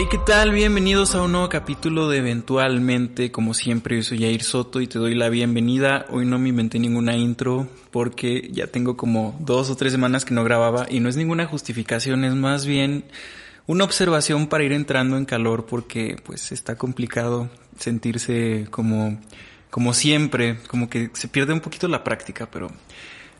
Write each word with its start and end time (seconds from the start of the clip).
Hey, 0.00 0.06
¿qué 0.08 0.18
tal? 0.18 0.52
Bienvenidos 0.52 1.16
a 1.16 1.22
un 1.22 1.32
nuevo 1.32 1.48
capítulo 1.48 2.08
de 2.08 2.18
Eventualmente. 2.18 3.32
Como 3.32 3.52
siempre, 3.52 3.96
yo 3.96 4.04
soy 4.04 4.20
Jair 4.20 4.44
Soto 4.44 4.80
y 4.80 4.86
te 4.86 4.96
doy 4.96 5.16
la 5.16 5.28
bienvenida. 5.28 6.06
Hoy 6.10 6.24
no 6.24 6.38
me 6.38 6.50
inventé 6.50 6.78
ninguna 6.78 7.16
intro 7.16 7.66
porque 7.90 8.48
ya 8.52 8.68
tengo 8.68 8.96
como 8.96 9.36
dos 9.40 9.70
o 9.70 9.74
tres 9.74 9.90
semanas 9.90 10.24
que 10.24 10.34
no 10.34 10.44
grababa 10.44 10.86
y 10.88 11.00
no 11.00 11.08
es 11.08 11.16
ninguna 11.16 11.46
justificación, 11.46 12.24
es 12.24 12.36
más 12.36 12.64
bien 12.64 13.06
una 13.66 13.82
observación 13.82 14.46
para 14.46 14.62
ir 14.62 14.70
entrando 14.70 15.16
en 15.16 15.24
calor 15.24 15.66
porque 15.66 16.14
pues 16.24 16.52
está 16.52 16.76
complicado 16.76 17.50
sentirse 17.76 18.68
como, 18.70 19.18
como 19.68 19.94
siempre, 19.94 20.60
como 20.68 20.88
que 20.88 21.10
se 21.14 21.26
pierde 21.26 21.54
un 21.54 21.60
poquito 21.60 21.88
la 21.88 22.04
práctica, 22.04 22.48
pero 22.48 22.68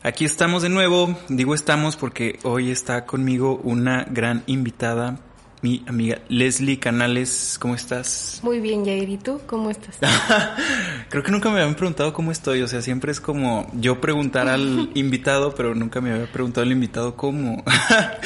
aquí 0.03 0.25
estamos 0.25 0.61
de 0.61 0.67
nuevo. 0.67 1.17
Digo 1.29 1.55
estamos 1.55 1.95
porque 1.95 2.37
hoy 2.43 2.69
está 2.69 3.05
conmigo 3.05 3.61
una 3.63 4.03
gran 4.03 4.43
invitada 4.45 5.21
mi 5.61 5.83
amiga 5.87 6.19
Leslie 6.29 6.79
Canales. 6.79 7.57
¿Cómo 7.59 7.75
estás? 7.75 8.39
Muy 8.43 8.59
bien, 8.59 8.85
Jair. 8.85 9.09
¿Y 9.09 9.17
tú? 9.17 9.41
¿Cómo 9.45 9.69
estás? 9.69 9.97
Creo 11.09 11.23
que 11.23 11.31
nunca 11.31 11.49
me 11.49 11.61
habían 11.61 11.75
preguntado 11.75 12.13
cómo 12.13 12.31
estoy. 12.31 12.61
O 12.61 12.67
sea, 12.67 12.81
siempre 12.81 13.11
es 13.11 13.19
como 13.19 13.69
yo 13.73 13.99
preguntar 13.99 14.47
al 14.47 14.89
invitado, 14.95 15.53
pero 15.55 15.75
nunca 15.75 16.01
me 16.01 16.11
había 16.11 16.31
preguntado 16.31 16.65
al 16.65 16.71
invitado 16.71 17.15
cómo. 17.15 17.63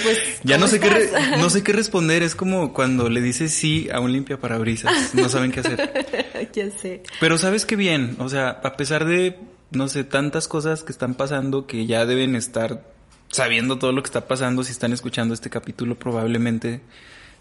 Pues, 0.04 0.20
ya 0.44 0.58
no 0.58 0.66
¿cómo 0.66 0.72
sé 0.72 0.80
qué 0.80 1.12
no 1.40 1.50
sé 1.50 1.64
qué 1.64 1.72
responder. 1.72 2.24
Es 2.24 2.36
como 2.36 2.74
cuando 2.74 3.10
le 3.10 3.22
dices 3.22 3.54
sí 3.54 3.88
a 3.92 4.00
un 4.00 4.12
limpia 4.12 4.38
parabrisas. 4.40 5.14
No 5.14 5.30
saben 5.30 5.52
qué 5.52 5.62
hacer. 5.62 6.50
ya 6.54 6.70
sé. 6.72 7.04
Pero 7.20 7.38
sabes 7.38 7.66
qué 7.66 7.76
bien. 7.76 8.18
O 8.20 8.28
sea, 8.28 8.50
a 8.50 8.76
pesar 8.76 9.06
de 9.06 9.40
no 9.72 9.88
sé 9.88 10.04
tantas 10.04 10.48
cosas 10.48 10.84
que 10.84 10.92
están 10.92 11.16
pasando 11.16 11.66
que 11.66 11.86
ya 11.86 12.06
deben 12.06 12.36
estar 12.36 12.84
sabiendo 13.30 13.80
todo 13.80 13.92
lo 13.92 14.04
que 14.04 14.08
está 14.08 14.28
pasando 14.28 14.64
si 14.64 14.72
están 14.72 14.94
escuchando 14.94 15.34
este 15.34 15.50
capítulo 15.50 15.98
probablemente 15.98 16.82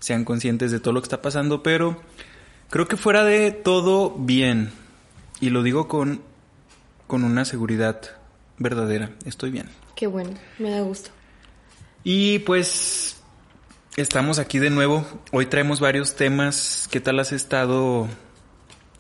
sean 0.03 0.25
conscientes 0.25 0.73
de 0.73 0.81
todo 0.81 0.93
lo 0.93 1.01
que 1.01 1.07
está 1.07 1.23
pasando, 1.23 1.63
pero 1.63 1.97
creo 2.71 2.89
que 2.89 2.97
fuera 2.97 3.23
de 3.23 3.53
todo 3.53 4.11
bien. 4.19 4.73
Y 5.41 5.51
lo 5.51 5.63
digo 5.63 5.87
con, 5.87 6.21
con 7.07 7.23
una 7.23 7.45
seguridad 7.45 8.01
verdadera. 8.59 9.13
Estoy 9.25 9.53
bien. 9.53 9.69
Qué 9.95 10.09
bueno. 10.09 10.33
Me 10.59 10.71
da 10.71 10.81
gusto. 10.81 11.11
Y 12.03 12.41
pues 12.41 13.21
estamos 13.97 14.41
aquí 14.41 14.59
de 14.59 14.71
nuevo. 14.71 15.07
Hoy 15.31 15.47
traemos 15.47 15.79
varios 15.79 16.17
temas. 16.17 16.89
¿Qué 16.91 17.01
tal 17.01 17.21
has 17.21 17.31
estado 17.31 18.09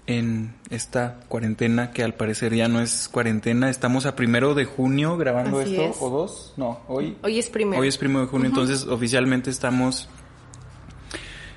en 0.06 0.54
esta 0.70 1.18
cuarentena 1.26 1.90
que 1.90 2.04
al 2.04 2.14
parecer 2.14 2.54
ya 2.54 2.68
no 2.68 2.80
es 2.80 3.08
cuarentena? 3.08 3.70
Estamos 3.70 4.06
a 4.06 4.14
primero 4.14 4.54
de 4.54 4.66
junio 4.66 5.16
grabando 5.16 5.58
Así 5.58 5.74
esto. 5.74 5.84
es. 5.90 5.96
¿O 6.00 6.10
dos? 6.10 6.54
No, 6.56 6.80
hoy. 6.86 7.16
Hoy 7.24 7.40
es 7.40 7.50
primero. 7.50 7.82
Hoy 7.82 7.88
es 7.88 7.98
primero 7.98 8.20
de 8.20 8.26
junio, 8.28 8.46
entonces 8.46 8.84
oficialmente 8.86 9.50
estamos 9.50 10.08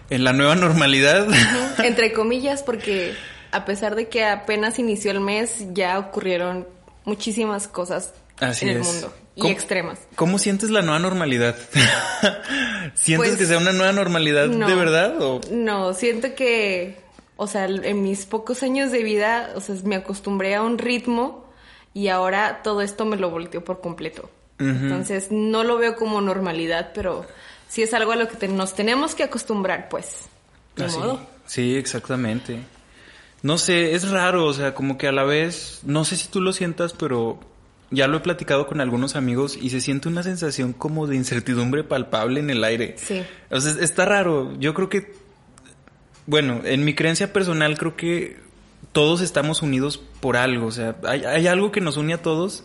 en 0.10 0.24
la 0.24 0.34
nueva 0.34 0.56
normalidad. 0.56 1.28
Entre 1.84 2.14
comillas, 2.14 2.64
porque 2.64 3.14
a 3.52 3.66
pesar 3.66 3.96
de 3.96 4.08
que 4.10 4.26
apenas 4.26 4.80
inició 4.80 5.12
el 5.12 5.20
mes, 5.22 5.66
ya 5.74 5.98
ocurrieron 6.00 6.68
muchísimas 7.06 7.68
cosas 7.68 8.14
Así 8.40 8.66
en 8.66 8.72
el 8.76 8.82
es. 8.82 8.88
mundo. 8.88 9.14
Y 9.36 9.42
¿Cómo- 9.42 9.54
extremas. 9.54 10.00
¿Cómo 10.16 10.38
sientes 10.40 10.70
la 10.70 10.82
nueva 10.82 11.00
normalidad? 11.00 11.56
¿Sientes 12.94 13.30
Pues, 13.30 13.38
que 13.38 13.46
sea 13.46 13.58
una 13.58 13.74
nueva 13.74 13.92
normalidad 13.92 14.48
no. 14.48 14.68
de 14.68 14.76
verdad? 14.76 15.22
O... 15.22 15.42
No, 15.52 15.94
siento 15.94 16.36
que, 16.36 16.98
o 17.36 17.48
sea, 17.48 17.66
en 17.66 18.02
mis 18.02 18.26
pocos 18.26 18.64
años 18.64 18.92
de 18.92 19.04
vida, 19.04 19.50
o 19.56 19.62
sea, 19.62 19.76
me 19.84 19.96
acostumbré 19.96 20.56
a 20.56 20.62
un 20.62 20.78
ritmo 20.78 21.46
y 21.94 22.08
ahora 22.10 22.62
todo 22.64 22.82
esto 22.82 23.06
me 23.06 23.18
lo 23.18 23.30
volteó 23.30 23.64
por 23.64 23.82
completo. 23.82 24.30
Entonces, 24.58 25.28
no 25.32 25.66
lo 25.66 25.78
veo 25.78 25.96
como 25.98 26.22
normalidad, 26.22 26.92
pero 26.94 27.26
sí 27.68 27.82
es 27.84 27.94
algo 27.94 28.12
a 28.12 28.16
lo 28.16 28.28
que 28.28 28.36
te- 28.36 28.48
nos 28.48 28.76
tenemos 28.76 29.16
que 29.16 29.24
acostumbrar, 29.24 29.90
pues. 29.90 30.26
De 30.76 30.86
Así. 30.86 30.98
modo. 30.98 31.20
Sí, 31.46 31.76
exactamente. 31.76 32.60
No 33.44 33.58
sé, 33.58 33.94
es 33.94 34.10
raro, 34.10 34.46
o 34.46 34.54
sea, 34.54 34.74
como 34.74 34.98
que 34.98 35.08
a 35.08 35.12
la 35.12 35.24
vez, 35.24 35.82
no 35.84 36.04
sé 36.06 36.16
si 36.18 36.28
tú 36.28 36.42
lo 36.42 36.52
sientas, 36.54 36.94
pero 36.94 37.40
ya 37.92 38.08
lo 38.08 38.18
he 38.18 38.20
platicado 38.22 38.66
con 38.66 38.82
algunos 38.82 39.16
amigos 39.16 39.56
y 39.62 39.70
se 39.70 39.80
siente 39.82 40.08
una 40.08 40.24
sensación 40.24 40.74
como 40.74 41.06
de 41.06 41.16
incertidumbre 41.16 41.84
palpable 41.84 42.40
en 42.40 42.50
el 42.50 42.64
aire. 42.64 42.96
Sí. 42.98 43.22
O 43.52 43.60
sea, 43.62 43.76
está 43.84 44.06
raro. 44.06 44.54
Yo 44.60 44.74
creo 44.74 44.90
que, 44.90 45.14
bueno, 46.26 46.62
en 46.64 46.84
mi 46.84 46.96
creencia 46.96 47.32
personal 47.32 47.78
creo 47.78 47.96
que 47.96 48.38
todos 48.92 49.22
estamos 49.22 49.62
unidos 49.62 50.02
por 50.22 50.38
algo, 50.38 50.68
o 50.68 50.72
sea, 50.72 50.96
hay, 51.04 51.24
hay 51.26 51.48
algo 51.48 51.72
que 51.72 51.82
nos 51.82 51.98
une 51.98 52.14
a 52.14 52.22
todos 52.22 52.64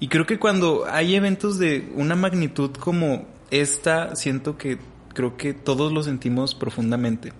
y 0.00 0.08
creo 0.08 0.26
que 0.26 0.38
cuando 0.38 0.86
hay 0.90 1.14
eventos 1.14 1.58
de 1.58 1.88
una 1.94 2.16
magnitud 2.16 2.70
como 2.72 3.28
esta, 3.50 4.16
siento 4.16 4.56
que 4.56 4.78
creo 5.14 5.36
que 5.36 5.54
todos 5.54 5.92
lo 5.92 6.02
sentimos 6.02 6.54
profundamente. 6.54 7.32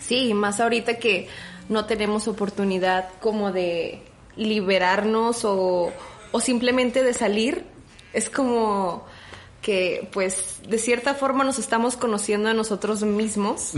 Sí, 0.00 0.34
más 0.34 0.60
ahorita 0.60 0.98
que 0.98 1.28
no 1.68 1.84
tenemos 1.84 2.28
oportunidad 2.28 3.08
como 3.20 3.52
de 3.52 4.02
liberarnos 4.36 5.44
o, 5.44 5.92
o 6.32 6.40
simplemente 6.40 7.02
de 7.02 7.14
salir. 7.14 7.64
Es 8.12 8.28
como 8.28 9.04
que, 9.62 10.08
pues, 10.12 10.60
de 10.68 10.78
cierta 10.78 11.14
forma 11.14 11.44
nos 11.44 11.58
estamos 11.58 11.96
conociendo 11.96 12.48
a 12.48 12.54
nosotros 12.54 13.02
mismos 13.02 13.72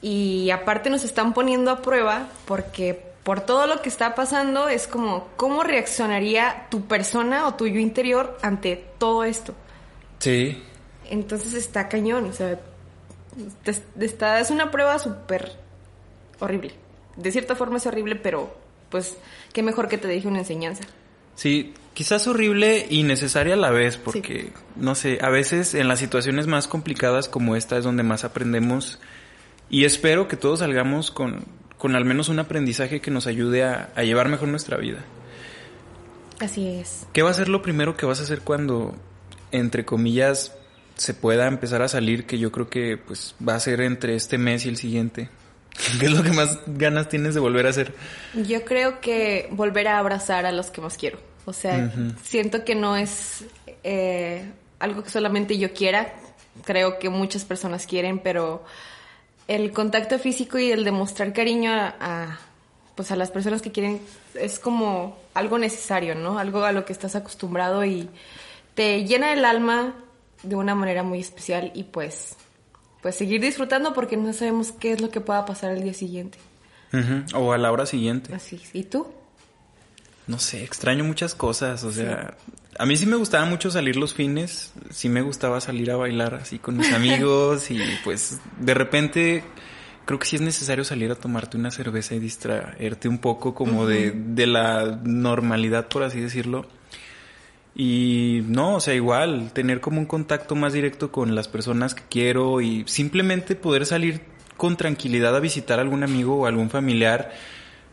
y 0.00 0.50
aparte 0.50 0.88
nos 0.88 1.04
están 1.04 1.34
poniendo 1.34 1.70
a 1.70 1.82
prueba 1.82 2.28
porque 2.46 3.10
por 3.22 3.40
todo 3.40 3.66
lo 3.66 3.82
que 3.82 3.88
está 3.88 4.14
pasando 4.14 4.68
es 4.68 4.86
como, 4.86 5.28
¿cómo 5.36 5.62
reaccionaría 5.62 6.68
tu 6.70 6.86
persona 6.86 7.46
o 7.46 7.54
tu 7.54 7.66
yo 7.66 7.80
interior 7.80 8.38
ante 8.42 8.82
todo 8.98 9.24
esto? 9.24 9.54
Sí. 10.20 10.62
Entonces 11.10 11.54
está 11.54 11.88
cañón, 11.88 12.24
o 12.26 12.32
sea, 12.32 12.58
está, 13.98 14.40
es 14.40 14.50
una 14.50 14.70
prueba 14.70 14.98
súper 14.98 15.52
horrible. 16.38 16.72
De 17.16 17.32
cierta 17.32 17.56
forma 17.56 17.78
es 17.78 17.86
horrible, 17.86 18.16
pero 18.16 18.56
pues 18.90 19.16
qué 19.52 19.62
mejor 19.62 19.88
que 19.88 19.98
te 19.98 20.08
deje 20.08 20.28
una 20.28 20.38
enseñanza. 20.38 20.84
Sí, 21.34 21.74
quizás 21.94 22.26
horrible 22.26 22.86
y 22.88 23.02
necesaria 23.02 23.54
a 23.54 23.56
la 23.56 23.70
vez, 23.70 23.96
porque, 23.96 24.52
no 24.76 24.94
sé, 24.94 25.18
a 25.20 25.30
veces 25.30 25.74
en 25.74 25.88
las 25.88 25.98
situaciones 25.98 26.46
más 26.46 26.68
complicadas 26.68 27.28
como 27.28 27.56
esta 27.56 27.76
es 27.76 27.84
donde 27.84 28.02
más 28.02 28.24
aprendemos 28.24 29.00
y 29.68 29.84
espero 29.84 30.28
que 30.28 30.36
todos 30.36 30.60
salgamos 30.60 31.10
con, 31.10 31.44
con 31.78 31.96
al 31.96 32.04
menos 32.04 32.28
un 32.28 32.38
aprendizaje 32.38 33.00
que 33.00 33.10
nos 33.10 33.26
ayude 33.26 33.64
a, 33.64 33.90
a 33.96 34.02
llevar 34.02 34.28
mejor 34.28 34.48
nuestra 34.48 34.76
vida. 34.76 35.04
Así 36.40 36.68
es. 36.68 37.06
¿Qué 37.12 37.22
va 37.22 37.30
a 37.30 37.34
ser 37.34 37.48
lo 37.48 37.62
primero 37.62 37.96
que 37.96 38.06
vas 38.06 38.20
a 38.20 38.22
hacer 38.22 38.40
cuando, 38.40 38.94
entre 39.50 39.84
comillas, 39.84 40.54
se 41.00 41.14
pueda 41.14 41.46
empezar 41.46 41.80
a 41.80 41.88
salir? 41.88 42.26
Que 42.26 42.38
yo 42.38 42.52
creo 42.52 42.68
que 42.68 42.98
pues 42.98 43.34
va 43.46 43.54
a 43.54 43.60
ser 43.60 43.80
entre 43.80 44.14
este 44.14 44.36
mes 44.36 44.66
y 44.66 44.68
el 44.68 44.76
siguiente. 44.76 45.30
¿Qué 45.98 46.06
es 46.06 46.12
lo 46.12 46.22
que 46.22 46.32
más 46.32 46.58
ganas 46.66 47.08
tienes 47.08 47.32
de 47.32 47.40
volver 47.40 47.66
a 47.66 47.70
hacer? 47.70 47.94
Yo 48.34 48.66
creo 48.66 49.00
que 49.00 49.48
volver 49.50 49.88
a 49.88 49.98
abrazar 49.98 50.44
a 50.44 50.52
los 50.52 50.70
que 50.70 50.82
más 50.82 50.98
quiero. 50.98 51.18
O 51.46 51.54
sea, 51.54 51.90
siento 52.22 52.66
que 52.66 52.74
no 52.74 52.96
es 52.96 53.46
eh, 53.82 54.44
algo 54.78 55.02
que 55.02 55.08
solamente 55.08 55.56
yo 55.56 55.72
quiera. 55.72 56.12
Creo 56.66 56.98
que 56.98 57.08
muchas 57.08 57.46
personas 57.46 57.86
quieren, 57.86 58.18
pero 58.18 58.62
el 59.48 59.72
contacto 59.72 60.18
físico 60.18 60.58
y 60.58 60.70
el 60.70 60.84
demostrar 60.84 61.32
cariño 61.32 61.72
a, 61.72 61.94
a, 61.98 62.38
pues 62.94 63.10
a 63.10 63.16
las 63.16 63.30
personas 63.30 63.62
que 63.62 63.72
quieren 63.72 64.02
es 64.34 64.58
como 64.58 65.16
algo 65.32 65.58
necesario, 65.58 66.14
¿no? 66.14 66.38
Algo 66.38 66.62
a 66.62 66.72
lo 66.72 66.84
que 66.84 66.92
estás 66.92 67.16
acostumbrado 67.16 67.86
y 67.86 68.10
te 68.74 69.06
llena 69.06 69.32
el 69.32 69.46
alma 69.46 69.94
de 70.42 70.56
una 70.56 70.74
manera 70.74 71.02
muy 71.02 71.20
especial 71.20 71.70
y 71.74 71.84
pues 71.84 72.36
pues 73.02 73.16
seguir 73.16 73.40
disfrutando 73.40 73.94
porque 73.94 74.16
no 74.16 74.32
sabemos 74.32 74.72
qué 74.72 74.92
es 74.92 75.00
lo 75.00 75.10
que 75.10 75.20
pueda 75.20 75.44
pasar 75.46 75.72
el 75.72 75.82
día 75.82 75.94
siguiente. 75.94 76.38
O 77.34 77.52
a 77.52 77.58
la 77.58 77.70
hora 77.70 77.86
siguiente. 77.86 78.34
Así. 78.34 78.60
¿Y 78.72 78.82
tú? 78.84 79.06
No 80.26 80.38
sé, 80.38 80.64
extraño 80.64 81.04
muchas 81.04 81.34
cosas, 81.34 81.82
o 81.82 81.92
sea, 81.92 82.36
a 82.78 82.86
mí 82.86 82.96
sí 82.96 83.06
me 83.06 83.16
gustaba 83.16 83.44
mucho 83.46 83.70
salir 83.70 83.96
los 83.96 84.14
fines, 84.14 84.72
sí 84.90 85.08
me 85.08 85.22
gustaba 85.22 85.60
salir 85.60 85.90
a 85.90 85.96
bailar 85.96 86.34
así 86.34 86.58
con 86.58 86.76
mis 86.76 86.92
amigos 86.92 87.70
y 87.70 87.80
pues 88.04 88.38
de 88.58 88.74
repente 88.74 89.42
creo 90.04 90.18
que 90.18 90.26
sí 90.26 90.36
es 90.36 90.42
necesario 90.42 90.84
salir 90.84 91.10
a 91.10 91.16
tomarte 91.16 91.56
una 91.56 91.70
cerveza 91.70 92.14
y 92.14 92.20
distraerte 92.20 93.08
un 93.08 93.18
poco 93.18 93.54
como 93.54 93.86
de, 93.86 94.12
de 94.12 94.46
la 94.46 95.00
normalidad, 95.02 95.88
por 95.88 96.04
así 96.04 96.20
decirlo. 96.20 96.66
Y 97.74 98.42
no, 98.46 98.76
o 98.76 98.80
sea, 98.80 98.94
igual, 98.94 99.52
tener 99.52 99.80
como 99.80 100.00
un 100.00 100.06
contacto 100.06 100.56
más 100.56 100.72
directo 100.72 101.12
con 101.12 101.34
las 101.34 101.48
personas 101.48 101.94
que 101.94 102.02
quiero 102.10 102.60
y 102.60 102.84
simplemente 102.86 103.54
poder 103.54 103.86
salir 103.86 104.22
con 104.56 104.76
tranquilidad 104.76 105.34
a 105.36 105.40
visitar 105.40 105.78
a 105.78 105.82
algún 105.82 106.02
amigo 106.02 106.36
o 106.40 106.46
algún 106.46 106.68
familiar, 106.68 107.30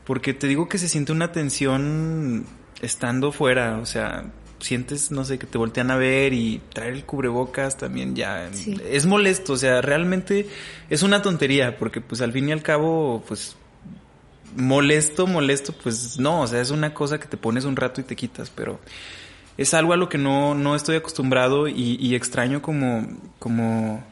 porque 0.04 0.34
te 0.34 0.48
digo 0.48 0.68
que 0.68 0.78
se 0.78 0.90
siente 0.90 1.12
una 1.12 1.32
tensión 1.32 2.46
estando 2.82 3.32
fuera, 3.32 3.78
o 3.78 3.86
sea, 3.86 4.26
sientes, 4.60 5.12
no 5.12 5.24
sé, 5.24 5.38
que 5.38 5.46
te 5.48 5.58
voltean 5.58 5.92
a 5.92 5.96
ver 5.98 6.34
y 6.34 6.62
traer 6.74 6.94
el 6.94 7.06
cubrebocas 7.06 7.78
también 7.78 8.16
ya 8.16 8.50
Sí. 8.52 8.76
es 8.90 9.06
molesto, 9.06 9.54
o 9.54 9.58
sea, 9.58 9.82
realmente 9.82 10.48
es 10.90 11.04
una 11.04 11.22
tontería, 11.22 11.78
porque 11.78 12.02
pues 12.02 12.22
al 12.22 12.32
fin 12.34 12.50
y 12.50 12.52
al 12.52 12.64
cabo, 12.64 13.24
pues 13.28 13.56
molesto, 14.56 15.28
molesto, 15.28 15.74
pues 15.74 16.18
no, 16.20 16.42
o 16.42 16.48
sea, 16.48 16.62
es 16.62 16.72
una 16.72 16.94
cosa 16.94 17.20
que 17.20 17.28
te 17.28 17.38
pones 17.38 17.64
un 17.66 17.76
rato 17.76 18.02
y 18.02 18.04
te 18.04 18.16
quitas, 18.16 18.50
pero 18.50 18.80
es 19.58 19.74
algo 19.74 19.94
a 19.94 19.98
lo 19.98 20.10
que 20.10 20.18
no, 20.18 20.56
no 20.56 20.76
estoy 20.76 20.96
acostumbrado 20.96 21.68
y, 21.68 21.98
y 22.00 22.16
extraño 22.16 22.62
como, 22.62 23.08
como 23.40 24.04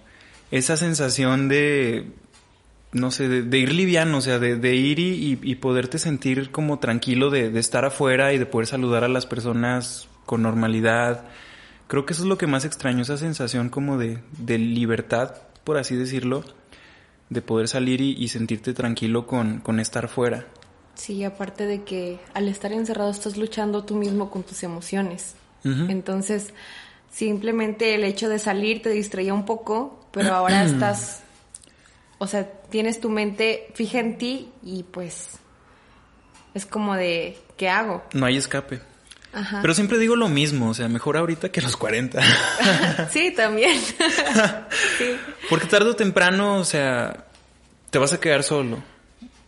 esa 0.51 0.77
sensación 0.77 1.47
de, 1.47 2.11
no 2.91 3.11
sé, 3.11 3.27
de, 3.27 3.57
ir 3.57 3.73
liviano, 3.73 4.17
o 4.17 4.21
sea, 4.21 4.39
de, 4.39 4.75
ir 4.75 4.99
y, 4.99 5.55
poderte 5.55 5.99
sentir 5.99 6.51
como 6.51 6.79
tranquilo 6.79 7.29
de, 7.29 7.49
de, 7.51 7.59
estar 7.59 7.85
afuera 7.85 8.33
y 8.33 8.37
de 8.37 8.45
poder 8.45 8.67
saludar 8.67 9.03
a 9.03 9.09
las 9.09 9.25
personas 9.25 10.07
con 10.25 10.41
normalidad. 10.41 11.25
Creo 11.87 12.05
que 12.05 12.13
eso 12.13 12.23
es 12.23 12.29
lo 12.29 12.37
que 12.37 12.47
más 12.47 12.65
extraño, 12.65 13.01
esa 13.01 13.17
sensación 13.17 13.69
como 13.69 13.97
de, 13.97 14.19
de 14.37 14.57
libertad, 14.57 15.35
por 15.63 15.77
así 15.77 15.95
decirlo, 15.95 16.43
de 17.29 17.41
poder 17.41 17.67
salir 17.67 18.01
y, 18.01 18.27
sentirte 18.29 18.73
tranquilo 18.73 19.27
con, 19.27 19.59
con 19.59 19.79
estar 19.79 20.07
fuera. 20.07 20.47
Sí, 20.95 21.23
aparte 21.23 21.65
de 21.65 21.83
que 21.83 22.19
al 22.33 22.47
estar 22.47 22.71
encerrado 22.71 23.11
estás 23.11 23.37
luchando 23.37 23.83
tú 23.83 23.95
mismo 23.95 24.31
con 24.31 24.43
tus 24.43 24.63
emociones. 24.63 25.35
Entonces, 25.63 26.53
simplemente 27.11 27.95
el 27.95 28.03
hecho 28.03 28.29
de 28.29 28.37
salir 28.37 28.83
te 28.83 28.91
distraía 28.91 29.33
un 29.33 29.45
poco, 29.45 30.05
pero 30.11 30.35
ahora 30.35 30.63
estás 30.65 31.23
o 32.17 32.27
sea, 32.27 32.47
tienes 32.69 32.99
tu 32.99 33.09
mente 33.09 33.71
fija 33.73 33.99
en 33.99 34.17
ti 34.17 34.49
y 34.63 34.83
pues 34.83 35.37
es 36.53 36.65
como 36.65 36.95
de, 36.95 37.37
¿qué 37.57 37.69
hago? 37.69 38.03
No 38.13 38.25
hay 38.25 38.37
escape. 38.37 38.79
Ajá. 39.33 39.59
Pero 39.61 39.73
siempre 39.73 39.97
digo 39.97 40.15
lo 40.15 40.29
mismo, 40.29 40.69
o 40.69 40.73
sea, 40.73 40.87
mejor 40.87 41.17
ahorita 41.17 41.49
que 41.49 41.59
a 41.59 41.63
los 41.63 41.75
40. 41.75 42.21
sí, 43.11 43.33
también. 43.35 43.77
sí. 44.97 45.17
Porque 45.49 45.67
tarde 45.67 45.89
o 45.89 45.95
temprano, 45.95 46.55
o 46.55 46.63
sea, 46.63 47.25
te 47.89 47.99
vas 47.99 48.13
a 48.13 48.19
quedar 48.19 48.43
solo. 48.43 48.81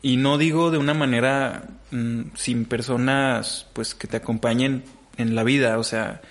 Y 0.02 0.18
no 0.18 0.38
digo 0.38 0.72
de 0.72 0.78
una 0.78 0.94
manera 0.94 1.68
mm, 1.92 2.22
sin 2.36 2.66
personas 2.66 3.68
pues 3.74 3.96
que 3.96 4.08
te 4.08 4.18
acompañen 4.18 4.84
en 5.18 5.36
la 5.36 5.44
vida, 5.44 5.80
o 5.80 5.84
sea, 5.84 6.22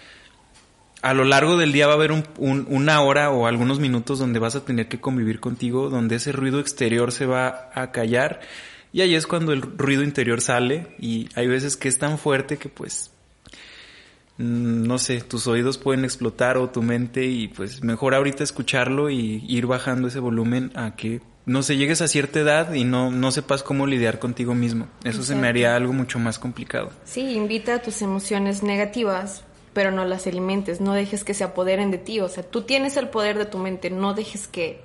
a 1.03 1.15
lo 1.15 1.25
largo 1.25 1.57
del 1.57 1.73
día 1.73 1.87
va 1.87 1.93
a 1.93 1.97
haber 1.97 2.13
una 2.39 3.01
hora 3.01 3.31
o 3.31 3.47
algunos 3.47 3.79
minutos 3.79 4.19
donde 4.19 4.39
vas 4.39 4.57
a 4.57 4.65
tener 4.65 4.89
que 4.89 5.01
convivir 5.01 5.41
contigo, 5.41 5.91
donde 5.91 6.17
ese 6.17 6.33
ruido 6.33 6.61
exterior 6.61 7.13
se 7.13 7.27
va 7.27 7.71
a 7.75 7.93
callar 7.93 8.41
y 8.93 9.03
ahí 9.03 9.15
es 9.15 9.27
cuando 9.27 9.53
el 9.53 9.61
ruido 9.61 10.03
interior 10.03 10.41
sale 10.41 10.89
y 10.99 11.29
hay 11.35 11.47
veces 11.49 11.77
que 11.77 11.89
es 11.89 11.99
tan 11.99 12.19
fuerte 12.19 12.57
que 12.57 12.69
pues 12.69 13.11
mm, 14.39 14.87
no 14.87 14.99
sé, 14.99 15.21
tus 15.21 15.47
oídos 15.47 15.79
pueden 15.79 16.05
explotar 16.05 16.57
o 16.57 16.71
tu 16.71 16.83
mente 16.83 17.27
y 17.27 17.49
pues 17.49 17.83
mejor 17.83 18.15
ahorita 18.15 18.43
escucharlo 18.43 19.11
y 19.11 19.45
ir 19.49 19.67
bajando 19.67 20.09
ese 20.09 20.19
volumen 20.19 20.73
a 20.75 20.97
que 20.97 21.21
no 21.47 21.63
sé, 21.63 21.77
llegues 21.77 22.03
a 22.03 22.09
cierta 22.09 22.41
edad 22.41 22.75
y 22.75 22.85
no, 22.85 23.11
no 23.11 23.31
sepas 23.31 23.63
cómo 23.63 23.87
lidiar 23.87 24.19
contigo 24.19 24.55
mismo. 24.55 24.89
Eso 25.05 25.23
se 25.23 25.35
me 25.35 25.49
haría 25.49 25.75
algo 25.75 25.93
mucho 25.93 26.19
más 26.19 26.39
complicado. 26.39 26.91
Sí, 27.05 27.33
invita 27.33 27.77
a 27.77 27.83
tus 27.83 28.03
emociones 28.03 28.63
negativas 28.63 29.45
pero 29.77 29.91
no 29.91 30.07
las 30.07 30.27
alimentes, 30.27 30.81
no 30.81 30.95
dejes 30.95 31.23
que 31.23 31.35
se 31.35 31.45
apoderen 31.45 31.91
de 31.91 31.99
ti, 31.99 32.19
o 32.21 32.31
sea, 32.31 32.43
tú 32.43 32.63
tienes 32.63 32.97
el 32.97 33.11
poder 33.11 33.37
de 33.37 33.45
tu 33.45 33.59
mente, 33.59 33.91
no 33.91 34.15
dejes 34.15 34.49
que, 34.49 34.81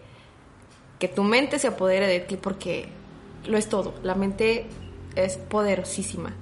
que 0.99 1.07
tu 1.07 1.23
mente 1.23 1.59
se 1.59 1.69
apodere 1.69 2.07
de 2.07 2.19
ti 2.19 2.35
porque 2.35 2.89
lo 3.45 3.57
es 3.57 3.69
todo, 3.69 3.93
la 4.03 4.15
mente 4.15 4.65
es 5.15 5.37
poderosísima. 5.37 6.35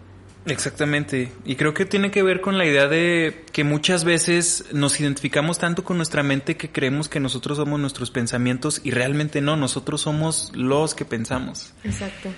Exactamente, 0.45 1.31
y 1.45 1.55
creo 1.55 1.73
que 1.73 1.85
tiene 1.85 2.11
que 2.11 2.23
ver 2.23 2.41
con 2.41 2.57
la 2.57 2.65
idea 2.65 2.87
de 2.87 3.43
que 3.51 3.63
muchas 3.63 4.03
veces 4.03 4.65
nos 4.71 4.99
identificamos 4.99 5.59
tanto 5.59 5.83
con 5.83 5.97
nuestra 5.97 6.23
mente 6.23 6.55
que 6.55 6.71
creemos 6.71 7.09
que 7.09 7.19
nosotros 7.19 7.57
somos 7.57 7.79
nuestros 7.79 8.09
pensamientos 8.09 8.81
y 8.83 8.91
realmente 8.91 9.41
no, 9.41 9.57
nosotros 9.57 10.01
somos 10.01 10.51
los 10.55 10.95
que 10.95 11.05
pensamos. 11.05 11.73
Exacto. 11.83 12.29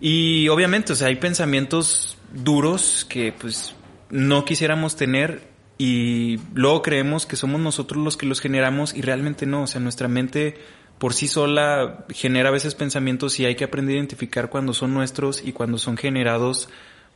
Y 0.00 0.48
obviamente, 0.48 0.92
o 0.92 0.96
sea, 0.96 1.08
hay 1.08 1.16
pensamientos 1.16 2.18
duros 2.32 3.06
que 3.08 3.32
pues 3.32 3.74
no 4.10 4.44
quisiéramos 4.44 4.96
tener 4.96 5.48
y 5.78 6.38
luego 6.54 6.82
creemos 6.82 7.26
que 7.26 7.36
somos 7.36 7.60
nosotros 7.60 8.02
los 8.02 8.16
que 8.16 8.26
los 8.26 8.40
generamos 8.40 8.94
y 8.94 9.00
realmente 9.00 9.46
no, 9.46 9.62
o 9.62 9.66
sea, 9.66 9.80
nuestra 9.80 10.08
mente 10.08 10.56
por 10.98 11.14
sí 11.14 11.28
sola 11.28 12.04
genera 12.10 12.48
a 12.48 12.52
veces 12.52 12.74
pensamientos 12.74 13.38
y 13.38 13.44
hay 13.44 13.54
que 13.54 13.64
aprender 13.64 13.94
a 13.94 13.98
identificar 13.98 14.50
cuando 14.50 14.74
son 14.74 14.92
nuestros 14.92 15.42
y 15.44 15.52
cuando 15.52 15.78
son 15.78 15.96
generados 15.96 16.68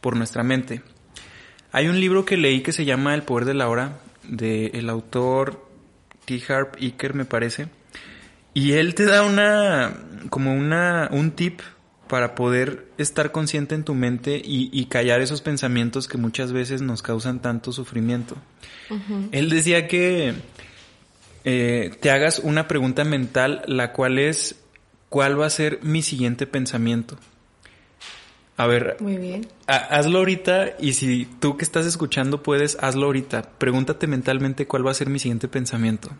por 0.02 0.16
nuestra 0.16 0.42
mente. 0.42 0.82
Hay 1.70 1.88
un 1.88 1.98
libro 1.98 2.26
que 2.26 2.36
leí 2.36 2.60
que 2.60 2.72
se 2.72 2.84
llama 2.84 3.14
El 3.14 3.22
poder 3.22 3.46
de 3.46 3.54
la 3.54 3.70
hora, 3.70 4.00
de 4.24 4.66
el 4.74 4.90
autor 4.90 5.66
T. 6.26 6.42
Harp 6.46 6.76
Iker 6.78 7.14
me 7.14 7.24
parece, 7.24 7.68
y 8.52 8.72
él 8.72 8.94
te 8.94 9.06
da 9.06 9.22
una, 9.22 9.94
como 10.28 10.52
una, 10.52 11.08
un 11.10 11.30
tip 11.30 11.60
para 12.08 12.34
poder 12.34 12.88
estar 12.98 13.32
consciente 13.32 13.74
en 13.74 13.84
tu 13.84 13.94
mente 13.94 14.42
y, 14.44 14.84
callar 14.86 15.22
esos 15.22 15.40
pensamientos 15.40 16.08
que 16.08 16.18
muchas 16.18 16.52
veces 16.52 16.82
nos 16.82 17.00
causan 17.00 17.40
tanto 17.40 17.72
sufrimiento. 17.72 18.36
Él 19.30 19.48
decía 19.48 19.88
que 19.88 20.34
eh, 21.44 21.96
te 22.00 22.10
hagas 22.10 22.40
una 22.40 22.68
pregunta 22.68 23.04
mental, 23.04 23.62
la 23.66 23.94
cual 23.94 24.18
es, 24.18 24.56
¿cuál 25.08 25.40
va 25.40 25.46
a 25.46 25.50
ser 25.50 25.78
mi 25.82 26.02
siguiente 26.02 26.46
pensamiento? 26.46 27.16
A 28.62 28.66
ver, 28.68 28.96
Muy 29.00 29.16
bien. 29.16 29.48
hazlo 29.66 30.20
ahorita 30.20 30.76
y 30.78 30.92
si 30.92 31.24
tú 31.24 31.56
que 31.56 31.64
estás 31.64 31.84
escuchando 31.84 32.44
puedes, 32.44 32.76
hazlo 32.80 33.06
ahorita. 33.06 33.42
Pregúntate 33.58 34.06
mentalmente 34.06 34.68
cuál 34.68 34.86
va 34.86 34.92
a 34.92 34.94
ser 34.94 35.08
mi 35.10 35.18
siguiente 35.18 35.48
pensamiento. 35.48 36.10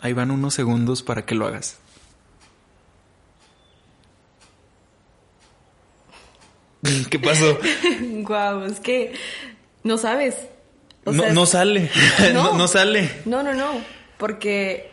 Ahí 0.00 0.12
van 0.12 0.30
unos 0.30 0.54
segundos 0.54 1.02
para 1.02 1.26
que 1.26 1.34
lo 1.34 1.44
hagas. 1.44 1.80
¿Qué 7.10 7.18
pasó? 7.18 7.58
Guau, 8.00 8.64
es 8.66 8.78
que 8.78 9.14
no 9.82 9.98
sabes. 9.98 10.36
no, 11.04 11.46
sale. 11.46 11.90
No, 12.32 12.56
no, 12.56 12.68
sale. 12.68 13.10
No, 13.24 13.42
no, 13.42 13.54
no. 13.54 13.72
Porque 14.18 14.88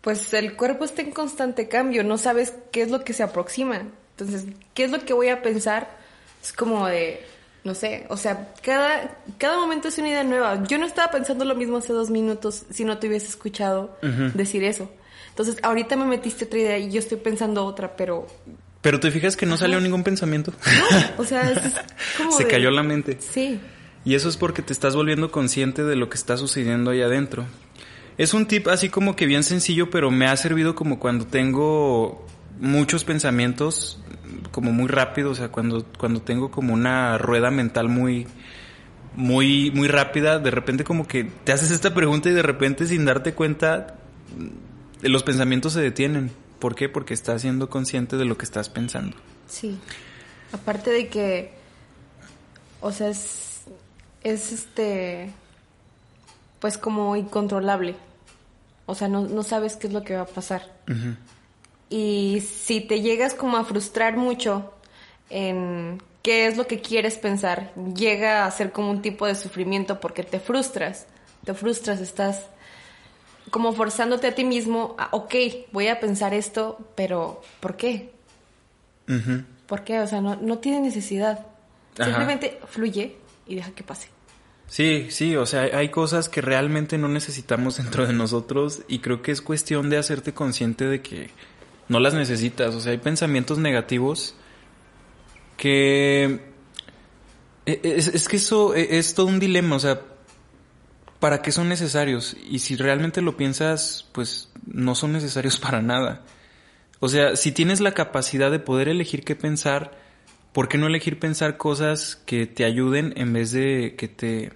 pues 0.00 0.32
el 0.32 0.56
cuerpo 0.56 0.86
está 0.86 1.02
en 1.02 1.10
constante 1.10 1.68
cambio. 1.68 2.04
No 2.04 2.16
sabes 2.16 2.54
qué 2.72 2.80
es 2.80 2.90
lo 2.90 3.04
que 3.04 3.12
se 3.12 3.22
aproxima. 3.22 3.82
Entonces, 4.18 4.46
¿qué 4.74 4.84
es 4.84 4.90
lo 4.90 5.04
que 5.04 5.12
voy 5.12 5.28
a 5.28 5.42
pensar? 5.42 5.96
Es 6.42 6.52
como 6.52 6.86
de, 6.88 7.24
no 7.62 7.74
sé, 7.74 8.06
o 8.08 8.16
sea, 8.16 8.52
cada, 8.62 9.16
cada 9.38 9.58
momento 9.58 9.88
es 9.88 9.98
una 9.98 10.08
idea 10.08 10.24
nueva. 10.24 10.64
Yo 10.64 10.78
no 10.78 10.86
estaba 10.86 11.12
pensando 11.12 11.44
lo 11.44 11.54
mismo 11.54 11.76
hace 11.76 11.92
dos 11.92 12.10
minutos 12.10 12.64
si 12.70 12.84
no 12.84 12.98
te 12.98 13.06
hubiese 13.06 13.28
escuchado 13.28 13.96
decir 14.34 14.64
eso. 14.64 14.90
Entonces, 15.28 15.56
ahorita 15.62 15.94
me 15.94 16.04
metiste 16.04 16.46
otra 16.46 16.58
idea 16.58 16.78
y 16.78 16.90
yo 16.90 16.98
estoy 16.98 17.18
pensando 17.18 17.64
otra, 17.64 17.96
pero 17.96 18.26
pero 18.80 19.00
te 19.00 19.10
fijas 19.10 19.36
que 19.36 19.46
no 19.46 19.56
salió 19.56 19.80
ningún 19.80 20.02
pensamiento. 20.02 20.52
o 21.18 21.24
sea, 21.24 21.50
es 21.50 21.60
como 22.16 22.32
Se 22.32 22.46
cayó 22.46 22.70
la 22.70 22.82
mente. 22.82 23.18
Sí. 23.20 23.60
Y 24.04 24.14
eso 24.14 24.28
es 24.28 24.36
porque 24.36 24.62
te 24.62 24.72
estás 24.72 24.96
volviendo 24.96 25.30
consciente 25.30 25.84
de 25.84 25.94
lo 25.94 26.08
que 26.08 26.16
está 26.16 26.36
sucediendo 26.36 26.90
ahí 26.90 27.02
adentro. 27.02 27.46
Es 28.16 28.34
un 28.34 28.46
tip 28.46 28.66
así 28.66 28.88
como 28.88 29.14
que 29.14 29.26
bien 29.26 29.44
sencillo, 29.44 29.90
pero 29.90 30.10
me 30.10 30.26
ha 30.26 30.36
servido 30.36 30.74
como 30.74 30.98
cuando 30.98 31.26
tengo 31.26 32.26
muchos 32.60 33.04
pensamientos, 33.04 33.98
como 34.50 34.72
muy 34.72 34.88
rápido, 34.88 35.30
o 35.30 35.34
sea, 35.34 35.48
cuando, 35.48 35.84
cuando 35.98 36.22
tengo 36.22 36.50
como 36.50 36.74
una 36.74 37.18
rueda 37.18 37.50
mental 37.50 37.88
muy, 37.88 38.26
muy, 39.14 39.70
muy 39.70 39.88
rápida, 39.88 40.38
de 40.38 40.50
repente 40.50 40.84
como 40.84 41.06
que 41.06 41.24
te 41.24 41.52
haces 41.52 41.70
esta 41.70 41.94
pregunta 41.94 42.28
y 42.28 42.32
de 42.32 42.42
repente 42.42 42.86
sin 42.86 43.04
darte 43.04 43.34
cuenta, 43.34 43.96
los 45.02 45.22
pensamientos 45.22 45.72
se 45.72 45.80
detienen. 45.80 46.30
¿Por 46.58 46.74
qué? 46.74 46.88
Porque 46.88 47.14
estás 47.14 47.42
siendo 47.42 47.70
consciente 47.70 48.16
de 48.16 48.24
lo 48.24 48.36
que 48.36 48.44
estás 48.44 48.68
pensando. 48.68 49.16
Sí. 49.46 49.78
Aparte 50.52 50.90
de 50.90 51.08
que, 51.08 51.52
o 52.80 52.90
sea, 52.90 53.08
es, 53.08 53.62
es 54.24 54.52
este, 54.52 55.30
pues 56.58 56.78
como 56.78 57.14
incontrolable. 57.16 57.94
O 58.86 58.94
sea, 58.94 59.06
no, 59.06 59.26
no 59.28 59.42
sabes 59.42 59.76
qué 59.76 59.86
es 59.86 59.92
lo 59.92 60.02
que 60.02 60.16
va 60.16 60.22
a 60.22 60.26
pasar. 60.26 60.62
Y 61.90 62.42
si 62.42 62.80
te 62.80 63.00
llegas 63.00 63.34
como 63.34 63.56
a 63.56 63.64
frustrar 63.64 64.16
mucho 64.16 64.72
en 65.30 66.02
qué 66.22 66.46
es 66.46 66.56
lo 66.56 66.66
que 66.66 66.80
quieres 66.80 67.16
pensar, 67.16 67.72
llega 67.94 68.44
a 68.44 68.50
ser 68.50 68.72
como 68.72 68.90
un 68.90 69.02
tipo 69.02 69.26
de 69.26 69.34
sufrimiento 69.34 70.00
porque 70.00 70.22
te 70.22 70.40
frustras, 70.40 71.06
te 71.44 71.54
frustras, 71.54 72.00
estás 72.00 72.46
como 73.50 73.72
forzándote 73.72 74.26
a 74.26 74.34
ti 74.34 74.44
mismo, 74.44 74.94
a, 74.98 75.08
ok, 75.12 75.34
voy 75.72 75.88
a 75.88 76.00
pensar 76.00 76.34
esto, 76.34 76.78
pero 76.94 77.40
¿por 77.60 77.76
qué? 77.76 78.12
¿Por 79.66 79.84
qué? 79.84 80.00
O 80.00 80.06
sea, 80.06 80.20
no, 80.20 80.36
no 80.36 80.58
tiene 80.58 80.80
necesidad. 80.80 81.46
Simplemente 81.96 82.60
fluye 82.68 83.16
y 83.46 83.56
deja 83.56 83.70
que 83.72 83.82
pase. 83.82 84.08
Sí, 84.66 85.06
sí, 85.10 85.34
o 85.34 85.46
sea, 85.46 85.62
hay 85.62 85.88
cosas 85.88 86.28
que 86.28 86.42
realmente 86.42 86.98
no 86.98 87.08
necesitamos 87.08 87.78
dentro 87.78 88.06
de 88.06 88.12
nosotros 88.12 88.82
y 88.86 88.98
creo 88.98 89.22
que 89.22 89.32
es 89.32 89.40
cuestión 89.40 89.88
de 89.88 89.96
hacerte 89.96 90.34
consciente 90.34 90.84
de 90.84 91.00
que 91.00 91.30
no 91.88 92.00
las 92.00 92.14
necesitas. 92.14 92.74
O 92.74 92.80
sea, 92.80 92.92
hay 92.92 92.98
pensamientos 92.98 93.58
negativos 93.58 94.34
que... 95.56 96.40
E, 97.66 97.80
es, 97.82 98.08
es 98.08 98.28
que 98.28 98.36
eso 98.36 98.74
e, 98.74 98.98
es 98.98 99.14
todo 99.14 99.26
un 99.26 99.38
dilema, 99.38 99.76
o 99.76 99.80
sea, 99.80 100.00
¿para 101.20 101.42
qué 101.42 101.52
son 101.52 101.68
necesarios? 101.68 102.36
Y 102.48 102.60
si 102.60 102.76
realmente 102.76 103.20
lo 103.20 103.36
piensas, 103.36 104.06
pues 104.12 104.50
no 104.66 104.94
son 104.94 105.12
necesarios 105.12 105.58
para 105.60 105.82
nada. 105.82 106.22
O 107.00 107.08
sea, 107.08 107.36
si 107.36 107.52
tienes 107.52 107.80
la 107.80 107.92
capacidad 107.92 108.50
de 108.50 108.58
poder 108.58 108.88
elegir 108.88 109.24
qué 109.24 109.36
pensar, 109.36 109.92
¿por 110.52 110.68
qué 110.68 110.78
no 110.78 110.86
elegir 110.86 111.18
pensar 111.18 111.56
cosas 111.56 112.16
que 112.16 112.46
te 112.46 112.64
ayuden 112.64 113.12
en 113.16 113.32
vez 113.32 113.52
de 113.52 113.94
que 113.96 114.08
te, 114.08 114.52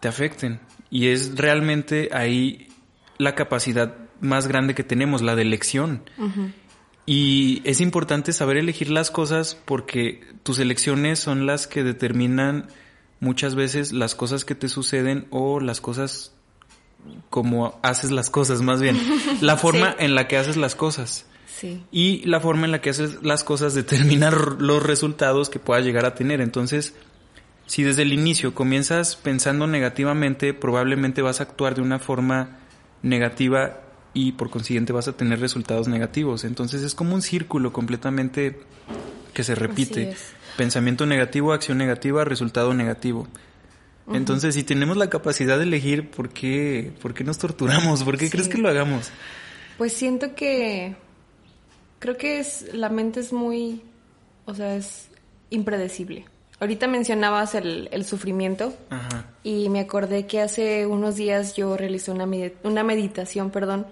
te 0.00 0.08
afecten? 0.08 0.60
Y 0.90 1.08
es 1.08 1.36
realmente 1.36 2.10
ahí 2.12 2.68
la 3.16 3.34
capacidad 3.34 3.94
más 4.20 4.46
grande 4.46 4.74
que 4.74 4.84
tenemos, 4.84 5.22
la 5.22 5.36
de 5.36 5.42
elección. 5.42 6.02
Y 7.06 7.62
es 7.64 7.80
importante 7.80 8.32
saber 8.32 8.56
elegir 8.56 8.90
las 8.90 9.10
cosas 9.10 9.56
porque 9.64 10.20
tus 10.42 10.58
elecciones 10.58 11.18
son 11.18 11.46
las 11.46 11.66
que 11.66 11.82
determinan 11.82 12.68
muchas 13.20 13.54
veces 13.54 13.92
las 13.92 14.14
cosas 14.14 14.44
que 14.44 14.54
te 14.54 14.68
suceden 14.68 15.26
o 15.30 15.60
las 15.60 15.80
cosas 15.80 16.32
como 17.30 17.78
haces 17.82 18.10
las 18.10 18.30
cosas, 18.30 18.62
más 18.62 18.80
bien. 18.80 18.98
La 19.40 19.56
forma 19.56 19.94
en 19.98 20.14
la 20.14 20.28
que 20.28 20.36
haces 20.36 20.56
las 20.56 20.74
cosas. 20.74 21.26
Sí. 21.46 21.82
Y 21.90 22.24
la 22.26 22.40
forma 22.40 22.64
en 22.64 22.72
la 22.72 22.80
que 22.80 22.90
haces 22.90 23.22
las 23.22 23.44
cosas 23.44 23.74
determina 23.74 24.30
los 24.30 24.82
resultados 24.82 25.50
que 25.50 25.58
puedas 25.58 25.84
llegar 25.84 26.06
a 26.06 26.14
tener. 26.14 26.40
Entonces, 26.40 26.94
si 27.66 27.82
desde 27.82 28.02
el 28.02 28.12
inicio 28.12 28.54
comienzas 28.54 29.16
pensando 29.16 29.66
negativamente, 29.66 30.54
probablemente 30.54 31.22
vas 31.22 31.40
a 31.40 31.44
actuar 31.44 31.74
de 31.74 31.82
una 31.82 31.98
forma 31.98 32.58
negativa 33.02 33.80
y 34.12 34.32
por 34.32 34.50
consiguiente 34.50 34.92
vas 34.92 35.08
a 35.08 35.16
tener 35.16 35.40
resultados 35.40 35.88
negativos. 35.88 36.44
Entonces 36.44 36.82
es 36.82 36.94
como 36.94 37.14
un 37.14 37.22
círculo 37.22 37.72
completamente 37.72 38.60
que 39.32 39.44
se 39.44 39.54
repite. 39.54 40.16
Pensamiento 40.56 41.06
negativo, 41.06 41.52
acción 41.52 41.78
negativa, 41.78 42.24
resultado 42.24 42.74
negativo. 42.74 43.28
Entonces, 44.12 44.54
si 44.54 44.64
tenemos 44.64 44.96
la 44.96 45.08
capacidad 45.08 45.56
de 45.56 45.62
elegir, 45.62 46.10
¿por 46.10 46.30
qué, 46.30 46.92
por 47.00 47.14
qué 47.14 47.22
nos 47.22 47.38
torturamos? 47.38 48.02
¿Por 48.02 48.18
qué 48.18 48.28
crees 48.28 48.48
que 48.48 48.58
lo 48.58 48.68
hagamos? 48.68 49.10
Pues 49.78 49.92
siento 49.92 50.34
que 50.34 50.96
creo 52.00 52.16
que 52.16 52.40
es 52.40 52.74
la 52.74 52.88
mente 52.88 53.20
es 53.20 53.32
muy, 53.32 53.82
o 54.46 54.54
sea, 54.54 54.74
es 54.74 55.08
impredecible. 55.50 56.24
Ahorita 56.60 56.86
mencionabas 56.86 57.54
el, 57.54 57.88
el 57.90 58.04
sufrimiento 58.04 58.74
Ajá. 58.90 59.24
y 59.42 59.70
me 59.70 59.80
acordé 59.80 60.26
que 60.26 60.42
hace 60.42 60.86
unos 60.86 61.16
días 61.16 61.56
yo 61.56 61.76
realicé 61.76 62.10
una, 62.10 62.28
una 62.62 62.84
meditación, 62.84 63.50
perdón, 63.50 63.86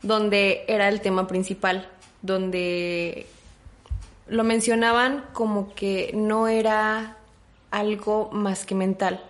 donde 0.00 0.64
era 0.68 0.88
el 0.88 1.02
tema 1.02 1.26
principal, 1.26 1.88
donde 2.22 3.26
lo 4.26 4.44
mencionaban 4.44 5.24
como 5.34 5.74
que 5.74 6.12
no 6.14 6.48
era 6.48 7.18
algo 7.70 8.30
más 8.32 8.64
que 8.64 8.74
mental. 8.74 9.22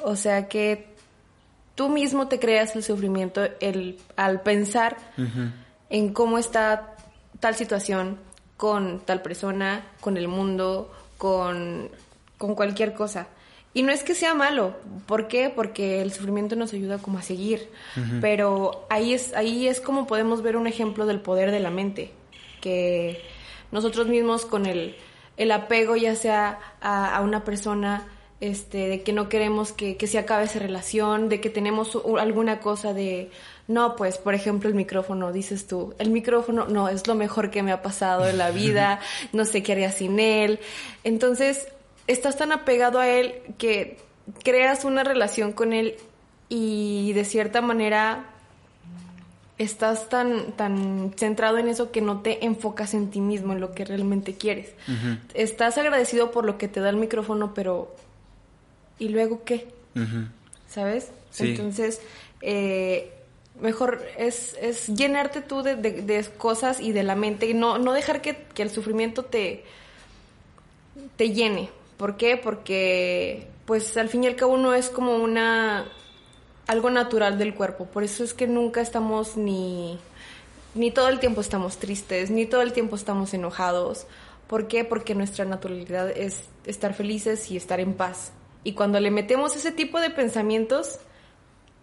O 0.00 0.14
sea 0.14 0.48
que 0.48 0.94
tú 1.74 1.88
mismo 1.88 2.28
te 2.28 2.38
creas 2.38 2.76
el 2.76 2.82
sufrimiento 2.82 3.48
el, 3.60 3.98
al 4.16 4.42
pensar 4.42 4.96
en 5.88 6.12
cómo 6.12 6.38
está 6.38 6.96
tal 7.40 7.54
situación 7.54 8.18
con 8.56 9.00
tal 9.00 9.22
persona, 9.22 9.86
con 10.00 10.16
el 10.16 10.28
mundo, 10.28 10.92
con, 11.18 11.90
con 12.38 12.54
cualquier 12.54 12.94
cosa. 12.94 13.28
Y 13.74 13.82
no 13.82 13.92
es 13.92 14.02
que 14.02 14.14
sea 14.14 14.32
malo, 14.32 14.74
¿por 15.06 15.28
qué? 15.28 15.52
Porque 15.54 16.00
el 16.00 16.10
sufrimiento 16.10 16.56
nos 16.56 16.72
ayuda 16.72 16.98
como 16.98 17.18
a 17.18 17.22
seguir, 17.22 17.68
pero 18.20 18.86
ahí 18.88 19.12
es, 19.12 19.34
ahí 19.34 19.68
es 19.68 19.80
como 19.80 20.06
podemos 20.06 20.42
ver 20.42 20.56
un 20.56 20.66
ejemplo 20.66 21.04
del 21.04 21.20
poder 21.20 21.50
de 21.50 21.60
la 21.60 21.70
mente, 21.70 22.10
que 22.62 23.20
nosotros 23.70 24.08
mismos 24.08 24.46
con 24.46 24.64
el, 24.64 24.96
el 25.36 25.52
apego 25.52 25.96
ya 25.96 26.16
sea 26.16 26.58
a, 26.80 27.14
a, 27.14 27.20
una 27.20 27.44
persona, 27.44 28.08
este, 28.40 28.88
de 28.88 29.02
que 29.02 29.12
no 29.12 29.28
queremos 29.28 29.72
que, 29.72 29.96
que, 29.96 30.06
se 30.06 30.18
acabe 30.18 30.44
esa 30.44 30.60
relación, 30.60 31.28
de 31.28 31.40
que 31.40 31.50
tenemos 31.50 31.98
alguna 32.18 32.60
cosa 32.60 32.94
de, 32.94 33.30
no, 33.66 33.96
pues, 33.96 34.18
por 34.18 34.34
ejemplo, 34.34 34.68
el 34.68 34.74
micrófono, 34.74 35.32
dices 35.32 35.66
tú, 35.66 35.94
el 35.98 36.10
micrófono 36.10 36.66
no, 36.66 36.88
es 36.88 37.06
lo 37.06 37.14
mejor 37.14 37.50
que 37.50 37.62
me 37.62 37.72
ha 37.72 37.82
pasado 37.82 38.28
en 38.28 38.38
la 38.38 38.50
vida, 38.52 39.00
no 39.32 39.44
sé 39.44 39.62
qué 39.62 39.72
haría 39.72 39.90
sin 39.90 40.20
él. 40.20 40.60
Entonces, 41.04 41.68
estás 42.06 42.36
tan 42.36 42.52
apegado 42.52 43.00
a 43.00 43.08
él 43.08 43.34
que 43.58 43.98
creas 44.44 44.84
una 44.84 45.04
relación 45.04 45.52
con 45.52 45.72
él 45.72 45.96
y 46.48 47.12
de 47.14 47.24
cierta 47.24 47.60
manera 47.60 48.26
estás 49.58 50.08
tan, 50.08 50.52
tan 50.52 51.12
centrado 51.16 51.58
en 51.58 51.68
eso 51.68 51.90
que 51.90 52.00
no 52.00 52.20
te 52.20 52.44
enfocas 52.46 52.94
en 52.94 53.10
ti 53.10 53.20
mismo, 53.20 53.52
en 53.52 53.60
lo 53.60 53.72
que 53.72 53.84
realmente 53.84 54.34
quieres. 54.34 54.70
Uh 54.86 54.92
-huh. 54.92 55.18
Estás 55.34 55.76
agradecido 55.78 56.30
por 56.30 56.44
lo 56.44 56.56
que 56.56 56.68
te 56.68 56.80
da 56.80 56.90
el 56.90 56.96
micrófono, 56.96 57.52
pero 57.54 57.94
¿y 58.98 59.08
luego 59.08 59.44
qué? 59.44 59.68
Uh 59.94 60.00
-huh. 60.00 60.28
¿Sabes? 60.68 61.10
Sí. 61.30 61.50
Entonces, 61.50 62.00
eh, 62.40 63.12
mejor 63.60 64.04
es, 64.16 64.56
es, 64.60 64.86
llenarte 64.88 65.40
tú 65.40 65.62
de, 65.62 65.76
de, 65.76 66.02
de, 66.02 66.24
cosas 66.36 66.80
y 66.80 66.92
de 66.92 67.02
la 67.02 67.14
mente, 67.14 67.52
no, 67.54 67.78
no 67.78 67.92
dejar 67.92 68.20
que, 68.22 68.36
que 68.54 68.62
el 68.62 68.70
sufrimiento 68.70 69.24
te, 69.24 69.64
te 71.16 71.30
llene. 71.30 71.70
¿Por 71.96 72.16
qué? 72.16 72.36
Porque, 72.36 73.48
pues, 73.66 73.96
al 73.96 74.08
fin 74.08 74.24
y 74.24 74.26
al 74.28 74.36
cabo 74.36 74.56
no 74.56 74.74
es 74.74 74.88
como 74.88 75.16
una 75.16 75.86
algo 76.66 76.90
natural 76.90 77.38
del 77.38 77.54
cuerpo. 77.54 77.86
Por 77.86 78.04
eso 78.04 78.22
es 78.22 78.34
que 78.34 78.46
nunca 78.46 78.80
estamos 78.80 79.36
ni, 79.36 79.98
ni 80.74 80.90
todo 80.90 81.08
el 81.08 81.18
tiempo 81.18 81.40
estamos 81.40 81.78
tristes, 81.78 82.30
ni 82.30 82.46
todo 82.46 82.62
el 82.62 82.72
tiempo 82.72 82.94
estamos 82.94 83.34
enojados. 83.34 84.06
¿Por 84.46 84.68
qué? 84.68 84.84
Porque 84.84 85.14
nuestra 85.14 85.44
naturalidad 85.44 86.10
es 86.10 86.44
estar 86.66 86.94
felices 86.94 87.50
y 87.50 87.56
estar 87.56 87.80
en 87.80 87.94
paz. 87.94 88.32
Y 88.64 88.72
cuando 88.72 89.00
le 89.00 89.10
metemos 89.10 89.56
ese 89.56 89.72
tipo 89.72 90.00
de 90.00 90.10
pensamientos, 90.10 90.98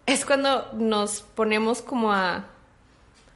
es 0.06 0.24
cuando 0.24 0.72
nos 0.74 1.20
ponemos 1.20 1.82
como 1.82 2.12
a... 2.12 2.48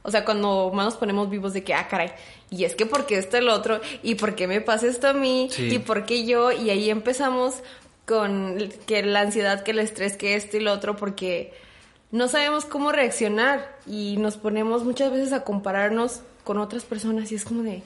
O 0.03 0.09
sea, 0.09 0.25
cuando 0.25 0.71
más 0.73 0.85
nos 0.85 0.95
ponemos 0.95 1.29
vivos 1.29 1.53
de 1.53 1.63
que, 1.63 1.75
ah, 1.75 1.87
caray, 1.87 2.11
y 2.49 2.63
es 2.63 2.75
que 2.75 2.87
porque 2.87 3.17
esto 3.17 3.37
el 3.37 3.49
otro, 3.49 3.81
y 4.01 4.15
por 4.15 4.33
qué 4.33 4.47
me 4.47 4.59
pasa 4.59 4.87
esto 4.87 5.07
a 5.07 5.13
mí, 5.13 5.47
sí. 5.51 5.75
y 5.75 5.77
por 5.77 6.05
qué 6.07 6.25
yo, 6.25 6.51
y 6.51 6.71
ahí 6.71 6.89
empezamos 6.89 7.61
con 8.07 8.57
que 8.87 9.03
la 9.03 9.21
ansiedad, 9.21 9.63
que 9.63 9.71
el 9.71 9.79
estrés, 9.79 10.17
que 10.17 10.35
esto 10.35 10.57
y 10.57 10.59
lo 10.59 10.73
otro, 10.73 10.97
porque 10.97 11.53
no 12.11 12.27
sabemos 12.27 12.65
cómo 12.65 12.91
reaccionar 12.91 13.77
y 13.85 14.17
nos 14.17 14.37
ponemos 14.37 14.83
muchas 14.83 15.11
veces 15.11 15.33
a 15.33 15.43
compararnos 15.43 16.21
con 16.43 16.57
otras 16.57 16.83
personas 16.83 17.31
y 17.31 17.35
es 17.35 17.45
como 17.45 17.63
de, 17.63 17.83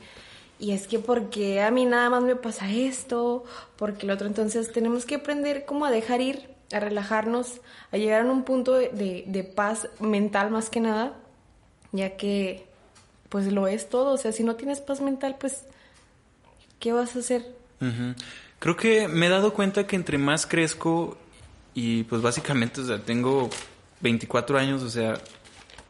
y 0.59 0.71
es 0.71 0.87
que 0.87 0.99
porque 0.99 1.61
a 1.61 1.71
mí 1.71 1.85
nada 1.85 2.09
más 2.09 2.23
me 2.23 2.35
pasa 2.35 2.71
esto, 2.71 3.43
porque 3.75 4.05
el 4.05 4.11
otro, 4.11 4.27
entonces 4.27 4.71
tenemos 4.71 5.05
que 5.05 5.15
aprender 5.15 5.65
cómo 5.65 5.85
a 5.85 5.91
dejar 5.91 6.21
ir, 6.21 6.49
a 6.71 6.79
relajarnos, 6.79 7.61
a 7.91 7.97
llegar 7.97 8.21
a 8.21 8.31
un 8.31 8.43
punto 8.43 8.73
de, 8.73 9.23
de, 9.27 9.43
paz 9.43 9.89
mental 9.99 10.51
más 10.51 10.69
que 10.69 10.79
nada, 10.79 11.13
ya 11.91 12.17
que 12.17 12.65
pues 13.29 13.51
lo 13.51 13.67
es 13.67 13.89
todo, 13.89 14.13
o 14.13 14.17
sea, 14.17 14.31
si 14.31 14.43
no 14.43 14.55
tienes 14.55 14.79
paz 14.79 15.01
mental, 15.01 15.35
pues, 15.39 15.65
¿qué 16.79 16.93
vas 16.93 17.15
a 17.15 17.19
hacer? 17.19 17.45
Creo 18.59 18.77
que 18.77 19.07
me 19.07 19.27
he 19.27 19.29
dado 19.29 19.53
cuenta 19.53 19.85
que 19.85 19.95
entre 19.95 20.17
más 20.17 20.45
crezco 20.45 21.17
y 21.73 22.03
pues 22.03 22.21
básicamente, 22.21 22.81
o 22.81 22.85
sea, 22.85 22.99
tengo 22.99 23.49
24 23.99 24.57
años, 24.57 24.81
o 24.83 24.89
sea, 24.89 25.19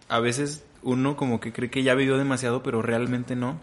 a 0.10 0.20
veces 0.20 0.64
uno 0.82 1.16
como 1.16 1.40
que 1.40 1.54
cree 1.54 1.70
que 1.70 1.84
ya 1.84 1.94
vivió 1.94 2.18
demasiado, 2.18 2.64
pero 2.64 2.82
realmente 2.82 3.36
no. 3.36 3.60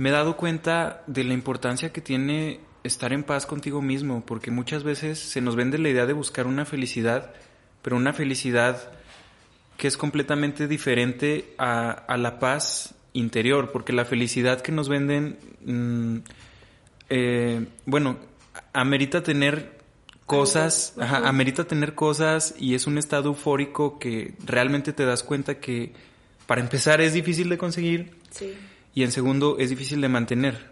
Me 0.00 0.08
he 0.08 0.12
dado 0.12 0.34
cuenta 0.38 1.02
de 1.06 1.24
la 1.24 1.34
importancia 1.34 1.92
que 1.92 2.00
tiene 2.00 2.60
estar 2.84 3.12
en 3.12 3.22
paz 3.22 3.44
contigo 3.44 3.82
mismo, 3.82 4.24
porque 4.24 4.50
muchas 4.50 4.82
veces 4.82 5.18
se 5.18 5.42
nos 5.42 5.56
vende 5.56 5.76
la 5.76 5.90
idea 5.90 6.06
de 6.06 6.14
buscar 6.14 6.46
una 6.46 6.64
felicidad, 6.64 7.34
pero 7.82 7.96
una 7.96 8.14
felicidad 8.14 8.92
que 9.76 9.88
es 9.88 9.98
completamente 9.98 10.68
diferente 10.68 11.52
a, 11.58 11.90
a 11.90 12.16
la 12.16 12.38
paz 12.38 12.94
interior, 13.12 13.72
porque 13.72 13.92
la 13.92 14.06
felicidad 14.06 14.62
que 14.62 14.72
nos 14.72 14.88
venden... 14.88 15.36
Mmm, 15.66 16.20
eh, 17.10 17.66
bueno, 17.84 18.16
amerita 18.72 19.22
tener 19.22 19.80
cosas, 20.24 20.94
ajá, 20.98 21.28
amerita 21.28 21.64
tener 21.64 21.94
cosas 21.94 22.54
y 22.58 22.74
es 22.74 22.86
un 22.86 22.96
estado 22.96 23.28
eufórico 23.28 23.98
que 23.98 24.32
realmente 24.46 24.94
te 24.94 25.04
das 25.04 25.22
cuenta 25.22 25.60
que 25.60 25.92
para 26.46 26.62
empezar 26.62 27.02
es 27.02 27.12
difícil 27.12 27.50
de 27.50 27.58
conseguir 27.58 28.14
sí. 28.30 28.54
Y 28.94 29.02
en 29.02 29.12
segundo 29.12 29.56
es 29.58 29.70
difícil 29.70 30.00
de 30.00 30.08
mantener. 30.08 30.70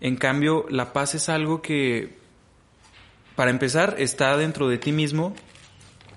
En 0.00 0.16
cambio, 0.16 0.66
la 0.70 0.92
paz 0.92 1.14
es 1.14 1.28
algo 1.28 1.62
que 1.62 2.18
para 3.36 3.50
empezar 3.50 3.96
está 3.98 4.36
dentro 4.36 4.68
de 4.68 4.78
ti 4.78 4.92
mismo 4.92 5.34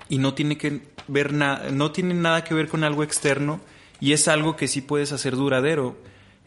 y 0.10 0.18
no 0.20 0.34
tiene 0.34 0.58
que 0.58 0.82
ver 1.08 1.34
nada, 1.34 1.72
no 1.72 1.92
tiene 1.92 2.14
nada 2.14 2.44
que 2.44 2.54
ver 2.54 2.68
con 2.68 2.84
algo 2.84 3.04
externo 3.04 3.60
y 4.00 4.14
es 4.14 4.28
algo 4.28 4.56
que 4.56 4.68
sí 4.68 4.82
puedes 4.82 5.12
hacer 5.12 5.36
duradero. 5.36 5.98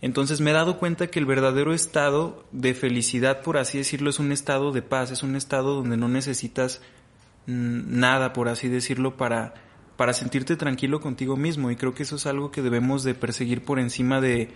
Entonces 0.03 0.41
me 0.41 0.51
he 0.51 0.55
dado 0.55 0.79
cuenta 0.79 1.09
que 1.09 1.19
el 1.19 1.27
verdadero 1.27 1.75
estado 1.75 2.45
de 2.53 2.75
felicidad, 2.75 3.43
por 3.43 3.59
así 3.59 3.79
decirlo, 3.79 4.11
es 4.11 4.19
un 4.19 4.33
estado 4.33 4.73
de 4.73 4.83
paz, 4.83 5.11
es 5.11 5.23
un 5.23 5.37
estado 5.37 5.75
donde 5.75 5.97
no 5.97 6.09
necesitas 6.09 6.81
nada, 7.47 8.33
por 8.33 8.49
así 8.49 8.69
decirlo, 8.69 9.17
para, 9.17 9.55
para 10.01 10.15
sentirte 10.15 10.57
tranquilo 10.57 10.99
contigo 10.99 11.37
mismo. 11.37 11.71
Y 11.71 11.77
creo 11.77 11.93
que 11.93 12.05
eso 12.05 12.17
es 12.17 12.25
algo 12.25 12.51
que 12.51 12.63
debemos 12.63 13.05
de 13.05 13.15
perseguir 13.15 13.63
por 13.63 13.79
encima 13.79 14.19
de, 14.23 14.49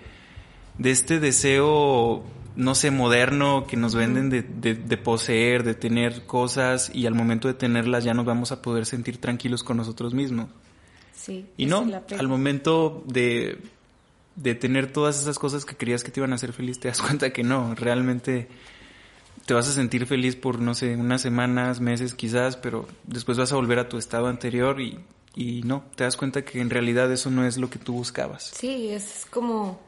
de 0.78 0.90
este 0.90 1.20
deseo, 1.20 2.24
no 2.56 2.74
sé, 2.74 2.90
moderno 2.90 3.66
que 3.66 3.76
nos 3.76 3.94
venden 3.94 4.30
de, 4.30 4.40
de, 4.40 4.74
de 4.74 4.96
poseer, 4.96 5.62
de 5.62 5.74
tener 5.74 6.24
cosas 6.24 6.90
y 6.94 7.04
al 7.04 7.14
momento 7.14 7.46
de 7.46 7.52
tenerlas 7.52 8.04
ya 8.04 8.14
nos 8.14 8.24
vamos 8.24 8.52
a 8.52 8.62
poder 8.62 8.86
sentir 8.86 9.18
tranquilos 9.18 9.62
con 9.62 9.76
nosotros 9.76 10.14
mismos. 10.14 10.48
Sí, 11.12 11.44
y 11.58 11.66
no, 11.66 11.86
al 12.18 12.26
momento 12.28 13.04
de 13.06 13.58
de 14.36 14.54
tener 14.54 14.90
todas 14.94 15.20
esas 15.20 15.38
cosas 15.38 15.66
que 15.66 15.76
creías 15.76 16.02
que 16.02 16.10
te 16.10 16.20
iban 16.20 16.32
a 16.32 16.36
hacer 16.36 16.54
feliz, 16.54 16.80
te 16.80 16.88
das 16.88 17.02
cuenta 17.02 17.34
que 17.34 17.42
no, 17.42 17.74
realmente 17.74 18.48
te 19.44 19.52
vas 19.52 19.68
a 19.68 19.72
sentir 19.72 20.06
feliz 20.06 20.36
por, 20.36 20.58
no 20.58 20.72
sé, 20.72 20.96
unas 20.96 21.20
semanas, 21.20 21.82
meses 21.82 22.14
quizás, 22.14 22.56
pero 22.56 22.88
después 23.06 23.36
vas 23.36 23.52
a 23.52 23.56
volver 23.56 23.78
a 23.78 23.90
tu 23.90 23.98
estado 23.98 24.28
anterior 24.28 24.80
y, 24.80 24.98
y 25.34 25.62
no, 25.62 25.84
te 25.96 26.04
das 26.04 26.16
cuenta 26.16 26.44
que 26.44 26.60
en 26.60 26.70
realidad 26.70 27.10
eso 27.12 27.30
no 27.30 27.46
es 27.46 27.58
lo 27.58 27.70
que 27.70 27.78
tú 27.78 27.92
buscabas. 27.94 28.44
Sí, 28.54 28.88
es 28.88 29.26
como 29.30 29.78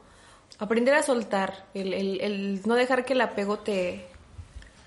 aprender 0.59 0.93
a 0.93 1.03
soltar, 1.03 1.65
el, 1.73 1.93
el, 1.93 2.21
el 2.21 2.61
no 2.65 2.75
dejar 2.75 3.05
que 3.05 3.13
el 3.13 3.21
apego 3.21 3.59
te, 3.59 4.05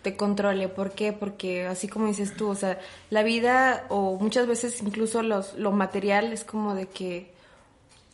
te 0.03 0.17
controle. 0.17 0.69
¿Por 0.69 0.93
qué? 0.93 1.13
Porque 1.13 1.67
así 1.67 1.89
como 1.89 2.07
dices 2.07 2.35
tú, 2.37 2.49
o 2.49 2.55
sea, 2.55 2.79
la 3.11 3.23
vida 3.23 3.87
o 3.89 4.19
muchas 4.19 4.47
veces 4.47 4.81
incluso 4.83 5.23
los, 5.23 5.55
lo 5.55 5.73
material 5.73 6.33
es 6.33 6.45
como 6.45 6.75
de 6.75 6.89
que 6.89 7.33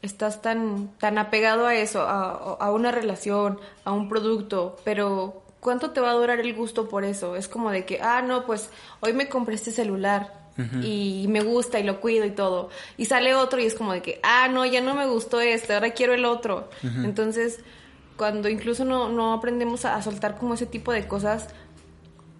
estás 0.02 0.42
tan, 0.42 0.88
tan 0.98 1.18
apegado 1.18 1.66
a 1.66 1.74
eso, 1.74 2.02
a, 2.02 2.30
a 2.30 2.72
una 2.72 2.92
relación, 2.92 3.58
a 3.84 3.92
un 3.92 4.08
producto, 4.08 4.76
pero 4.84 5.42
¿cuánto 5.60 5.90
te 5.90 6.00
va 6.00 6.10
a 6.10 6.14
durar 6.14 6.40
el 6.40 6.54
gusto 6.54 6.88
por 6.88 7.04
eso? 7.04 7.34
Es 7.34 7.48
como 7.48 7.70
de 7.70 7.84
que, 7.84 8.00
ah, 8.00 8.22
no, 8.22 8.46
pues 8.46 8.70
hoy 9.00 9.12
me 9.12 9.28
compré 9.28 9.56
este 9.56 9.72
celular. 9.72 10.45
Y 10.82 11.26
me 11.28 11.42
gusta 11.42 11.78
y 11.78 11.82
lo 11.82 12.00
cuido 12.00 12.24
y 12.24 12.30
todo. 12.30 12.70
Y 12.96 13.04
sale 13.04 13.34
otro 13.34 13.60
y 13.60 13.66
es 13.66 13.74
como 13.74 13.92
de 13.92 14.00
que, 14.00 14.20
ah, 14.22 14.48
no, 14.48 14.64
ya 14.64 14.80
no 14.80 14.94
me 14.94 15.06
gustó 15.06 15.40
este, 15.40 15.74
ahora 15.74 15.90
quiero 15.90 16.14
el 16.14 16.24
otro. 16.24 16.70
Entonces, 16.82 17.60
cuando 18.16 18.48
incluso 18.48 18.84
no, 18.84 19.08
no 19.08 19.34
aprendemos 19.34 19.84
a, 19.84 20.00
soltar 20.02 20.38
como 20.38 20.54
ese 20.54 20.66
tipo 20.66 20.92
de 20.92 21.06
cosas, 21.06 21.48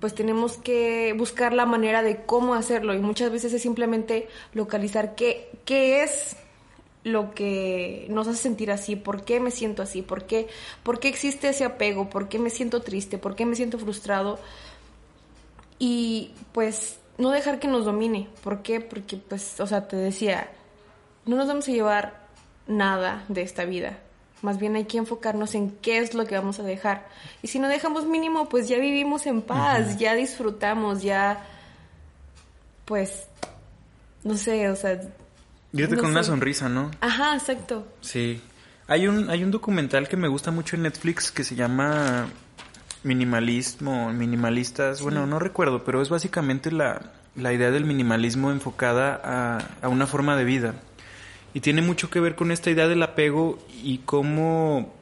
pues 0.01 0.15
tenemos 0.15 0.57
que 0.57 1.15
buscar 1.17 1.53
la 1.53 1.67
manera 1.67 2.03
de 2.03 2.25
cómo 2.25 2.55
hacerlo 2.55 2.95
y 2.95 2.99
muchas 2.99 3.31
veces 3.31 3.53
es 3.53 3.63
simplemente 3.63 4.29
localizar 4.53 5.15
qué, 5.15 5.51
qué 5.65 6.03
es 6.03 6.37
lo 7.05 7.35
que 7.35 8.07
nos 8.11 8.27
hace 8.27 8.39
sentir 8.39 8.71
así, 8.71 8.97
por 8.97 9.25
qué 9.25 9.39
me 9.39 9.51
siento 9.51 9.83
así, 9.83 10.03
por 10.03 10.25
qué, 10.25 10.49
por 10.83 10.99
qué 10.99 11.09
existe 11.09 11.49
ese 11.49 11.65
apego, 11.65 12.11
por 12.11 12.29
qué 12.29 12.39
me 12.39 12.51
siento 12.51 12.83
triste, 12.83 13.17
por 13.17 13.37
qué 13.37 13.47
me 13.47 13.55
siento 13.55 13.79
frustrado 13.79 14.41
y 15.79 16.33
pues 16.53 16.99
no 17.19 17.31
dejar 17.31 17.59
que 17.59 17.69
nos 17.69 17.85
domine, 17.85 18.29
¿por 18.43 18.63
qué? 18.63 18.81
Porque 18.81 19.17
pues, 19.17 19.61
o 19.61 19.67
sea, 19.67 19.89
te 19.89 19.97
decía, 19.97 20.51
no 21.25 21.37
nos 21.37 21.49
vamos 21.49 21.69
a 21.69 21.73
llevar 21.73 22.27
nada 22.67 23.25
de 23.29 23.43
esta 23.43 23.65
vida, 23.65 23.99
más 24.43 24.59
bien 24.59 24.77
hay 24.77 24.85
que 24.85 24.99
enfocarnos 24.99 25.55
en 25.55 25.71
qué 25.71 25.99
es 25.99 26.15
lo 26.15 26.27
que 26.27 26.37
vamos 26.37 26.61
a 26.61 26.63
dejar. 26.63 27.09
Y 27.43 27.49
si 27.49 27.59
no 27.59 27.69
dejamos 27.69 28.07
mínimo, 28.07 28.49
pues 28.49 28.69
ya 28.69 28.79
vivimos 28.79 29.27
en 29.27 29.43
paz, 29.43 29.99
ya 29.99 30.15
disfrutamos, 30.15 31.03
ya, 31.03 31.45
pues, 32.85 33.27
no 34.23 34.37
sé, 34.37 34.69
o 34.69 34.77
sea... 34.77 35.01
Irte 35.73 35.97
con 35.97 36.11
una 36.11 36.23
sonrisa, 36.23 36.69
¿no? 36.69 36.91
Ajá, 37.01 37.35
exacto. 37.35 37.87
Sí. 38.01 38.41
Hay 38.89 39.09
un, 39.09 39.29
hay 39.31 39.43
un 39.43 39.51
documental 39.51 40.09
que 40.09 40.17
me 40.17 40.29
gusta 40.29 40.51
mucho 40.51 40.77
en 40.77 40.83
Netflix 40.83 41.33
que 41.33 41.43
se 41.43 41.57
llama 41.57 42.29
Minimalismo, 43.07 44.13
Minimalistas, 44.13 45.01
bueno, 45.01 45.27
no 45.27 45.39
recuerdo, 45.39 45.85
pero 45.85 46.03
es 46.03 46.09
básicamente 46.09 46.71
la, 46.71 47.13
la 47.35 47.53
idea 47.53 47.71
del 47.71 47.85
minimalismo 47.85 48.51
enfocada 48.51 49.21
a, 49.23 49.59
a 49.81 49.89
una 49.89 50.07
forma 50.07 50.37
de 50.37 50.45
vida. 50.45 50.75
Y 51.55 51.61
tiene 51.61 51.81
mucho 51.81 52.11
que 52.11 52.21
ver 52.21 52.35
con 52.35 52.51
esta 52.51 52.71
idea 52.71 52.87
del 52.89 53.03
apego 53.03 53.59
y 53.83 53.99
cómo 53.99 54.93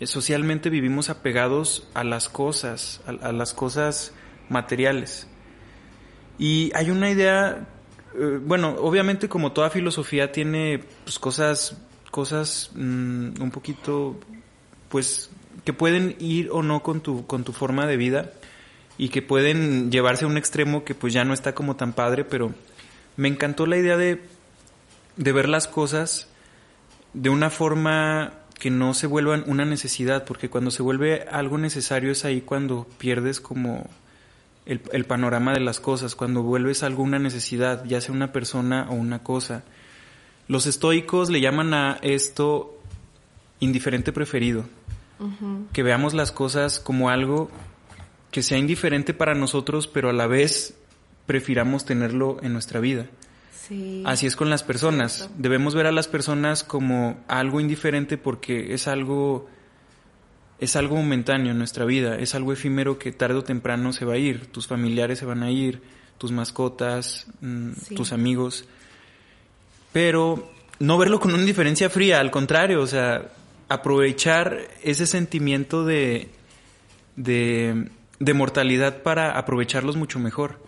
eh, 0.00 0.06
socialmente 0.06 0.70
vivimos 0.70 1.10
apegados 1.10 1.86
a 1.92 2.04
las 2.04 2.30
cosas, 2.30 3.02
a, 3.06 3.32
las 3.32 3.52
cosas 3.52 4.14
materiales. 4.48 5.28
Y 6.38 6.72
hay 6.74 6.90
una 6.90 7.10
idea, 7.10 7.68
eh, 8.18 8.40
bueno, 8.42 8.76
obviamente 8.78 9.28
como 9.28 9.52
toda 9.52 9.68
filosofía 9.68 10.32
tiene 10.32 10.82
pues, 11.04 11.18
cosas, 11.18 11.76
cosas 12.10 12.70
mm, 12.74 13.42
un 13.42 13.50
poquito, 13.52 14.18
pues, 14.88 15.28
que 15.64 15.72
pueden 15.72 16.16
ir 16.18 16.48
o 16.52 16.62
no 16.62 16.82
con 16.82 17.00
tu, 17.00 17.26
con 17.26 17.44
tu 17.44 17.52
forma 17.52 17.86
de 17.86 17.96
vida 17.96 18.32
y 18.98 19.08
que 19.08 19.22
pueden 19.22 19.90
llevarse 19.90 20.24
a 20.24 20.28
un 20.28 20.36
extremo 20.36 20.84
que 20.84 20.94
pues 20.94 21.12
ya 21.12 21.24
no 21.24 21.34
está 21.34 21.54
como 21.54 21.76
tan 21.76 21.92
padre, 21.92 22.24
pero 22.24 22.52
me 23.16 23.28
encantó 23.28 23.66
la 23.66 23.76
idea 23.76 23.96
de 23.96 24.20
de 25.20 25.32
ver 25.32 25.48
las 25.48 25.68
cosas 25.68 26.28
de 27.12 27.28
una 27.28 27.50
forma 27.50 28.32
que 28.58 28.70
no 28.70 28.94
se 28.94 29.06
vuelvan 29.06 29.44
una 29.46 29.66
necesidad, 29.66 30.24
porque 30.24 30.48
cuando 30.48 30.70
se 30.70 30.82
vuelve 30.82 31.26
algo 31.30 31.58
necesario 31.58 32.10
es 32.10 32.24
ahí 32.24 32.40
cuando 32.40 32.86
pierdes 32.98 33.40
como 33.40 33.88
el, 34.64 34.80
el, 34.92 35.04
panorama 35.04 35.52
de 35.52 35.60
las 35.60 35.78
cosas, 35.78 36.14
cuando 36.14 36.42
vuelves 36.42 36.82
algo 36.82 37.02
una 37.02 37.18
necesidad, 37.18 37.84
ya 37.84 38.00
sea 38.00 38.14
una 38.14 38.32
persona 38.32 38.86
o 38.90 38.94
una 38.94 39.22
cosa. 39.22 39.62
Los 40.48 40.66
estoicos 40.66 41.28
le 41.28 41.42
llaman 41.42 41.74
a 41.74 41.98
esto 42.02 42.78
indiferente 43.60 44.12
preferido, 44.12 44.64
que 45.72 45.82
veamos 45.82 46.14
las 46.14 46.32
cosas 46.32 46.80
como 46.80 47.10
algo 47.10 47.50
que 48.30 48.42
sea 48.42 48.58
indiferente 48.58 49.14
para 49.14 49.34
nosotros, 49.34 49.86
pero 49.86 50.10
a 50.10 50.12
la 50.12 50.26
vez 50.26 50.74
prefiramos 51.26 51.84
tenerlo 51.84 52.38
en 52.42 52.52
nuestra 52.52 52.80
vida. 52.80 53.06
Así 54.04 54.26
es 54.26 54.34
con 54.34 54.50
las 54.50 54.64
personas. 54.64 55.30
Debemos 55.36 55.76
ver 55.76 55.86
a 55.86 55.92
las 55.92 56.08
personas 56.08 56.64
como 56.64 57.22
algo 57.28 57.60
indiferente 57.60 58.18
porque 58.18 58.74
es 58.74 58.88
algo 58.88 59.48
es 60.58 60.76
algo 60.76 60.96
momentáneo 60.96 61.52
en 61.52 61.58
nuestra 61.58 61.86
vida, 61.86 62.18
es 62.18 62.34
algo 62.34 62.52
efímero 62.52 62.98
que 62.98 63.12
tarde 63.12 63.36
o 63.36 63.44
temprano 63.44 63.94
se 63.94 64.04
va 64.04 64.14
a 64.14 64.18
ir, 64.18 64.46
tus 64.46 64.66
familiares 64.66 65.18
se 65.18 65.24
van 65.24 65.42
a 65.42 65.50
ir, 65.50 65.80
tus 66.18 66.32
mascotas, 66.32 67.26
mm, 67.40 67.94
tus 67.96 68.12
amigos. 68.12 68.66
Pero 69.92 70.50
no 70.78 70.98
verlo 70.98 71.18
con 71.18 71.30
una 71.32 71.40
indiferencia 71.40 71.88
fría, 71.88 72.20
al 72.20 72.30
contrario, 72.30 72.82
o 72.82 72.86
sea, 72.86 73.32
aprovechar 73.70 74.58
ese 74.82 75.06
sentimiento 75.06 75.86
de 75.86 76.28
de 77.16 77.88
de 78.20 78.34
mortalidad 78.34 79.02
para 79.02 79.32
aprovecharlos 79.36 79.96
mucho 79.96 80.18
mejor. 80.18 80.60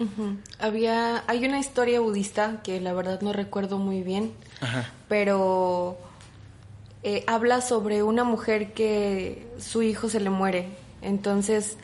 Había, 0.58 1.22
hay 1.26 1.44
una 1.44 1.58
historia 1.58 2.00
budista 2.00 2.62
que 2.64 2.80
la 2.80 2.94
verdad 2.94 3.20
no 3.20 3.34
recuerdo 3.34 3.78
muy 3.78 4.02
bien, 4.02 4.32
pero 5.06 5.98
eh, 7.02 7.24
habla 7.26 7.60
sobre 7.60 8.02
una 8.02 8.24
mujer 8.24 8.72
que 8.72 9.46
su 9.58 9.82
hijo 9.82 10.08
se 10.08 10.18
le 10.18 10.30
muere. 10.30 10.70
Entonces, 11.02 11.76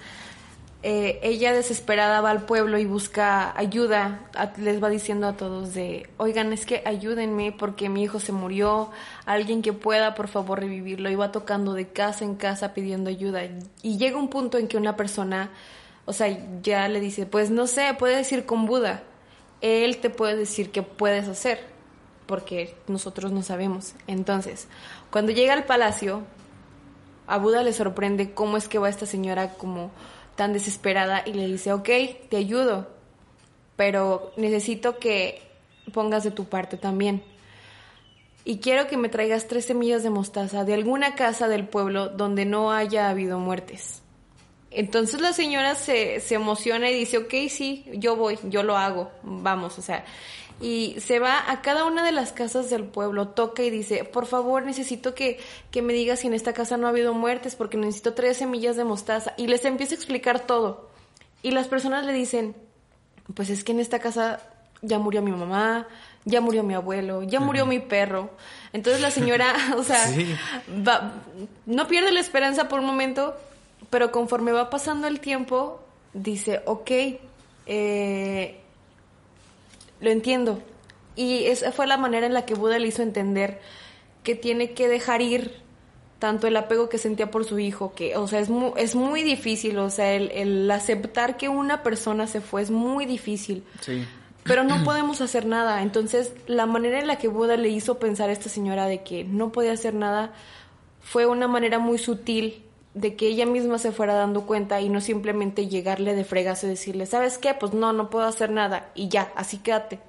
eh, 0.85 1.19
ella 1.23 1.53
desesperada 1.53 2.21
va 2.21 2.31
al 2.31 2.43
pueblo 2.43 2.79
y 2.79 2.85
busca 2.85 3.57
ayuda, 3.59 4.21
les 4.59 4.83
va 4.83 4.89
diciendo 4.89 5.27
a 5.27 5.37
todos 5.37 5.75
de, 5.75 6.09
oigan, 6.19 6.53
es 6.53 6.67
que 6.67 6.83
ayúdenme 6.87 7.51
porque 7.51 7.89
mi 7.89 8.05
hijo 8.05 8.21
se 8.21 8.31
murió, 8.31 8.91
alguien 9.27 9.61
que 9.61 9.73
pueda 9.73 10.15
por 10.15 10.29
favor 10.29 10.61
revivirlo, 10.61 11.11
y 11.11 11.17
va 11.17 11.33
tocando 11.33 11.75
de 11.75 11.89
casa 11.89 12.25
en 12.25 12.37
casa 12.37 12.75
pidiendo 12.75 13.11
ayuda. 13.11 13.43
Y 13.83 13.99
llega 13.99 14.19
un 14.19 14.29
punto 14.29 14.57
en 14.57 14.69
que 14.69 14.77
una 14.77 14.95
persona, 14.95 15.51
o 16.05 16.13
sea, 16.13 16.29
ya 16.63 16.87
le 16.87 17.01
dice, 17.01 17.27
pues 17.27 17.51
no 17.51 17.67
sé, 17.67 17.97
puedes 17.99 18.31
ir 18.31 18.47
con 18.47 18.67
Buda, 18.67 19.03
él 19.61 19.99
te 19.99 20.11
puede 20.11 20.37
decir 20.37 20.71
qué 20.71 20.85
puedes 20.85 21.27
hacer, 21.27 21.59
porque 22.27 22.77
nosotros 22.87 23.33
no 23.33 23.43
sabemos. 23.43 23.95
Entonces, 24.07 24.69
cuando 25.11 25.33
llega 25.33 25.55
al 25.55 25.65
palacio, 25.65 26.23
a 27.27 27.37
Buda 27.37 27.65
le 27.65 27.73
sorprende 27.73 28.33
cómo 28.33 28.57
es 28.57 28.69
que 28.69 28.79
va 28.79 28.89
esta 28.89 29.07
señora 29.07 29.55
como 29.55 29.91
tan 30.39 30.53
desesperada 30.53 31.25
y 31.27 31.33
le 31.33 31.49
dice, 31.49 31.73
ok, 31.73 31.89
te 32.31 32.37
ayudo, 32.37 32.89
pero 33.75 34.33
necesito 34.37 35.01
que 35.01 35.43
pongas 35.93 36.23
de 36.23 36.31
tu 36.31 36.45
parte 36.45 36.77
también. 36.77 37.25
Y 38.45 38.59
quiero 38.59 38.87
que 38.87 38.97
me 38.97 39.09
traigas 39.09 39.49
tres 39.49 39.65
semillas 39.65 40.05
de 40.05 40.11
mostaza 40.11 40.65
de 40.65 40.75
alguna 40.75 41.17
casa 41.17 41.49
del 41.49 41.67
pueblo 41.67 42.09
donde 42.09 42.45
no 42.45 42.71
haya 42.71 43.11
habido 43.11 43.41
muertes. 43.41 44.01
Entonces 44.71 45.21
la 45.21 45.33
señora 45.33 45.75
se, 45.75 46.21
se 46.21 46.37
emociona 46.37 46.89
y 46.89 46.95
dice, 46.95 47.19
ok, 47.19 47.35
sí, 47.49 47.85
yo 47.95 48.15
voy, 48.15 48.39
yo 48.45 48.63
lo 48.63 48.77
hago, 48.77 49.11
vamos, 49.25 49.77
o 49.77 49.83
sea, 49.83 50.05
y 50.61 50.97
se 50.99 51.21
va 51.21 51.51
a 51.51 51.63
cada 51.63 51.85
una 51.85 52.05
de 52.05 52.13
las 52.13 52.33
casas 52.33 52.69
del 52.69 52.85
pueblo, 52.85 53.29
toca 53.29 53.63
y 53.63 53.71
dice, 53.71 54.05
por 54.05 54.27
favor, 54.27 54.65
necesito 54.65 55.15
que, 55.15 55.39
que 55.71 55.83
me 55.83 55.93
digas 55.93 56.21
si 56.21 56.27
en 56.27 56.35
esta 56.35 56.53
casa 56.53 56.77
no 56.77 56.87
ha 56.87 56.91
habido 56.91 57.15
muertes, 57.15 57.55
porque 57.55 57.77
necesito 57.77 58.15
tres 58.15 58.39
semillas 58.39 58.77
de 58.77 58.85
mostaza. 58.85 59.35
Y 59.37 59.47
les 59.47 59.65
empieza 59.65 59.95
a 59.95 59.97
explicar 59.97 60.41
todo. 60.41 60.91
Y 61.43 61.53
las 61.53 61.69
personas 61.69 62.05
le 62.05 62.13
dicen, 62.13 62.57
pues 63.35 63.51
es 63.51 63.63
que 63.63 63.73
en 63.73 63.81
esta 63.81 64.01
casa 64.01 64.41
ya 64.83 64.99
murió 64.99 65.23
mi 65.23 65.31
mamá, 65.31 65.87
ya 66.25 66.41
murió 66.41 66.63
mi 66.63 66.75
abuelo, 66.75 67.23
ya 67.23 67.39
murió 67.39 67.65
mi 67.65 67.79
perro. 67.79 68.31
Entonces 68.73 69.01
la 69.01 69.11
señora, 69.11 69.55
o 69.77 69.85
sea, 69.85 70.13
no 71.67 71.89
pierde 71.89 72.13
la 72.13 72.21
esperanza 72.21 72.69
por 72.69 72.81
un 72.81 72.87
momento, 72.87 73.37
pero 73.91 74.11
conforme 74.11 74.53
va 74.53 74.71
pasando 74.71 75.07
el 75.07 75.21
tiempo, 75.21 75.81
dice, 76.13 76.63
ok, 76.67 76.91
eh, 77.67 78.61
lo 80.01 80.11
entiendo. 80.11 80.63
Y 81.17 81.45
esa 81.47 81.73
fue 81.73 81.87
la 81.87 81.97
manera 81.97 82.27
en 82.27 82.35
la 82.35 82.47
que 82.47 82.55
Buda 82.55 82.79
le 82.79 82.89
hizo 82.89 83.03
entender 83.03 83.61
que 84.23 84.35
tiene 84.35 84.73
que 84.73 84.89
dejar 84.89 85.23
ir 85.23 85.63
tanto 86.19 86.47
el 86.47 86.57
apego 86.57 86.89
que 86.89 86.99
sentía 86.99 87.31
por 87.31 87.45
su 87.45 87.59
hijo, 87.59 87.93
que, 87.95 88.17
o 88.17 88.27
sea, 88.27 88.41
es 88.41 88.51
muy, 88.51 88.73
es 88.77 88.95
muy 88.95 89.23
difícil, 89.23 89.79
o 89.79 89.89
sea, 89.91 90.15
el, 90.15 90.31
el 90.33 90.71
aceptar 90.71 91.37
que 91.37 91.49
una 91.49 91.83
persona 91.83 92.27
se 92.27 92.41
fue 92.41 92.63
es 92.63 92.71
muy 92.71 93.07
difícil. 93.07 93.65
Sí. 93.81 94.05
Pero 94.45 94.65
no 94.65 94.83
podemos 94.83 95.21
hacer 95.21 95.45
nada. 95.45 95.83
Entonces, 95.83 96.33
la 96.47 96.65
manera 96.65 96.99
en 96.99 97.07
la 97.07 97.17
que 97.17 97.29
Buda 97.29 97.57
le 97.57 97.69
hizo 97.69 97.99
pensar 97.99 98.31
a 98.31 98.33
esta 98.33 98.49
señora 98.49 98.87
de 98.87 99.03
que 99.03 99.25
no 99.25 99.53
podía 99.53 99.73
hacer 99.73 99.93
nada 99.93 100.33
fue 101.01 101.27
una 101.27 101.49
manera 101.49 101.79
muy 101.79 101.99
sutil 101.99 102.63
de 103.01 103.15
que 103.15 103.29
ella 103.29 103.47
misma 103.47 103.79
se 103.79 103.93
fuera 103.93 104.15
dando 104.15 104.45
cuenta 104.45 104.81
y 104.81 104.89
no 104.89 105.01
simplemente 105.01 105.69
llegarle 105.69 106.15
de 106.15 106.25
fregazo 106.25 106.67
y 106.67 106.71
decirle, 106.71 107.07
¿sabes 107.07 107.39
qué? 107.39 107.55
Pues 107.55 107.73
no, 107.73 107.93
no 107.93 108.11
puedo 108.11 108.27
hacer 108.27 108.51
nada 108.51 108.91
y 108.95 109.09
ya, 109.09 109.33
así 109.37 109.59
quédate. 109.59 110.01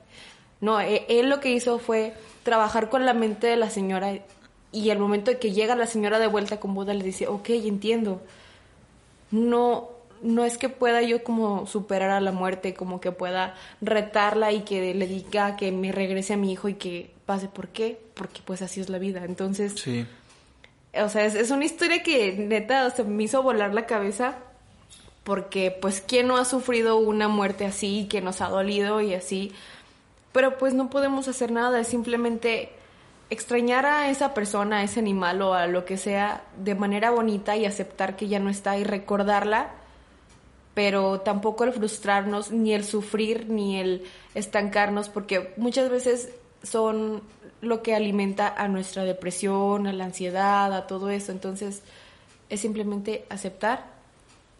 No, 0.59 0.81
e, 0.81 1.05
él, 1.07 1.29
lo 1.29 1.39
que 1.39 1.51
hizo 1.51 1.77
fue 1.77 2.13
trabajar 2.43 2.89
con 2.89 3.05
la 3.05 3.13
mente 3.13 3.47
de 3.47 3.57
la 3.57 3.69
señora 3.69 4.19
y 4.71 4.89
al 4.89 4.99
momento 4.99 5.31
de 5.31 5.37
que 5.37 5.51
llega 5.51 5.75
la 5.75 5.85
señora 5.85 6.19
de 6.19 6.27
vuelta 6.27 6.59
con 6.59 6.73
Buda 6.73 6.93
le 6.93 7.03
dice, 7.03 7.27
ok, 7.27 7.49
entiendo. 7.49 8.21
No, 9.31 9.89
no 10.23 10.43
es 10.43 10.57
que 10.57 10.69
pueda 10.69 11.03
yo 11.03 11.23
como 11.23 11.67
superar 11.67 12.09
a 12.09 12.21
la 12.21 12.31
muerte, 12.31 12.73
como 12.73 12.99
que 12.99 13.11
pueda 13.11 13.55
retarla 13.81 14.51
y 14.51 14.61
que 14.61 14.95
le 14.95 15.07
diga 15.07 15.55
que 15.55 15.71
me 15.71 15.91
regrese 15.91 16.33
a 16.33 16.37
mi 16.37 16.51
hijo 16.51 16.69
y 16.69 16.73
que 16.73 17.11
pase. 17.27 17.47
¿Por 17.47 17.67
qué? 17.67 17.99
Porque 18.15 18.41
pues 18.43 18.63
así 18.63 18.81
es 18.81 18.89
la 18.89 18.97
vida. 18.97 19.23
Entonces, 19.25 19.73
sí. 19.79 20.07
O 20.93 21.09
sea, 21.09 21.25
es, 21.25 21.51
una 21.51 21.65
historia 21.65 22.01
que 22.03 22.33
neta 22.33 22.89
se 22.89 23.03
me 23.03 23.23
hizo 23.23 23.43
volar 23.43 23.73
la 23.73 23.85
cabeza 23.85 24.37
porque 25.23 25.69
pues 25.79 26.01
quién 26.01 26.27
no 26.27 26.37
ha 26.37 26.45
sufrido 26.45 26.97
una 26.97 27.27
muerte 27.27 27.65
así, 27.65 28.07
que 28.09 28.21
nos 28.21 28.41
ha 28.41 28.49
dolido 28.49 29.01
y 29.01 29.13
así. 29.13 29.51
Pero 30.31 30.57
pues 30.57 30.73
no 30.73 30.89
podemos 30.89 31.27
hacer 31.27 31.51
nada, 31.51 31.79
es 31.79 31.87
simplemente 31.87 32.71
extrañar 33.29 33.85
a 33.85 34.09
esa 34.09 34.33
persona, 34.33 34.79
a 34.79 34.83
ese 34.83 34.99
animal 34.99 35.41
o 35.41 35.53
a 35.53 35.67
lo 35.67 35.85
que 35.85 35.97
sea 35.97 36.43
de 36.57 36.73
manera 36.73 37.11
bonita 37.11 37.55
y 37.55 37.65
aceptar 37.65 38.15
que 38.15 38.27
ya 38.27 38.39
no 38.39 38.49
está 38.49 38.77
y 38.77 38.83
recordarla, 38.83 39.69
pero 40.73 41.21
tampoco 41.21 41.63
el 41.63 41.73
frustrarnos, 41.73 42.51
ni 42.51 42.73
el 42.73 42.83
sufrir, 42.83 43.49
ni 43.49 43.79
el 43.79 44.05
estancarnos, 44.33 45.09
porque 45.09 45.53
muchas 45.57 45.89
veces 45.89 46.29
son 46.63 47.21
lo 47.61 47.81
que 47.81 47.95
alimenta 47.95 48.47
a 48.47 48.67
nuestra 48.67 49.03
depresión, 49.03 49.87
a 49.87 49.93
la 49.93 50.05
ansiedad, 50.05 50.73
a 50.73 50.87
todo 50.87 51.09
eso. 51.09 51.31
Entonces 51.31 51.83
es 52.49 52.59
simplemente 52.59 53.25
aceptar 53.29 53.85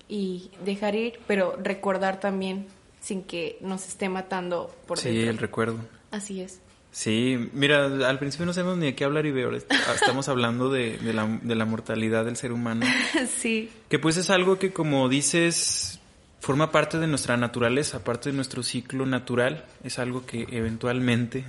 y 0.07 0.51
dejar 0.65 0.95
ir, 0.95 1.19
pero 1.27 1.55
recordar 1.61 2.19
también 2.19 2.67
sin 3.01 3.23
que 3.23 3.57
nos 3.61 3.87
esté 3.87 4.09
matando 4.09 4.75
por 4.87 4.97
sí, 4.99 5.21
el 5.21 5.37
recuerdo. 5.37 5.79
Así 6.11 6.41
es. 6.41 6.59
Sí, 6.91 7.49
mira, 7.53 7.85
al 7.85 8.17
principio 8.17 8.47
no 8.47 8.53
sabemos 8.53 8.77
ni 8.77 8.87
de 8.87 8.95
qué 8.95 9.03
hablar 9.03 9.27
y 9.27 9.31
veo, 9.31 9.51
estamos 9.53 10.27
hablando 10.27 10.71
de, 10.71 10.97
la, 11.13 11.39
de 11.43 11.55
la 11.55 11.65
mortalidad 11.65 12.25
del 12.25 12.35
ser 12.35 12.51
humano. 12.51 12.85
sí. 13.39 13.69
Que 13.89 13.99
pues 13.99 14.17
es 14.17 14.31
algo 14.31 14.57
que 14.57 14.73
como 14.73 15.07
dices, 15.07 15.99
forma 16.39 16.71
parte 16.71 16.97
de 16.97 17.05
nuestra 17.05 17.37
naturaleza, 17.37 18.03
parte 18.03 18.29
de 18.31 18.35
nuestro 18.35 18.63
ciclo 18.63 19.05
natural, 19.05 19.65
es 19.83 19.99
algo 19.99 20.25
que 20.25 20.47
eventualmente 20.49 21.45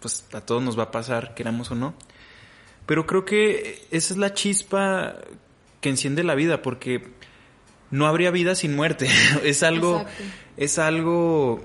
pues 0.00 0.24
a 0.32 0.40
todos 0.40 0.62
nos 0.62 0.78
va 0.78 0.84
a 0.84 0.90
pasar, 0.90 1.34
queramos 1.34 1.70
o 1.70 1.74
no. 1.74 1.94
Pero 2.86 3.06
creo 3.06 3.24
que 3.24 3.86
esa 3.90 4.14
es 4.14 4.18
la 4.18 4.32
chispa 4.32 5.16
que 5.80 5.88
enciende 5.88 6.22
la 6.22 6.34
vida, 6.34 6.62
porque 6.62 7.08
no 7.90 8.06
habría 8.06 8.30
vida 8.30 8.54
sin 8.54 8.74
muerte. 8.74 9.08
es 9.44 9.62
algo, 9.62 10.04
es 10.56 10.78
algo 10.78 11.64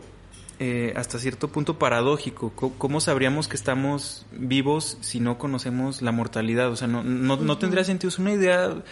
eh, 0.60 0.94
hasta 0.96 1.20
cierto 1.20 1.48
punto 1.48 1.80
paradójico. 1.80 2.52
¿Cómo 2.52 3.02
sabríamos 3.02 3.48
que 3.48 3.56
estamos 3.56 4.26
vivos 4.32 4.98
si 5.02 5.20
no 5.20 5.38
conocemos 5.38 6.02
la 6.02 6.12
mortalidad? 6.12 6.70
O 6.70 6.76
sea, 6.76 6.88
no, 6.88 7.04
no, 7.04 7.58
tendría 7.58 7.84
sentido. 7.84 8.10
Es 8.10 8.20
una 8.20 8.34
idea 8.34 8.84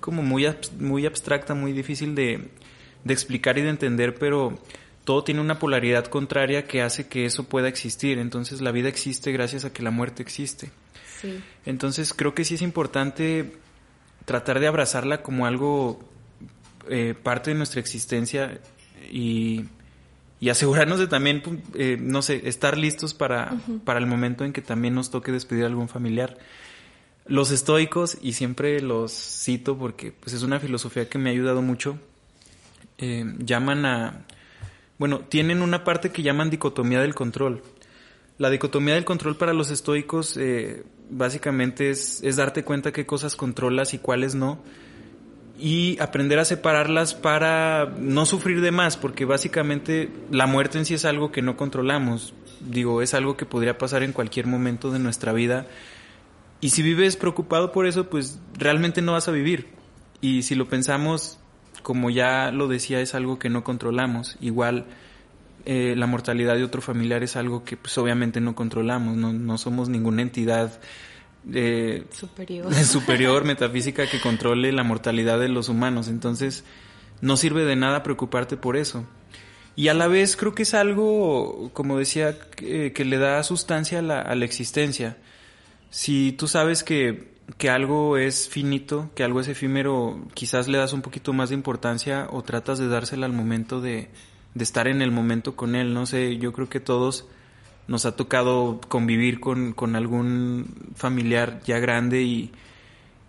como 0.00 0.22
muy, 0.22 0.46
muy 0.78 1.06
abstracta, 1.06 1.54
muy 1.54 1.72
difícil 1.72 2.14
de, 2.14 2.50
de 3.04 3.12
explicar 3.14 3.56
y 3.58 3.62
de 3.62 3.70
entender, 3.70 4.14
pero 4.16 4.58
todo 5.04 5.24
tiene 5.24 5.40
una 5.40 5.58
polaridad 5.58 6.06
contraria 6.06 6.66
que 6.66 6.82
hace 6.82 7.08
que 7.08 7.26
eso 7.26 7.44
pueda 7.44 7.68
existir. 7.68 8.18
Entonces 8.18 8.60
la 8.60 8.72
vida 8.72 8.88
existe 8.88 9.32
gracias 9.32 9.64
a 9.64 9.72
que 9.72 9.82
la 9.82 9.90
muerte 9.90 10.22
existe. 10.22 10.70
Sí. 11.20 11.40
Entonces 11.66 12.12
creo 12.14 12.34
que 12.34 12.44
sí 12.44 12.54
es 12.54 12.62
importante 12.62 13.56
tratar 14.24 14.60
de 14.60 14.66
abrazarla 14.66 15.22
como 15.22 15.46
algo 15.46 16.00
eh, 16.88 17.14
parte 17.20 17.50
de 17.50 17.56
nuestra 17.56 17.80
existencia 17.80 18.60
y 19.10 19.64
y 20.44 20.50
asegurarnos 20.50 20.98
de 20.98 21.06
también, 21.06 21.40
pues, 21.40 21.56
eh, 21.72 21.96
no 21.98 22.20
sé, 22.20 22.42
estar 22.46 22.76
listos 22.76 23.14
para, 23.14 23.54
para 23.84 23.98
el 23.98 24.06
momento 24.06 24.44
en 24.44 24.52
que 24.52 24.60
también 24.60 24.94
nos 24.94 25.10
toque 25.10 25.32
despedir 25.32 25.64
a 25.64 25.68
algún 25.68 25.88
familiar. 25.88 26.36
Los 27.26 27.50
estoicos, 27.50 28.18
y 28.20 28.34
siempre 28.34 28.80
los 28.82 29.10
cito 29.10 29.78
porque 29.78 30.12
pues, 30.12 30.34
es 30.34 30.42
una 30.42 30.60
filosofía 30.60 31.08
que 31.08 31.16
me 31.16 31.30
ha 31.30 31.32
ayudado 31.32 31.62
mucho, 31.62 31.98
eh, 32.98 33.24
llaman 33.38 33.86
a, 33.86 34.26
bueno, 34.98 35.20
tienen 35.20 35.62
una 35.62 35.84
parte 35.84 36.10
que 36.10 36.22
llaman 36.22 36.50
dicotomía 36.50 37.00
del 37.00 37.14
control. 37.14 37.62
La 38.38 38.50
dicotomía 38.50 38.94
del 38.94 39.04
control 39.04 39.36
para 39.36 39.52
los 39.52 39.70
estoicos 39.70 40.36
eh, 40.36 40.84
básicamente 41.10 41.90
es, 41.90 42.22
es 42.22 42.36
darte 42.36 42.64
cuenta 42.64 42.92
qué 42.92 43.06
cosas 43.06 43.36
controlas 43.36 43.94
y 43.94 43.98
cuáles 43.98 44.34
no 44.34 44.60
y 45.58 45.98
aprender 46.00 46.38
a 46.38 46.44
separarlas 46.44 47.14
para 47.14 47.86
no 47.98 48.26
sufrir 48.26 48.60
de 48.60 48.72
más, 48.72 48.96
porque 48.96 49.24
básicamente 49.24 50.10
la 50.30 50.46
muerte 50.46 50.78
en 50.78 50.84
sí 50.84 50.94
es 50.94 51.04
algo 51.04 51.30
que 51.30 51.42
no 51.42 51.56
controlamos. 51.56 52.34
Digo, 52.60 53.02
es 53.02 53.14
algo 53.14 53.36
que 53.36 53.46
podría 53.46 53.78
pasar 53.78 54.02
en 54.02 54.12
cualquier 54.12 54.46
momento 54.46 54.90
de 54.90 54.98
nuestra 54.98 55.32
vida. 55.32 55.66
Y 56.60 56.70
si 56.70 56.82
vives 56.82 57.16
preocupado 57.16 57.72
por 57.72 57.86
eso, 57.86 58.08
pues 58.08 58.40
realmente 58.54 59.02
no 59.02 59.12
vas 59.12 59.28
a 59.28 59.32
vivir. 59.32 59.68
Y 60.20 60.42
si 60.42 60.54
lo 60.54 60.68
pensamos, 60.68 61.38
como 61.84 62.10
ya 62.10 62.50
lo 62.50 62.66
decía, 62.66 63.00
es 63.00 63.14
algo 63.14 63.38
que 63.38 63.50
no 63.50 63.62
controlamos. 63.62 64.36
Igual 64.40 64.86
eh, 65.66 65.94
la 65.96 66.06
mortalidad 66.06 66.56
de 66.56 66.64
otro 66.64 66.82
familiar 66.82 67.22
es 67.22 67.36
algo 67.36 67.62
que 67.62 67.76
pues 67.76 67.96
obviamente 67.98 68.40
no 68.40 68.54
controlamos, 68.56 69.16
no, 69.16 69.32
no 69.32 69.58
somos 69.58 69.88
ninguna 69.88 70.22
entidad 70.22 70.80
superior. 72.10 72.74
superior 72.84 73.44
metafísica 73.44 74.08
que 74.08 74.18
controle 74.18 74.72
la 74.72 74.82
mortalidad 74.82 75.38
de 75.38 75.50
los 75.50 75.68
humanos. 75.68 76.08
Entonces, 76.08 76.64
no 77.20 77.36
sirve 77.36 77.64
de 77.64 77.76
nada 77.76 78.02
preocuparte 78.02 78.56
por 78.56 78.78
eso. 78.78 79.04
Y 79.76 79.88
a 79.88 79.94
la 79.94 80.08
vez 80.08 80.36
creo 80.36 80.54
que 80.54 80.62
es 80.62 80.72
algo, 80.72 81.70
como 81.74 81.98
decía, 81.98 82.38
que, 82.38 83.04
le 83.04 83.18
da 83.18 83.42
sustancia 83.42 83.98
a 83.98 84.02
la, 84.02 84.22
a 84.22 84.34
la, 84.34 84.46
existencia. 84.46 85.18
Si 85.90 86.32
tú 86.32 86.48
sabes 86.48 86.82
que, 86.82 87.33
que 87.58 87.70
algo 87.70 88.16
es 88.16 88.48
finito, 88.48 89.10
que 89.14 89.24
algo 89.24 89.40
es 89.40 89.48
efímero, 89.48 90.24
quizás 90.34 90.68
le 90.68 90.78
das 90.78 90.92
un 90.92 91.02
poquito 91.02 91.32
más 91.32 91.50
de 91.50 91.54
importancia 91.54 92.26
o 92.30 92.42
tratas 92.42 92.78
de 92.78 92.88
dársela 92.88 93.26
al 93.26 93.32
momento 93.32 93.80
de, 93.80 94.08
de 94.54 94.64
estar 94.64 94.88
en 94.88 95.02
el 95.02 95.10
momento 95.10 95.56
con 95.56 95.74
él. 95.74 95.92
No 95.94 96.06
sé, 96.06 96.38
yo 96.38 96.52
creo 96.52 96.68
que 96.68 96.80
todos 96.80 97.26
nos 97.86 98.06
ha 98.06 98.16
tocado 98.16 98.80
convivir 98.88 99.40
con, 99.40 99.72
con 99.72 99.96
algún 99.96 100.92
familiar 100.94 101.60
ya 101.64 101.78
grande 101.78 102.22
y, 102.22 102.52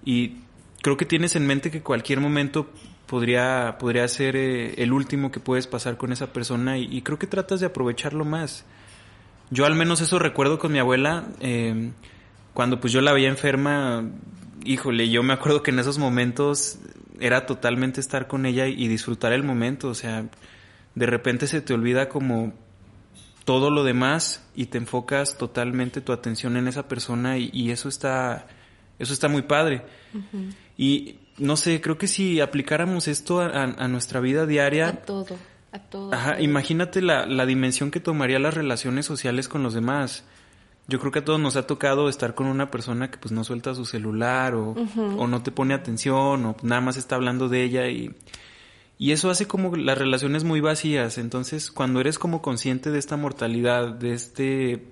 y, 0.06 0.38
creo 0.82 0.98
que 0.98 1.06
tienes 1.06 1.36
en 1.36 1.48
mente 1.48 1.72
que 1.72 1.82
cualquier 1.82 2.20
momento 2.20 2.68
podría, 3.08 3.78
podría 3.80 4.08
ser 4.08 4.36
eh, 4.36 4.76
el 4.78 4.94
último 4.94 5.32
que 5.32 5.40
puedes 5.40 5.66
pasar 5.68 5.98
con 5.98 6.12
esa 6.12 6.32
persona 6.32 6.78
y, 6.78 7.02
creo 7.02 7.20
que 7.20 7.28
tratas 7.28 7.60
de 7.60 7.66
aprovecharlo 7.66 8.24
más. 8.24 8.66
Yo 9.50 9.66
al 9.66 9.76
menos 9.76 10.02
eso 10.02 10.20
recuerdo 10.20 10.58
con 10.58 10.72
mi 10.72 10.80
abuela, 10.80 11.28
eh, 11.40 11.92
cuando 12.56 12.80
pues 12.80 12.94
yo 12.94 13.02
la 13.02 13.12
veía 13.12 13.28
enferma, 13.28 14.10
híjole, 14.64 15.10
yo 15.10 15.22
me 15.24 15.34
acuerdo 15.34 15.62
que 15.62 15.72
en 15.72 15.80
esos 15.80 16.00
momentos 16.00 16.80
era 17.20 17.46
totalmente 17.46 18.00
estar 18.00 18.28
con 18.28 18.46
ella 18.46 18.68
y 18.68 18.88
disfrutar 18.88 19.34
el 19.34 19.44
momento, 19.44 19.90
o 19.90 19.94
sea, 19.94 20.26
de 20.96 21.06
repente 21.06 21.48
se 21.48 21.60
te 21.62 21.74
olvida 21.74 22.08
como 22.08 22.54
todo 23.44 23.70
lo 23.70 23.84
demás 23.84 24.42
y 24.56 24.68
te 24.68 24.78
enfocas 24.78 25.38
totalmente 25.38 26.00
tu 26.00 26.14
atención 26.14 26.56
en 26.56 26.70
esa 26.70 26.88
persona 26.88 27.38
y, 27.38 27.72
eso 27.72 27.90
está 27.90 28.48
eso 29.00 29.12
está 29.12 29.28
muy 29.28 29.42
padre. 29.42 29.84
Y 30.78 31.20
no 31.38 31.58
sé 31.58 31.82
creo 31.82 31.98
que 31.98 32.08
si 32.08 32.40
aplicáramos 32.40 33.10
esto 33.10 33.42
a, 33.42 33.88
nuestra 33.90 34.22
vida 34.22 34.46
diaria 34.46 34.88
a 34.88 34.94
todo 34.94 35.38
a 35.74 35.80
todo 35.80 36.14
ajá 36.14 36.40
imagínate 36.40 37.02
la, 37.02 37.26
la 37.26 37.46
dimensión 37.46 37.92
que 37.92 38.00
tomaría 38.00 38.40
las 38.40 38.54
relaciones 38.54 39.06
sociales 39.06 39.50
con 39.50 39.62
los 39.62 39.74
demás 39.74 40.24
yo 40.88 41.00
creo 41.00 41.12
que 41.12 41.20
a 41.20 41.26
todos 41.26 41.40
nos 41.40 41.56
ha 41.56 41.66
tocado 41.68 42.10
estar 42.10 42.36
con 42.36 42.48
una 42.48 42.70
persona 42.72 43.10
que 43.10 43.18
pues 43.18 43.32
no 43.32 43.44
suelta 43.44 43.74
su 43.74 43.86
celular 43.86 44.56
o, 44.56 44.76
o 45.18 45.28
no 45.28 45.42
te 45.42 45.52
pone 45.52 45.74
atención 45.74 46.46
o 46.46 46.56
nada 46.62 46.82
más 46.82 46.98
está 46.98 47.16
hablando 47.16 47.50
de 47.50 47.64
ella 47.64 47.88
y 47.88 48.14
y 48.98 49.12
eso 49.12 49.30
hace 49.30 49.48
como 49.48 49.76
las 49.76 49.98
relaciones 49.98 50.44
muy 50.44 50.62
vacías. 50.62 51.18
Entonces, 51.18 51.70
cuando 51.70 52.00
eres 52.00 52.18
como 52.18 52.42
consciente 52.42 52.92
de 52.92 53.00
esta 53.00 53.18
mortalidad, 53.18 53.90
de 53.90 54.14
este 54.14 54.86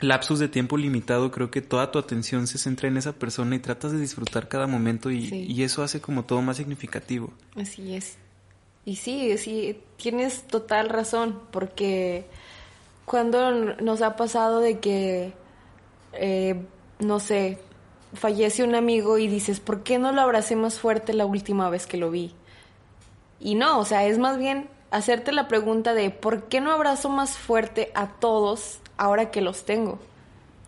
lapsus 0.00 0.38
de 0.38 0.48
tiempo 0.48 0.76
limitado, 0.76 1.30
creo 1.30 1.50
que 1.50 1.62
toda 1.62 1.90
tu 1.90 1.98
atención 1.98 2.46
se 2.46 2.58
centra 2.58 2.88
en 2.88 2.96
esa 2.96 3.12
persona 3.12 3.56
y 3.56 3.58
tratas 3.58 3.92
de 3.92 4.00
disfrutar 4.00 4.48
cada 4.48 4.66
momento 4.66 5.10
y, 5.10 5.62
eso 5.62 5.82
hace 5.82 6.00
como 6.00 6.24
todo 6.24 6.42
más 6.42 6.56
significativo. 6.56 7.32
Así 7.56 7.94
es. 7.94 8.16
Y 8.84 8.96
sí, 8.96 9.36
sí, 9.36 9.78
tienes 9.96 10.46
total 10.46 10.88
razón, 10.88 11.38
porque 11.50 12.26
cuando 13.10 13.50
nos 13.50 14.02
ha 14.02 14.14
pasado 14.14 14.60
de 14.60 14.78
que, 14.78 15.32
eh, 16.12 16.62
no 17.00 17.18
sé, 17.18 17.58
fallece 18.14 18.62
un 18.62 18.76
amigo 18.76 19.18
y 19.18 19.26
dices, 19.26 19.58
¿por 19.58 19.82
qué 19.82 19.98
no 19.98 20.12
lo 20.12 20.20
abracé 20.20 20.54
más 20.54 20.78
fuerte 20.78 21.12
la 21.12 21.26
última 21.26 21.68
vez 21.70 21.88
que 21.88 21.96
lo 21.96 22.12
vi? 22.12 22.36
Y 23.40 23.56
no, 23.56 23.80
o 23.80 23.84
sea, 23.84 24.06
es 24.06 24.18
más 24.18 24.38
bien 24.38 24.68
hacerte 24.92 25.32
la 25.32 25.48
pregunta 25.48 25.92
de 25.92 26.10
¿por 26.10 26.44
qué 26.44 26.60
no 26.60 26.70
abrazo 26.70 27.08
más 27.08 27.36
fuerte 27.36 27.90
a 27.96 28.06
todos 28.06 28.78
ahora 28.96 29.32
que 29.32 29.40
los 29.40 29.64
tengo? 29.64 29.98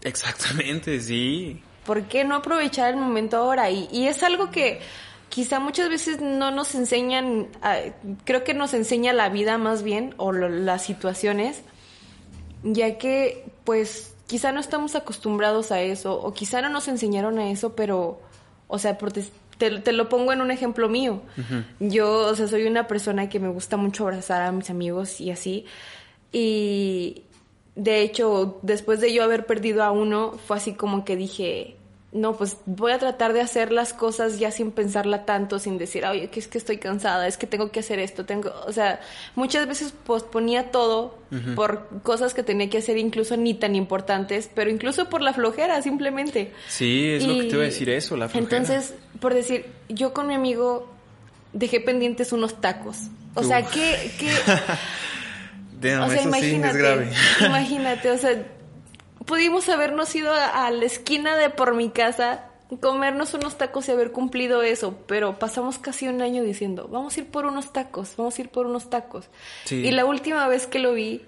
Exactamente, 0.02 1.00
sí. 1.00 1.62
¿Por 1.87 2.09
qué 2.09 2.24
no 2.24 2.35
aprovechar 2.35 2.90
el 2.90 2.96
momento 2.96 3.37
ahora? 3.37 3.70
Y, 3.70 3.88
y 3.92 4.09
es 4.09 4.20
algo 4.24 4.50
que 4.50 4.81
quizá 5.28 5.61
muchas 5.61 5.88
veces 5.88 6.20
no 6.20 6.50
nos 6.50 6.74
enseñan, 6.74 7.46
creo 8.24 8.42
que 8.42 8.52
nos 8.52 8.74
enseña 8.74 9.12
la 9.12 9.28
vida 9.28 9.59
más 9.59 9.85
bien, 9.85 10.12
o 10.16 10.33
las 10.33 10.83
situaciones, 10.83 11.62
ya 12.62 12.98
que 12.98 13.44
pues 13.64 14.14
quizá 14.27 14.53
no 14.53 14.61
estamos 14.61 14.94
acostumbrados 14.94 15.72
a 15.72 15.81
eso 15.81 16.18
o 16.18 16.33
quizá 16.33 16.62
no 16.62 16.68
nos 16.68 16.88
enseñaron 16.88 17.38
a 17.38 17.51
eso, 17.51 17.75
pero, 17.75 18.20
o 18.68 18.79
sea, 18.79 18.96
te, 19.59 19.92
lo 19.92 20.09
pongo 20.09 20.33
en 20.33 20.40
un 20.40 20.51
ejemplo 20.51 20.88
mío. 20.88 21.22
Yo, 21.81 22.29
o 22.29 22.35
sea, 22.35 22.48
soy 22.48 22.66
una 22.66 22.87
persona 22.87 23.29
que 23.29 23.38
me 23.38 23.48
gusta 23.48 23.77
mucho 23.77 24.05
abrazar 24.05 24.42
a 24.42 24.53
mis 24.53 24.70
amigos 24.70 25.20
y 25.20 25.31
así. 25.31 25.66
Y 26.33 27.25
de 27.77 28.01
hecho, 28.01 28.59
después 28.62 29.01
de 29.01 29.12
yo 29.12 29.22
haber 29.22 29.46
perdido 29.46 29.83
a 29.83 29.90
uno, 29.90 30.33
fue 30.46 30.57
así 30.57 30.72
como 30.75 31.05
que 31.05 31.16
dije, 31.16 31.77
no, 32.12 32.37
pues 32.37 32.59
voy 32.66 32.92
a 32.92 32.98
tratar 32.98 33.33
de 33.33 33.40
hacer 33.40 33.72
las 33.72 33.94
cosas 33.94 34.38
ya 34.38 34.51
sin 34.51 34.70
pensarla 34.70 35.25
tanto, 35.25 35.59
sin 35.59 35.79
decir, 35.79 36.05
oye, 36.05 36.29
que 36.29 36.40
es 36.40 36.46
que 36.46 36.59
estoy 36.59 36.77
cansada, 36.77 37.27
es 37.27 37.38
que 37.38 37.46
tengo 37.46 37.70
que 37.70 37.81
hacer 37.81 37.98
esto, 37.98 38.27
tengo, 38.27 38.53
o 38.66 38.72
sea, 38.72 39.01
muchas 39.35 39.66
veces 39.66 39.94
posponía 40.05 40.70
todo 40.70 41.18
por 41.55 41.88
cosas 42.03 42.35
que 42.35 42.42
tenía 42.42 42.68
que 42.68 42.77
hacer 42.77 42.98
incluso 42.98 43.38
ni 43.38 43.55
tan 43.55 43.75
importantes, 43.75 44.51
pero 44.55 44.68
incluso 44.68 45.09
por 45.09 45.22
la 45.22 45.33
flojera, 45.33 45.81
simplemente. 45.81 46.53
Sí, 46.68 47.12
es 47.12 47.27
lo 47.27 47.35
que 47.35 47.44
te 47.44 47.55
iba 47.55 47.62
a 47.62 47.66
decir 47.66 47.88
eso, 47.88 48.18
la 48.18 48.29
flojera. 48.29 48.59
Entonces, 48.59 48.94
por 49.18 49.33
decir, 49.33 49.64
yo 49.88 50.12
con 50.12 50.27
mi 50.27 50.35
amigo 50.35 50.92
dejé 51.55 51.81
pendientes 51.81 52.33
unos 52.33 52.61
tacos. 52.61 52.98
O 53.35 53.42
sea, 53.42 53.62
que... 53.62 54.12
que 54.18 54.31
o 55.96 56.09
sea, 56.11 56.22
imagínate, 56.22 57.11
imagínate, 57.40 58.11
o 58.11 58.18
sea 58.18 58.44
pudimos 59.26 59.68
habernos 59.68 60.14
ido 60.14 60.32
a, 60.32 60.70
la 60.70 60.85
esquina 60.85 61.37
de 61.37 61.50
por 61.50 61.74
mi 61.74 61.90
casa, 61.90 62.46
comernos 62.80 63.35
unos 63.35 63.58
tacos 63.58 63.88
y 63.88 63.92
haber 63.92 64.12
cumplido 64.12 64.62
eso, 64.62 64.98
pero 65.06 65.38
pasamos 65.38 65.78
casi 65.78 66.08
un 66.08 66.22
año 66.22 66.42
diciendo, 66.42 66.88
vamos 66.90 67.16
a 67.16 67.20
ir 67.20 67.26
por 67.26 67.46
unos 67.46 67.72
tacos, 67.72 68.14
vamos 68.16 68.38
a 68.38 68.42
ir 68.42 68.48
por 68.48 68.66
unos 68.66 68.90
tacos. 68.90 69.28
Y 69.70 69.90
la 69.90 70.04
última 70.04 70.46
vez 70.48 70.66
que 70.66 70.78
lo 70.78 70.92
vi 70.94 71.22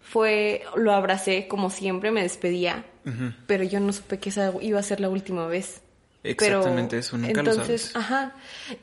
fue, 0.00 0.62
lo 0.76 0.92
abracé 0.92 1.48
como 1.48 1.70
siempre, 1.70 2.10
me 2.10 2.22
despedía, 2.22 2.84
pero 3.46 3.64
yo 3.64 3.80
no 3.80 3.92
supe 3.92 4.18
que 4.18 4.30
esa 4.30 4.52
iba 4.60 4.80
a 4.80 4.82
ser 4.82 5.00
la 5.00 5.08
última 5.08 5.46
vez. 5.46 5.82
Exactamente 6.24 6.98
eso, 6.98 7.16
nunca 7.16 7.40
entonces, 7.40 7.58
lo 7.58 7.64
sabes. 7.64 7.96
Ajá. 7.96 8.32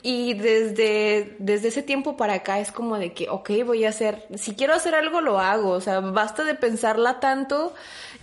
Y 0.01 0.33
desde, 0.35 1.35
desde 1.39 1.67
ese 1.67 1.83
tiempo 1.83 2.15
para 2.15 2.35
acá 2.35 2.59
es 2.59 2.71
como 2.71 2.97
de 2.97 3.13
que, 3.13 3.29
ok, 3.29 3.51
voy 3.65 3.85
a 3.85 3.89
hacer, 3.89 4.25
si 4.35 4.55
quiero 4.55 4.73
hacer 4.73 4.95
algo, 4.95 5.21
lo 5.21 5.39
hago. 5.39 5.71
O 5.71 5.81
sea, 5.81 5.99
basta 5.99 6.43
de 6.43 6.55
pensarla 6.55 7.19
tanto 7.19 7.73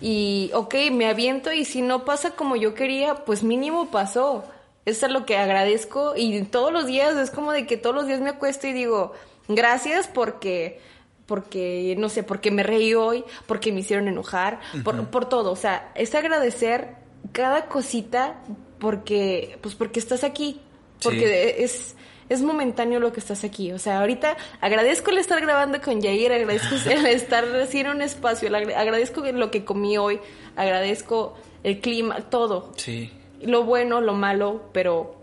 y, 0.02 0.50
ok, 0.52 0.74
me 0.90 1.06
aviento 1.06 1.52
y 1.52 1.64
si 1.64 1.80
no 1.80 2.04
pasa 2.04 2.32
como 2.32 2.56
yo 2.56 2.74
quería, 2.74 3.24
pues 3.24 3.44
mínimo 3.44 3.90
pasó. 3.90 4.44
Eso 4.84 5.06
es 5.06 5.12
lo 5.12 5.24
que 5.24 5.36
agradezco 5.36 6.14
y 6.16 6.42
todos 6.42 6.72
los 6.72 6.86
días 6.86 7.16
es 7.16 7.30
como 7.30 7.52
de 7.52 7.66
que 7.66 7.76
todos 7.76 7.94
los 7.94 8.06
días 8.08 8.20
me 8.20 8.30
acuesto 8.30 8.66
y 8.66 8.72
digo, 8.72 9.12
gracias 9.46 10.08
porque 10.08 10.80
porque, 11.26 11.94
no 11.98 12.08
sé, 12.08 12.24
porque 12.24 12.50
me 12.50 12.62
reí 12.62 12.94
hoy, 12.94 13.24
porque 13.46 13.72
me 13.72 13.80
hicieron 13.80 14.08
enojar, 14.08 14.60
por, 14.84 15.08
por 15.08 15.28
todo. 15.28 15.52
O 15.52 15.56
sea, 15.56 15.92
es 15.94 16.14
agradecer 16.14 16.96
cada 17.30 17.66
cosita 17.66 18.42
porque, 18.78 19.56
pues 19.62 19.74
porque 19.74 20.00
estás 20.00 20.24
aquí, 20.24 20.60
porque 21.02 21.62
es, 21.62 21.96
es 22.32 22.42
momentáneo 22.42 23.00
lo 23.00 23.12
que 23.12 23.20
estás 23.20 23.44
aquí. 23.44 23.72
O 23.72 23.78
sea, 23.78 24.00
ahorita 24.00 24.36
agradezco 24.60 25.10
el 25.10 25.18
estar 25.18 25.40
grabando 25.40 25.80
con 25.80 26.00
Jair, 26.00 26.32
agradezco 26.32 26.76
el 26.90 27.06
estar 27.06 27.44
así 27.56 27.80
en 27.80 27.88
un 27.88 28.02
espacio, 28.02 28.48
agradezco 28.54 29.20
lo 29.20 29.50
que 29.50 29.64
comí 29.64 29.98
hoy, 29.98 30.18
agradezco 30.56 31.36
el 31.62 31.80
clima, 31.80 32.16
todo. 32.30 32.72
Sí. 32.76 33.12
Lo 33.42 33.64
bueno, 33.64 34.00
lo 34.00 34.14
malo, 34.14 34.70
pero 34.72 35.16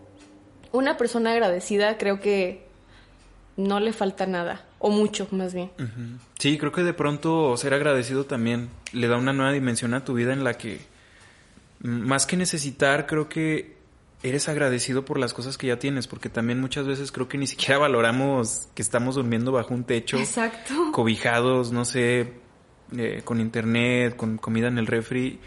una 0.71 0.97
persona 0.97 1.31
agradecida 1.31 1.97
creo 1.97 2.19
que 2.19 2.67
no 3.57 3.79
le 3.79 3.91
falta 3.91 4.25
nada, 4.25 4.65
o 4.77 4.89
mucho 4.89 5.27
más 5.31 5.53
bien. 5.53 5.71
Sí, 6.37 6.57
creo 6.57 6.71
que 6.71 6.83
de 6.83 6.93
pronto 6.93 7.57
ser 7.57 7.73
agradecido 7.73 8.25
también 8.25 8.69
le 8.93 9.07
da 9.07 9.17
una 9.17 9.33
nueva 9.33 9.51
dimensión 9.51 9.93
a 9.93 10.05
tu 10.05 10.13
vida 10.13 10.31
en 10.31 10.43
la 10.43 10.53
que 10.53 10.79
más 11.81 12.25
que 12.25 12.37
necesitar, 12.37 13.05
creo 13.05 13.29
que 13.29 13.78
eres 14.21 14.49
agradecido 14.49 15.05
por 15.05 15.17
las 15.17 15.33
cosas 15.33 15.57
que 15.57 15.67
ya 15.67 15.79
tienes, 15.79 16.07
porque 16.07 16.29
también 16.29 16.59
muchas 16.59 16.85
veces 16.85 17.11
creo 17.11 17.27
que 17.27 17.37
ni 17.37 17.47
siquiera 17.47 17.77
valoramos 17.79 18.67
que 18.73 18.81
estamos 18.81 19.15
durmiendo 19.15 19.51
bajo 19.51 19.73
un 19.73 19.83
techo, 19.83 20.17
Exacto. 20.17 20.91
cobijados, 20.91 21.71
no 21.71 21.85
sé, 21.85 22.33
eh, 22.97 23.21
con 23.23 23.39
internet, 23.39 24.15
con 24.15 24.37
comida 24.37 24.67
en 24.67 24.77
el 24.77 24.87
refri. 24.87 25.39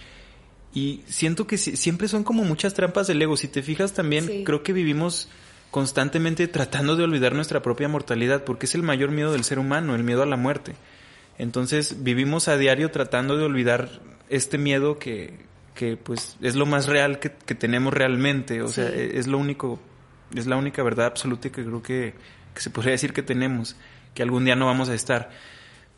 Y 0.75 1.03
siento 1.07 1.47
que 1.47 1.59
siempre 1.59 2.09
son 2.09 2.25
como 2.25 2.45
muchas 2.45 2.73
trampas 2.73 3.07
del 3.07 3.21
ego. 3.21 3.37
Si 3.37 3.47
te 3.47 3.63
fijas 3.63 3.93
también, 3.93 4.43
creo 4.45 4.63
que 4.63 4.73
vivimos 4.73 5.29
constantemente 5.71 6.49
tratando 6.49 6.97
de 6.97 7.05
olvidar 7.05 7.35
nuestra 7.35 7.61
propia 7.61 7.89
mortalidad, 7.89 8.45
porque 8.45 8.65
es 8.65 8.75
el 8.75 8.83
mayor 8.83 9.11
miedo 9.11 9.33
del 9.33 9.45
ser 9.45 9.59
humano, 9.59 9.95
el 9.95 10.03
miedo 10.03 10.23
a 10.23 10.27
la 10.27 10.37
muerte. 10.37 10.75
Entonces 11.37 12.03
vivimos 12.03 12.49
a 12.49 12.57
diario 12.57 12.91
tratando 12.91 13.37
de 13.37 13.45
olvidar 13.45 14.01
este 14.31 14.57
miedo 14.57 14.99
que, 14.99 15.41
que 15.75 15.97
pues 15.97 16.37
es 16.41 16.55
lo 16.55 16.67
más 16.67 16.87
real 16.87 17.19
que, 17.19 17.31
tenemos 17.31 17.93
realmente, 17.93 18.63
o 18.63 18.69
sea, 18.69 18.89
es 18.89 19.27
lo 19.27 19.39
único, 19.39 19.81
es 20.35 20.47
la 20.47 20.57
única 20.57 20.83
verdad 20.83 21.07
absoluta 21.07 21.51
que 21.51 21.65
creo 21.65 21.83
que, 21.83 22.15
se 22.55 22.71
podría 22.71 22.93
decir 22.93 23.13
que 23.13 23.23
tenemos, 23.23 23.77
que 24.15 24.23
algún 24.23 24.45
día 24.45 24.57
no 24.57 24.67
vamos 24.67 24.89
a 24.89 24.95
estar. 24.95 25.31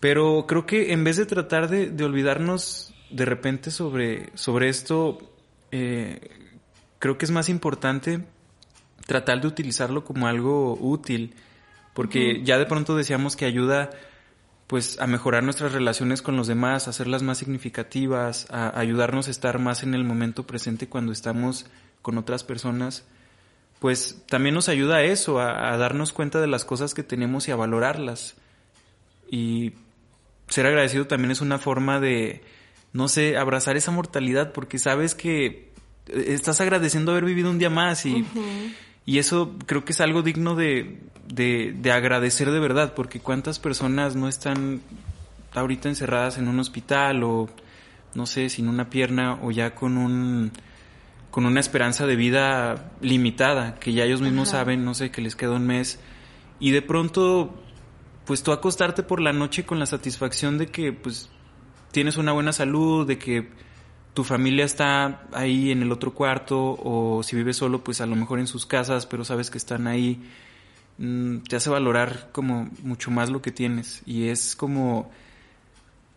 Pero 0.00 0.46
creo 0.46 0.66
que 0.66 0.92
en 0.92 1.02
vez 1.02 1.16
de 1.16 1.26
tratar 1.26 1.68
de, 1.68 2.04
olvidarnos 2.04 2.94
de 3.10 3.24
repente 3.24 3.70
sobre, 3.70 4.30
sobre 4.34 4.68
esto, 4.68 5.18
eh, 5.72 6.20
creo 6.98 7.18
que 7.18 7.24
es 7.24 7.30
más 7.30 7.48
importante 7.48 8.24
tratar 9.06 9.40
de 9.40 9.48
utilizarlo 9.48 10.04
como 10.04 10.26
algo 10.26 10.78
útil, 10.80 11.34
porque 11.94 12.42
ya 12.44 12.58
de 12.58 12.66
pronto 12.66 12.96
decíamos 12.96 13.36
que 13.36 13.44
ayuda 13.44 13.90
pues 14.66 14.98
a 15.00 15.06
mejorar 15.06 15.42
nuestras 15.42 15.72
relaciones 15.72 16.22
con 16.22 16.36
los 16.36 16.46
demás, 16.46 16.86
a 16.86 16.90
hacerlas 16.90 17.22
más 17.22 17.38
significativas, 17.38 18.46
a 18.50 18.78
ayudarnos 18.78 19.28
a 19.28 19.30
estar 19.30 19.58
más 19.58 19.82
en 19.82 19.94
el 19.94 20.04
momento 20.04 20.46
presente 20.46 20.88
cuando 20.88 21.12
estamos 21.12 21.66
con 22.02 22.18
otras 22.18 22.44
personas, 22.44 23.04
pues 23.78 24.22
también 24.28 24.54
nos 24.54 24.68
ayuda 24.68 24.96
a 24.96 25.02
eso, 25.02 25.40
a, 25.40 25.76
darnos 25.76 26.12
cuenta 26.12 26.40
de 26.40 26.46
las 26.46 26.64
cosas 26.64 26.94
que 26.94 27.02
tenemos 27.02 27.48
y 27.48 27.50
a 27.50 27.56
valorarlas. 27.56 28.34
Y 29.30 29.72
ser 30.48 30.66
agradecido 30.66 31.06
también 31.06 31.30
es 31.30 31.40
una 31.42 31.58
forma 31.58 32.00
de, 32.00 32.42
no 32.92 33.08
sé, 33.08 33.36
abrazar 33.36 33.76
esa 33.76 33.90
mortalidad, 33.90 34.52
porque 34.52 34.78
sabes 34.78 35.14
que 35.14 35.70
estás 36.06 36.60
agradeciendo 36.62 37.12
haber 37.12 37.24
vivido 37.24 37.50
un 37.50 37.58
día 37.58 37.70
más 37.70 38.06
y, 38.06 38.24
y 39.06 39.18
eso 39.18 39.54
creo 39.66 39.84
que 39.84 39.92
es 39.92 40.00
algo 40.00 40.22
digno 40.22 40.54
de, 40.54 41.00
de, 41.28 41.92
agradecer 41.92 42.50
de 42.50 42.60
verdad, 42.60 42.94
porque 42.94 43.20
cuántas 43.20 43.58
personas 43.58 44.16
no 44.16 44.28
están 44.28 44.80
ahorita 45.52 45.88
encerradas 45.88 46.38
en 46.38 46.48
un 46.48 46.58
hospital 46.58 47.22
o, 47.22 47.48
no 48.14 48.26
sé, 48.26 48.48
sin 48.48 48.68
una 48.68 48.90
pierna 48.90 49.38
o 49.42 49.50
ya 49.50 49.74
con 49.74 49.96
un 49.96 50.52
con 51.30 51.46
una 51.46 51.58
esperanza 51.58 52.06
de 52.06 52.14
vida 52.14 52.92
limitada, 53.00 53.74
que 53.80 53.92
ya 53.92 54.04
ellos 54.04 54.20
mismos 54.20 54.50
saben, 54.50 54.84
no 54.84 54.94
sé, 54.94 55.10
que 55.10 55.20
les 55.20 55.34
queda 55.34 55.56
un 55.56 55.66
mes, 55.66 55.98
y 56.60 56.70
de 56.70 56.80
pronto, 56.80 57.60
pues 58.24 58.44
tú 58.44 58.52
acostarte 58.52 59.02
por 59.02 59.20
la 59.20 59.32
noche 59.32 59.66
con 59.66 59.80
la 59.80 59.86
satisfacción 59.86 60.58
de 60.58 60.68
que, 60.68 60.92
pues, 60.92 61.30
tienes 61.90 62.18
una 62.18 62.30
buena 62.30 62.52
salud, 62.52 63.04
de 63.04 63.18
que 63.18 63.48
tu 64.14 64.22
familia 64.22 64.64
está 64.64 65.22
ahí 65.32 65.72
en 65.72 65.82
el 65.82 65.90
otro 65.92 66.14
cuarto 66.14 66.78
o 66.82 67.22
si 67.24 67.34
vives 67.34 67.56
solo, 67.56 67.82
pues 67.82 68.00
a 68.00 68.06
lo 68.06 68.14
mejor 68.14 68.38
en 68.38 68.46
sus 68.46 68.64
casas, 68.64 69.06
pero 69.06 69.24
sabes 69.24 69.50
que 69.50 69.58
están 69.58 69.88
ahí, 69.88 70.22
mm, 70.98 71.38
te 71.40 71.56
hace 71.56 71.68
valorar 71.68 72.28
como 72.30 72.70
mucho 72.82 73.10
más 73.10 73.28
lo 73.28 73.42
que 73.42 73.50
tienes 73.50 74.02
y 74.06 74.28
es 74.28 74.56
como 74.56 75.10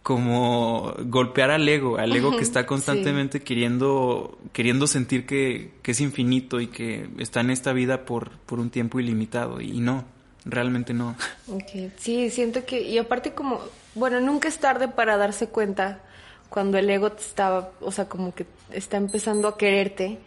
como 0.04 0.94
golpear 1.00 1.52
al 1.52 1.68
ego, 1.68 1.98
al 1.98 2.16
ego 2.16 2.32
que 2.38 2.44
está 2.44 2.66
constantemente 2.66 3.42
queriendo 3.42 4.40
queriendo 4.54 4.88
sentir 4.88 5.26
que, 5.26 5.74
que, 5.82 5.92
es 5.92 6.00
infinito 6.00 6.62
y 6.62 6.68
que 6.68 7.10
está 7.18 7.42
en 7.42 7.50
esta 7.50 7.74
vida 7.74 8.06
por, 8.06 8.30
por 8.46 8.62
un 8.62 8.70
tiempo 8.70 9.02
ilimitado 9.02 9.60
y 9.60 9.82
no, 9.82 10.06
realmente 10.46 10.94
no. 10.94 11.18
Okay. 11.48 11.92
Sí, 11.98 12.30
siento 12.30 12.64
que 12.66 12.84
y 12.84 12.98
aparte 13.00 13.34
como, 13.34 13.60
bueno, 13.96 14.22
nunca 14.22 14.48
es 14.48 14.60
tarde 14.60 14.88
para 14.88 15.18
darse 15.18 15.50
cuenta 15.50 16.02
cuando 16.50 16.78
el 16.78 16.90
ego 16.90 17.12
te 17.12 17.22
está, 17.22 17.72
o 17.82 17.92
sea, 17.92 18.08
como 18.08 18.34
que 18.34 18.46
está 18.72 18.98
empezando 18.98 19.48
a 19.48 19.58
quererte. 19.58 20.18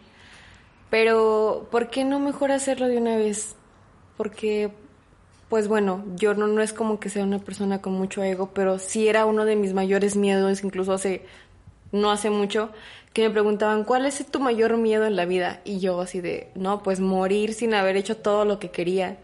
Pero, 0.89 1.67
¿por 1.71 1.89
qué 1.89 2.03
no 2.03 2.19
mejor 2.19 2.51
hacerlo 2.51 2.87
de 2.87 2.97
una 2.97 3.15
vez? 3.17 3.55
Porque, 4.17 4.71
pues 5.49 5.67
bueno, 5.67 6.03
yo 6.15 6.33
no, 6.33 6.47
no 6.47 6.61
es 6.61 6.73
como 6.73 6.99
que 6.99 7.09
sea 7.09 7.23
una 7.23 7.39
persona 7.39 7.81
con 7.81 7.93
mucho 7.93 8.21
ego, 8.23 8.51
pero 8.53 8.77
sí 8.77 9.07
era 9.07 9.25
uno 9.25 9.45
de 9.45 9.55
mis 9.55 9.73
mayores 9.73 10.15
miedos, 10.15 10.63
incluso 10.63 10.93
hace, 10.93 11.23
no 11.91 12.11
hace 12.11 12.29
mucho, 12.29 12.71
que 13.13 13.23
me 13.23 13.29
preguntaban, 13.29 13.83
¿cuál 13.83 14.05
es 14.05 14.25
tu 14.25 14.39
mayor 14.39 14.77
miedo 14.77 15.05
en 15.05 15.15
la 15.15 15.25
vida? 15.25 15.61
Y 15.63 15.79
yo 15.79 16.01
así 16.01 16.21
de, 16.21 16.49
no, 16.55 16.83
pues 16.83 16.99
morir 16.99 17.53
sin 17.53 17.73
haber 17.73 17.95
hecho 17.95 18.17
todo 18.17 18.45
lo 18.45 18.59
que 18.59 18.69
quería. 18.69 19.17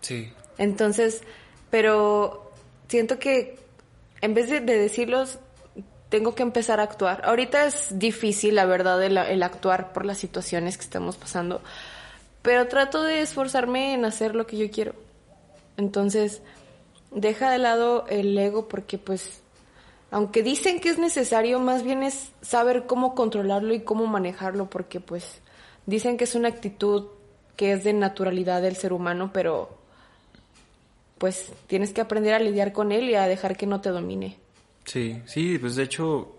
Sí. 0.00 0.32
Entonces, 0.58 1.22
pero 1.70 2.52
siento 2.88 3.18
que 3.18 3.58
en 4.20 4.34
vez 4.34 4.48
de, 4.50 4.60
de 4.60 4.78
decirlos, 4.78 5.38
tengo 6.14 6.36
que 6.36 6.44
empezar 6.44 6.78
a 6.78 6.84
actuar. 6.84 7.22
Ahorita 7.24 7.66
es 7.66 7.98
difícil, 7.98 8.54
la 8.54 8.66
verdad, 8.66 9.02
el, 9.02 9.42
actuar 9.42 9.92
por 9.92 10.04
las 10.04 10.16
situaciones 10.16 10.76
que 10.76 10.84
estamos 10.84 11.16
pasando, 11.16 11.60
pero 12.40 12.68
trato 12.68 13.02
de 13.02 13.20
esforzarme 13.20 13.94
en 13.94 14.04
hacer 14.04 14.36
lo 14.36 14.46
que 14.46 14.56
yo 14.56 14.70
quiero. 14.70 14.94
Entonces, 15.76 16.40
deja 17.10 17.50
de 17.50 17.58
lado 17.58 18.06
el 18.08 18.38
ego 18.38 18.68
porque 18.68 18.96
pues 18.96 19.40
aunque 20.12 20.44
dicen 20.44 20.78
que 20.78 20.90
es 20.90 21.00
necesario, 21.00 21.58
más 21.58 21.82
bien 21.82 22.04
es 22.04 22.30
saber 22.42 22.86
cómo 22.86 23.16
controlarlo 23.16 23.74
y 23.74 23.80
cómo 23.80 24.06
manejarlo, 24.06 24.70
porque 24.70 25.00
pues 25.00 25.40
dicen 25.84 26.16
que 26.16 26.22
es 26.22 26.36
una 26.36 26.46
actitud 26.46 27.08
que 27.56 27.72
es 27.72 27.82
de 27.82 27.92
naturalidad 27.92 28.62
del 28.62 28.76
ser 28.76 28.92
humano, 28.92 29.32
pero 29.34 29.68
pues 31.18 31.50
tienes 31.66 31.92
que 31.92 32.02
aprender 32.02 32.34
a 32.34 32.38
lidiar 32.38 32.72
con 32.72 32.92
él 32.92 33.10
y 33.10 33.16
a 33.16 33.26
dejar 33.26 33.56
que 33.56 33.66
no 33.66 33.80
te 33.80 33.88
domine. 33.88 34.43
Sí, 34.84 35.20
sí, 35.26 35.58
pues 35.58 35.76
de 35.76 35.82
hecho 35.84 36.36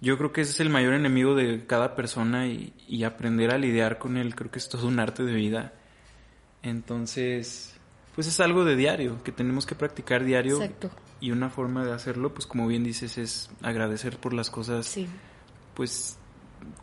yo 0.00 0.16
creo 0.18 0.32
que 0.32 0.42
ese 0.42 0.52
es 0.52 0.60
el 0.60 0.70
mayor 0.70 0.94
enemigo 0.94 1.34
de 1.34 1.66
cada 1.66 1.94
persona 1.96 2.46
y, 2.46 2.72
y 2.88 3.04
aprender 3.04 3.50
a 3.52 3.58
lidiar 3.58 3.98
con 3.98 4.16
él 4.16 4.34
creo 4.34 4.50
que 4.50 4.58
es 4.58 4.68
todo 4.68 4.86
un 4.86 4.98
arte 5.00 5.24
de 5.24 5.32
vida. 5.34 5.72
Entonces, 6.62 7.74
pues 8.14 8.26
es 8.26 8.40
algo 8.40 8.64
de 8.64 8.76
diario, 8.76 9.22
que 9.22 9.32
tenemos 9.32 9.66
que 9.66 9.74
practicar 9.74 10.24
diario. 10.24 10.56
Exacto. 10.62 10.90
Y 11.20 11.30
una 11.30 11.50
forma 11.50 11.84
de 11.84 11.92
hacerlo, 11.92 12.32
pues 12.34 12.46
como 12.46 12.66
bien 12.66 12.84
dices, 12.84 13.18
es 13.18 13.50
agradecer 13.62 14.18
por 14.18 14.32
las 14.34 14.50
cosas, 14.50 14.86
Sí. 14.86 15.06
pues, 15.74 16.18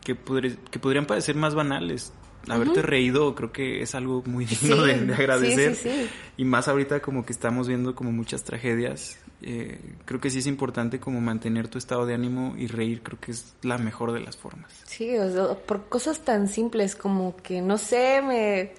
que, 0.04 0.16
que 0.16 0.80
podrían 0.80 1.06
parecer 1.06 1.36
más 1.36 1.56
banales. 1.56 2.14
Haberte 2.50 2.82
reído 2.82 3.36
creo 3.36 3.52
que 3.52 3.82
es 3.82 3.94
algo 3.96 4.24
muy 4.26 4.46
digno 4.46 4.76
Sí, 4.78 4.88
de, 4.88 5.06
de 5.06 5.14
agradecer. 5.14 5.76
sí, 5.76 5.90
sí, 5.90 6.02
sí. 6.04 6.10
Y 6.38 6.46
más 6.46 6.68
ahorita 6.68 7.00
como 7.02 7.26
que 7.26 7.34
estamos 7.34 7.68
viendo 7.68 7.94
como 7.96 8.12
muchas 8.12 8.44
tragedias. 8.44 9.18
eh, 9.44 9.80
creo 10.06 10.20
que 10.22 10.30
sí 10.30 10.40
es 10.40 10.48
importante 10.48 11.00
como 11.00 11.20
mantener 11.22 11.68
tu 11.68 11.78
estado 11.78 12.06
de 12.06 12.14
ánimo 12.14 12.54
y 12.58 12.68
reír, 12.68 13.02
creo 13.04 13.20
que 13.20 13.32
es 13.32 13.54
la 13.64 13.78
mejor 13.78 14.12
de 14.12 14.20
las 14.22 14.38
formas. 14.38 14.72
Sí, 14.86 15.18
o 15.18 15.32
sea, 15.32 15.56
por 15.56 15.88
cosas 15.90 16.20
tan 16.22 16.48
simples 16.48 16.96
como 16.96 17.36
que, 17.38 17.62
no 17.62 17.78
sé, 17.80 18.22
me, 18.22 18.72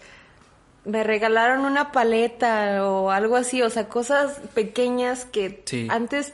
me 0.84 1.02
regalaron 1.04 1.64
una 1.64 1.92
paleta 1.92 2.84
o 2.88 3.10
algo 3.10 3.36
así, 3.36 3.62
o 3.62 3.70
sea, 3.70 3.88
cosas 3.88 4.40
pequeñas 4.54 5.24
que 5.24 5.64
antes 5.88 6.32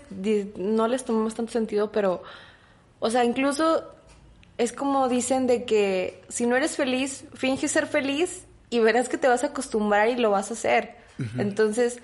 no 0.56 0.88
les 0.88 1.04
tomamos 1.04 1.34
tanto 1.34 1.52
sentido, 1.52 1.90
pero, 1.92 2.22
o 3.00 3.10
sea, 3.10 3.24
incluso 3.24 3.84
es 4.58 4.72
como 4.72 5.08
dicen 5.08 5.46
de 5.46 5.64
que 5.64 6.20
si 6.28 6.46
no 6.46 6.56
eres 6.56 6.76
feliz, 6.76 7.24
finge 7.34 7.68
ser 7.68 7.86
feliz 7.86 8.44
y 8.70 8.80
verás 8.80 9.08
que 9.08 9.16
te 9.16 9.28
vas 9.28 9.44
a 9.44 9.48
acostumbrar 9.48 10.08
y 10.08 10.16
lo 10.16 10.30
vas 10.30 10.50
a 10.50 10.54
hacer. 10.54 10.96
Entonces, 11.38 12.00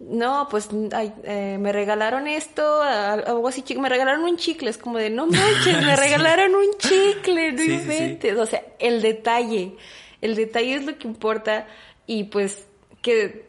no, 0.00 0.48
pues 0.50 0.68
ay, 0.92 1.12
eh, 1.24 1.58
me 1.60 1.72
regalaron 1.72 2.26
esto, 2.26 2.82
algo 2.82 3.48
así, 3.48 3.64
me 3.76 3.88
regalaron 3.88 4.24
un 4.24 4.36
chicle, 4.36 4.70
es 4.70 4.78
como 4.78 4.98
de, 4.98 5.10
no 5.10 5.26
manches, 5.26 5.84
me 5.84 5.96
regalaron 5.96 6.54
un 6.54 6.66
chicle, 6.78 7.52
no 7.52 7.58
Sí, 7.58 7.64
sí, 7.64 7.78
sí. 7.78 7.82
inventes. 7.82 8.38
O 8.38 8.46
sea, 8.46 8.62
el 8.78 9.02
detalle, 9.02 9.76
el 10.20 10.34
detalle 10.34 10.74
es 10.76 10.84
lo 10.86 10.96
que 10.98 11.06
importa 11.08 11.66
y 12.06 12.24
pues 12.24 12.66
que 13.02 13.48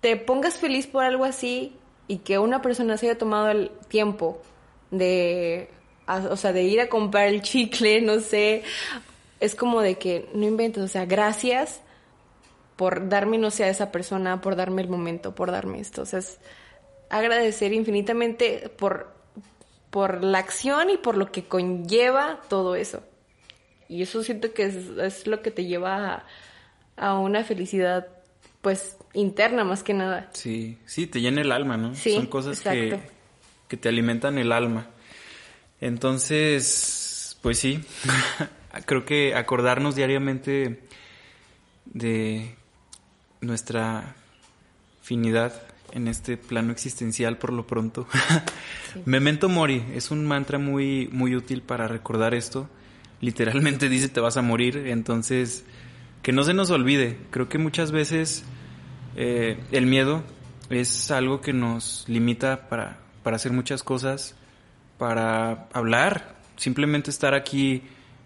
te 0.00 0.16
pongas 0.16 0.58
feliz 0.58 0.86
por 0.86 1.04
algo 1.04 1.24
así 1.24 1.76
y 2.08 2.18
que 2.18 2.38
una 2.38 2.60
persona 2.62 2.96
se 2.96 3.06
haya 3.08 3.18
tomado 3.18 3.48
el 3.50 3.70
tiempo 3.88 4.40
de, 4.90 5.68
a- 6.06 6.28
o 6.30 6.36
sea, 6.36 6.52
de 6.52 6.62
ir 6.62 6.80
a 6.80 6.88
comprar 6.88 7.28
el 7.28 7.42
chicle, 7.42 8.00
no 8.02 8.20
sé, 8.20 8.62
es 9.40 9.54
como 9.54 9.80
de 9.80 9.96
que 9.98 10.28
no 10.34 10.46
inventes, 10.46 10.82
o 10.82 10.88
sea, 10.88 11.04
gracias 11.06 11.80
por 12.76 13.08
darme, 13.08 13.38
no 13.38 13.50
sé, 13.50 13.64
a 13.64 13.68
esa 13.68 13.92
persona, 13.92 14.40
por 14.40 14.56
darme 14.56 14.82
el 14.82 14.88
momento, 14.88 15.34
por 15.34 15.50
darme 15.50 15.80
esto. 15.80 16.02
O 16.02 16.06
sea, 16.06 16.18
es 16.20 16.38
agradecer 17.10 17.72
infinitamente 17.72 18.70
por, 18.78 19.12
por 19.90 20.24
la 20.24 20.38
acción 20.38 20.90
y 20.90 20.96
por 20.96 21.16
lo 21.16 21.30
que 21.30 21.44
conlleva 21.44 22.40
todo 22.48 22.74
eso. 22.74 23.02
Y 23.88 24.02
eso 24.02 24.22
siento 24.22 24.52
que 24.54 24.64
es, 24.64 24.74
es 24.98 25.26
lo 25.26 25.42
que 25.42 25.50
te 25.50 25.66
lleva 25.66 26.14
a, 26.14 26.26
a 26.96 27.18
una 27.18 27.44
felicidad, 27.44 28.08
pues, 28.62 28.96
interna 29.12 29.64
más 29.64 29.82
que 29.82 29.92
nada. 29.92 30.30
Sí, 30.32 30.78
sí, 30.86 31.06
te 31.06 31.20
llena 31.20 31.42
el 31.42 31.52
alma, 31.52 31.76
¿no? 31.76 31.94
Sí, 31.94 32.14
Son 32.14 32.26
cosas 32.26 32.60
que, 32.60 32.98
que 33.68 33.76
te 33.76 33.88
alimentan 33.90 34.38
el 34.38 34.50
alma. 34.50 34.88
Entonces, 35.82 37.36
pues 37.42 37.58
sí, 37.58 37.80
creo 38.86 39.04
que 39.04 39.34
acordarnos 39.34 39.96
diariamente 39.96 40.80
de 41.86 42.54
nuestra 43.40 44.14
finidad 45.02 45.52
en 45.90 46.06
este 46.06 46.36
plano 46.36 46.70
existencial 46.70 47.36
por 47.36 47.52
lo 47.52 47.66
pronto. 47.66 48.06
Memento 49.06 49.48
mori 49.48 49.84
es 49.92 50.12
un 50.12 50.24
mantra 50.24 50.58
muy 50.58 51.08
muy 51.10 51.34
útil 51.34 51.62
para 51.62 51.88
recordar 51.88 52.32
esto. 52.32 52.70
Literalmente 53.20 53.88
dice 53.90 54.08
te 54.08 54.20
vas 54.20 54.36
a 54.36 54.42
morir, 54.42 54.84
entonces 54.86 55.64
que 56.22 56.30
no 56.30 56.44
se 56.44 56.54
nos 56.54 56.70
olvide. 56.70 57.18
Creo 57.30 57.48
que 57.48 57.58
muchas 57.58 57.90
veces 57.90 58.44
eh, 59.16 59.58
el 59.72 59.86
miedo 59.86 60.22
es 60.70 61.10
algo 61.10 61.40
que 61.40 61.52
nos 61.52 62.04
limita 62.06 62.68
para, 62.68 63.00
para 63.24 63.34
hacer 63.34 63.50
muchas 63.50 63.82
cosas, 63.82 64.36
para 64.98 65.68
hablar. 65.72 66.36
Simplemente 66.56 67.10
estar 67.10 67.34
aquí 67.34 67.82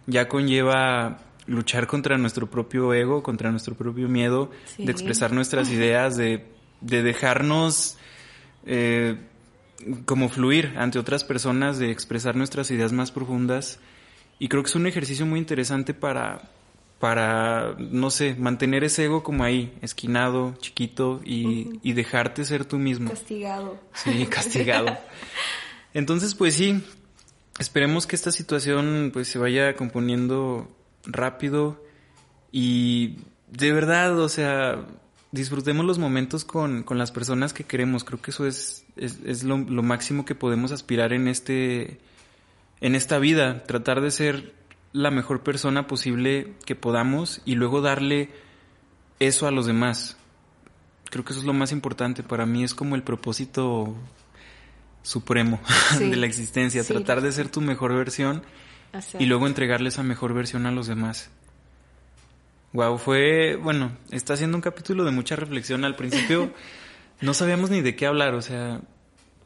ya 0.07 0.29
conlleva 0.29 1.19
luchar 1.47 1.87
contra 1.87 2.19
nuestro 2.19 2.49
propio 2.49 2.93
ego, 2.93 3.23
contra 3.23 3.51
nuestro 3.51 3.75
propio 3.75 4.09
miedo, 4.09 4.51
Sí. 4.67 4.85
de 4.85 4.93
expresar 4.93 5.33
nuestras 5.33 5.71
ideas, 5.71 6.17
de, 6.17 6.45
de 6.81 7.03
dejarnos 7.03 7.97
eh, 8.67 9.17
como 10.07 10.29
fluir 10.29 10.75
ante 10.77 10.99
otras 10.99 11.23
personas, 11.25 11.79
de 11.79 11.91
expresar 11.91 12.35
nuestras 12.37 12.71
ideas 12.71 12.93
más 12.93 13.11
profundas. 13.13 13.79
Y 14.39 14.49
creo 14.49 14.63
que 14.63 14.69
es 14.69 14.75
un 14.75 14.87
ejercicio 14.87 15.25
muy 15.25 15.39
interesante 15.39 15.95
para, 15.95 16.51
para, 16.99 17.75
no 17.79 18.11
sé, 18.11 18.35
mantener 18.35 18.83
ese 18.85 19.05
ego 19.05 19.23
como 19.23 19.45
ahí, 19.45 19.73
esquinado, 19.83 20.55
chiquito, 20.59 21.21
y, 21.25 21.79
y 21.83 21.93
dejarte 21.93 22.45
ser 22.45 22.65
tú 22.65 22.77
mismo. 22.79 23.09
Castigado. 23.11 23.79
Sí, 23.95 24.27
castigado. 24.27 24.97
Entonces, 25.97 26.35
pues 26.35 26.53
sí, 26.53 26.85
esperemos 27.59 28.07
que 28.07 28.17
esta 28.17 28.31
situación 28.31 29.09
pues 29.15 29.29
se 29.29 29.39
vaya 29.39 29.77
componiendo 29.77 30.71
rápido 31.07 31.83
y 32.53 33.21
de 33.51 33.73
verdad, 33.73 34.21
o 34.21 34.29
sea, 34.29 34.85
disfrutemos 35.33 35.87
los 35.87 35.99
momentos 35.99 36.45
con, 36.45 36.83
con 36.83 36.99
las 36.99 37.13
personas 37.13 37.55
que 37.55 37.65
queremos. 37.65 38.05
Creo 38.05 38.21
que 38.21 38.31
eso 38.31 38.47
es, 38.47 38.85
es, 38.97 39.43
lo, 39.43 39.57
lo 39.57 39.83
máximo 39.83 40.27
que 40.27 40.35
podemos 40.35 40.71
aspirar 40.71 41.15
en 41.15 41.29
este, 41.29 41.99
en 42.83 42.95
esta 42.95 43.19
vida. 43.19 43.63
Tratar 43.65 44.03
de 44.03 44.11
ser 44.11 44.53
la 44.93 45.11
mejor 45.11 45.43
persona 45.43 45.87
posible 45.87 46.53
que 46.67 46.77
podamos 46.77 47.41
y 47.47 47.55
luego 47.55 47.81
darle 47.81 48.29
eso 49.19 49.47
a 49.47 49.51
los 49.51 49.65
demás. 49.65 50.19
Creo 51.09 51.25
que 51.25 51.33
eso 51.33 51.41
es 51.41 51.47
lo 51.47 51.55
más 51.55 51.73
importante. 51.73 52.23
Para 52.23 52.45
mí 52.45 52.65
es 52.65 52.75
como 52.75 52.97
el 52.97 53.03
propósito 53.03 53.97
supremo 55.07 55.61
Sí. 55.99 56.11
de 56.11 56.17
la 56.17 56.27
existencia. 56.27 56.83
Sí. 56.83 56.93
Tratar 56.93 57.21
de 57.23 57.33
ser 57.33 57.49
tu 57.49 57.61
mejor 57.61 57.95
versión 57.95 58.43
y 59.19 59.27
luego 59.27 59.47
entregarle 59.47 59.89
esa 59.89 60.03
mejor 60.03 60.35
versión 60.35 60.67
a 60.67 60.71
los 60.73 60.87
demás. 60.87 61.31
Wow, 62.73 62.99
fue, 62.99 63.57
bueno, 63.57 63.93
está 64.11 64.35
haciendo 64.35 64.57
un 64.57 64.63
capítulo 64.63 65.05
de 65.05 65.11
mucha 65.11 65.37
reflexión. 65.37 65.85
Al 65.85 65.97
principio 65.97 66.53
no 67.21 67.35
sabíamos 67.35 67.71
ni 67.71 67.81
de 67.81 67.95
qué 67.95 68.07
hablar, 68.07 68.35
o 68.35 68.43
sea, 68.43 68.81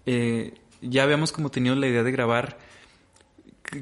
eh, 0.06 0.54
ya 0.80 1.02
habíamos 1.02 1.30
como 1.32 1.50
tenido 1.50 1.76
la 1.76 1.86
idea 1.86 2.02
de 2.02 2.12
grabar. 2.12 2.58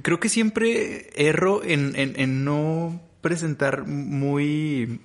Creo 0.03 0.21
que 0.21 0.29
siempre 0.29 1.11
erro 1.17 1.63
en, 1.65 1.95
en, 1.97 2.19
en 2.21 2.45
no 2.45 3.01
presentar 3.21 3.87
muy 3.87 5.01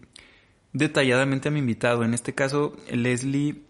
detalladamente 0.74 1.50
a 1.50 1.52
mi 1.52 1.60
invitado. 1.60 2.04
En 2.04 2.14
este 2.14 2.34
caso, 2.34 2.76
Leslie, 2.92 3.62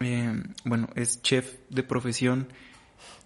eh, 0.00 0.42
bueno, 0.64 0.88
es 0.94 1.22
chef 1.22 1.54
de 1.70 1.82
profesión 1.82 2.48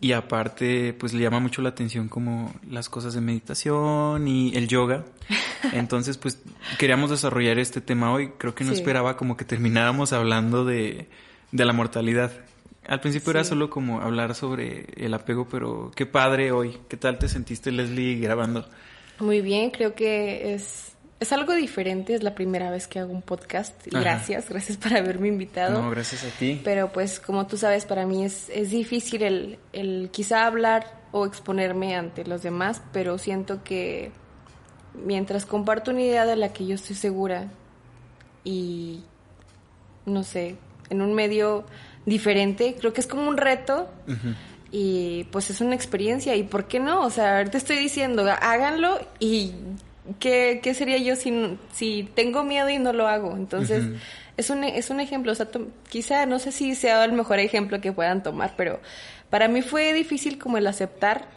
y 0.00 0.12
aparte, 0.12 0.92
pues 0.92 1.14
le 1.14 1.22
llama 1.22 1.40
mucho 1.40 1.62
la 1.62 1.70
atención 1.70 2.08
como 2.08 2.54
las 2.68 2.88
cosas 2.90 3.14
de 3.14 3.20
meditación 3.22 4.28
y 4.28 4.54
el 4.54 4.68
yoga. 4.68 5.04
Entonces, 5.72 6.18
pues 6.18 6.38
queríamos 6.78 7.10
desarrollar 7.10 7.58
este 7.58 7.80
tema 7.80 8.12
hoy. 8.12 8.30
Creo 8.38 8.54
que 8.54 8.64
no 8.64 8.72
Sí. 8.72 8.78
esperaba 8.78 9.16
como 9.16 9.36
que 9.36 9.44
termináramos 9.46 10.12
hablando 10.12 10.64
de, 10.64 11.08
de 11.52 11.64
la 11.64 11.72
mortalidad. 11.72 12.32
Al 12.86 13.00
principio 13.00 13.30
era 13.32 13.42
solo 13.42 13.68
como 13.70 14.00
hablar 14.00 14.34
sobre 14.34 14.86
el 14.96 15.12
apego, 15.14 15.48
pero 15.48 15.90
qué 15.96 16.06
padre 16.06 16.52
hoy. 16.52 16.78
¿Qué 16.88 16.96
tal 16.96 17.18
te 17.18 17.28
sentiste, 17.28 17.72
Leslie, 17.72 18.20
grabando? 18.20 18.68
Muy 19.18 19.40
bien, 19.40 19.70
creo 19.70 19.94
que 19.94 20.54
es, 20.54 20.92
es 21.18 21.32
algo 21.32 21.54
diferente, 21.54 22.14
es 22.14 22.22
la 22.22 22.34
primera 22.34 22.70
vez 22.70 22.86
que 22.86 22.98
hago 22.98 23.12
un 23.12 23.22
podcast. 23.22 23.74
Ajá. 23.88 24.00
gracias, 24.00 24.48
gracias 24.48 24.76
por 24.78 24.94
haberme 24.94 25.28
invitado. 25.28 25.82
No, 25.82 25.90
gracias 25.90 26.24
a 26.24 26.38
ti. 26.38 26.60
Pero 26.62 26.92
pues 26.92 27.20
como 27.20 27.46
tú 27.46 27.56
sabes, 27.56 27.86
para 27.86 28.06
mí 28.06 28.24
es, 28.24 28.50
es 28.50 28.70
difícil 28.70 29.22
el, 29.22 29.58
el 29.72 30.10
quizá 30.12 30.46
hablar 30.46 31.00
o 31.12 31.24
exponerme 31.24 31.96
ante 31.96 32.24
los 32.24 32.42
demás, 32.42 32.82
pero 32.92 33.16
siento 33.18 33.64
que 33.64 34.12
mientras 34.94 35.46
comparto 35.46 35.90
una 35.90 36.02
idea 36.02 36.26
de 36.26 36.36
la 36.36 36.52
que 36.52 36.66
yo 36.66 36.74
estoy 36.74 36.96
segura 36.96 37.48
y 38.44 39.02
no 40.04 40.22
sé, 40.22 40.56
en 40.90 41.02
un 41.02 41.14
medio 41.14 41.64
diferente, 42.04 42.76
creo 42.78 42.92
que 42.92 43.00
es 43.00 43.06
como 43.06 43.28
un 43.28 43.36
reto 43.36 43.88
y 44.70 45.24
pues 45.32 45.50
es 45.50 45.60
una 45.60 45.74
experiencia 45.74 46.36
y 46.36 46.44
¿por 46.44 46.66
qué 46.68 46.78
no? 46.78 47.02
O 47.02 47.10
sea, 47.10 47.44
te 47.44 47.58
estoy 47.58 47.76
diciendo, 47.76 48.24
háganlo 48.40 49.00
y 49.18 49.52
¿qué, 50.18 50.60
qué 50.62 50.74
sería 50.74 50.98
yo 50.98 51.16
si, 51.16 51.58
si 51.72 52.08
tengo 52.14 52.44
miedo 52.44 52.68
y 52.68 52.78
no 52.78 52.92
lo 52.92 53.08
hago? 53.08 53.36
Entonces, 53.36 53.84
es, 54.36 54.50
un, 54.50 54.64
es 54.64 54.90
un 54.90 55.00
ejemplo, 55.00 55.32
o 55.32 55.34
sea, 55.34 55.48
quizá 55.88 56.26
no 56.26 56.38
sé 56.38 56.52
si 56.52 56.74
sea 56.74 57.04
el 57.04 57.12
mejor 57.12 57.38
ejemplo 57.38 57.80
que 57.80 57.92
puedan 57.92 58.22
tomar, 58.22 58.54
pero 58.56 58.80
para 59.30 59.48
mí 59.48 59.62
fue 59.62 59.92
difícil 59.92 60.38
como 60.38 60.58
el 60.58 60.66
aceptar, 60.66 61.28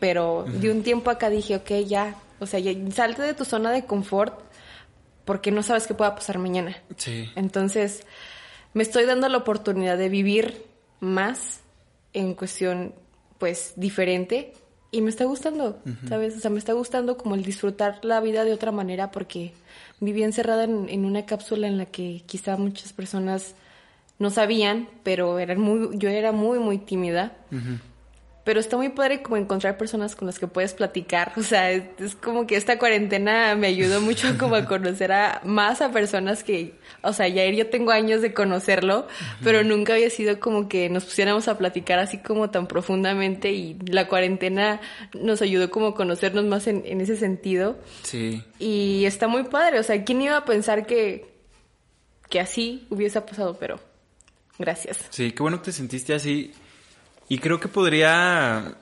pero 0.00 0.44
de 0.46 0.70
un 0.70 0.82
tiempo 0.82 1.10
acá 1.10 1.30
dije, 1.30 1.56
ok, 1.56 1.70
ya, 1.86 2.16
o 2.40 2.46
sea, 2.46 2.60
ya, 2.60 2.72
salte 2.92 3.22
de 3.22 3.34
tu 3.34 3.44
zona 3.44 3.70
de 3.70 3.84
confort 3.84 4.38
porque 5.24 5.52
no 5.52 5.62
sabes 5.62 5.86
qué 5.86 5.94
pueda 5.94 6.14
pasar 6.14 6.38
mañana. 6.38 6.76
Sí. 6.96 7.30
Entonces, 7.36 8.04
me 8.74 8.82
estoy 8.82 9.04
dando 9.04 9.28
la 9.28 9.38
oportunidad 9.38 9.96
de 9.96 10.08
vivir 10.08 10.66
más 10.98 11.60
en 12.12 12.34
cuestión, 12.34 12.94
pues, 13.38 13.74
diferente 13.76 14.52
y 14.94 15.00
me 15.00 15.08
está 15.08 15.24
gustando, 15.24 15.80
¿sabes? 16.06 16.36
O 16.36 16.40
sea, 16.40 16.50
me 16.50 16.58
está 16.58 16.74
gustando 16.74 17.16
como 17.16 17.34
el 17.34 17.42
disfrutar 17.42 18.04
la 18.04 18.20
vida 18.20 18.44
de 18.44 18.52
otra 18.52 18.72
manera 18.72 19.10
porque 19.10 19.54
viví 20.00 20.22
encerrada 20.22 20.64
en, 20.64 21.04
una 21.06 21.24
cápsula 21.24 21.66
en 21.66 21.78
la 21.78 21.86
que 21.86 22.22
quizá 22.26 22.58
muchas 22.58 22.92
personas 22.92 23.54
no 24.18 24.28
sabían, 24.28 24.88
pero 25.02 25.38
eran 25.38 25.58
muy, 25.58 25.96
yo 25.96 26.10
era 26.10 26.30
muy, 26.30 26.58
muy 26.58 26.76
tímida. 26.76 27.32
Pero 28.44 28.58
está 28.58 28.76
muy 28.76 28.88
padre 28.88 29.22
como 29.22 29.36
encontrar 29.36 29.78
personas 29.78 30.16
con 30.16 30.26
las 30.26 30.38
que 30.38 30.48
puedes 30.48 30.74
platicar. 30.74 31.32
O 31.42 31.44
sea, 31.44 31.70
es, 31.70 32.14
como 32.20 32.46
que 32.46 32.56
esta 32.56 32.78
cuarentena 32.78 33.54
me 33.56 33.66
ayudó 33.66 34.00
mucho 34.00 34.38
como 34.38 34.54
a 34.54 34.64
conocer 34.66 35.12
a 35.12 35.40
más 35.44 35.80
a 35.82 35.90
personas 35.90 36.44
que, 36.44 36.74
o 37.02 37.12
sea, 37.12 37.28
ya 37.28 37.44
yo 37.50 37.68
tengo 37.68 37.90
años 37.90 38.22
de 38.22 38.32
conocerlo, 38.32 39.06
pero 39.42 39.64
nunca 39.64 39.94
había 39.94 40.08
sido 40.08 40.38
como 40.38 40.68
que 40.68 40.88
nos 40.88 41.04
pusiéramos 41.04 41.48
a 41.48 41.58
platicar 41.58 41.98
así 41.98 42.18
como 42.18 42.50
tan 42.50 42.68
profundamente 42.68 43.52
y 43.52 43.76
la 43.86 44.08
cuarentena 44.08 44.80
nos 45.14 45.42
ayudó 45.42 45.70
como 45.70 45.88
a 45.88 45.94
conocernos 45.94 46.44
más 46.44 46.68
en, 46.68 46.84
en 46.86 47.00
ese 47.00 47.16
sentido. 47.16 47.76
Sí. 48.02 48.42
Y 48.58 49.04
está 49.04 49.26
muy 49.26 49.44
padre. 49.44 49.80
O 49.80 49.82
sea, 49.82 50.04
¿quién 50.04 50.22
iba 50.22 50.36
a 50.36 50.44
pensar 50.44 50.86
que, 50.86 51.26
que 52.28 52.40
así 52.40 52.86
hubiese 52.88 53.20
pasado? 53.20 53.56
Pero 53.58 53.80
gracias. 54.58 54.98
Sí, 55.10 55.32
qué 55.32 55.42
bueno 55.42 55.58
que 55.58 55.66
te 55.66 55.72
sentiste 55.72 56.14
así. 56.14 56.52
Y 57.28 57.38
creo 57.38 57.60
que 57.60 57.68
podría 57.68 58.76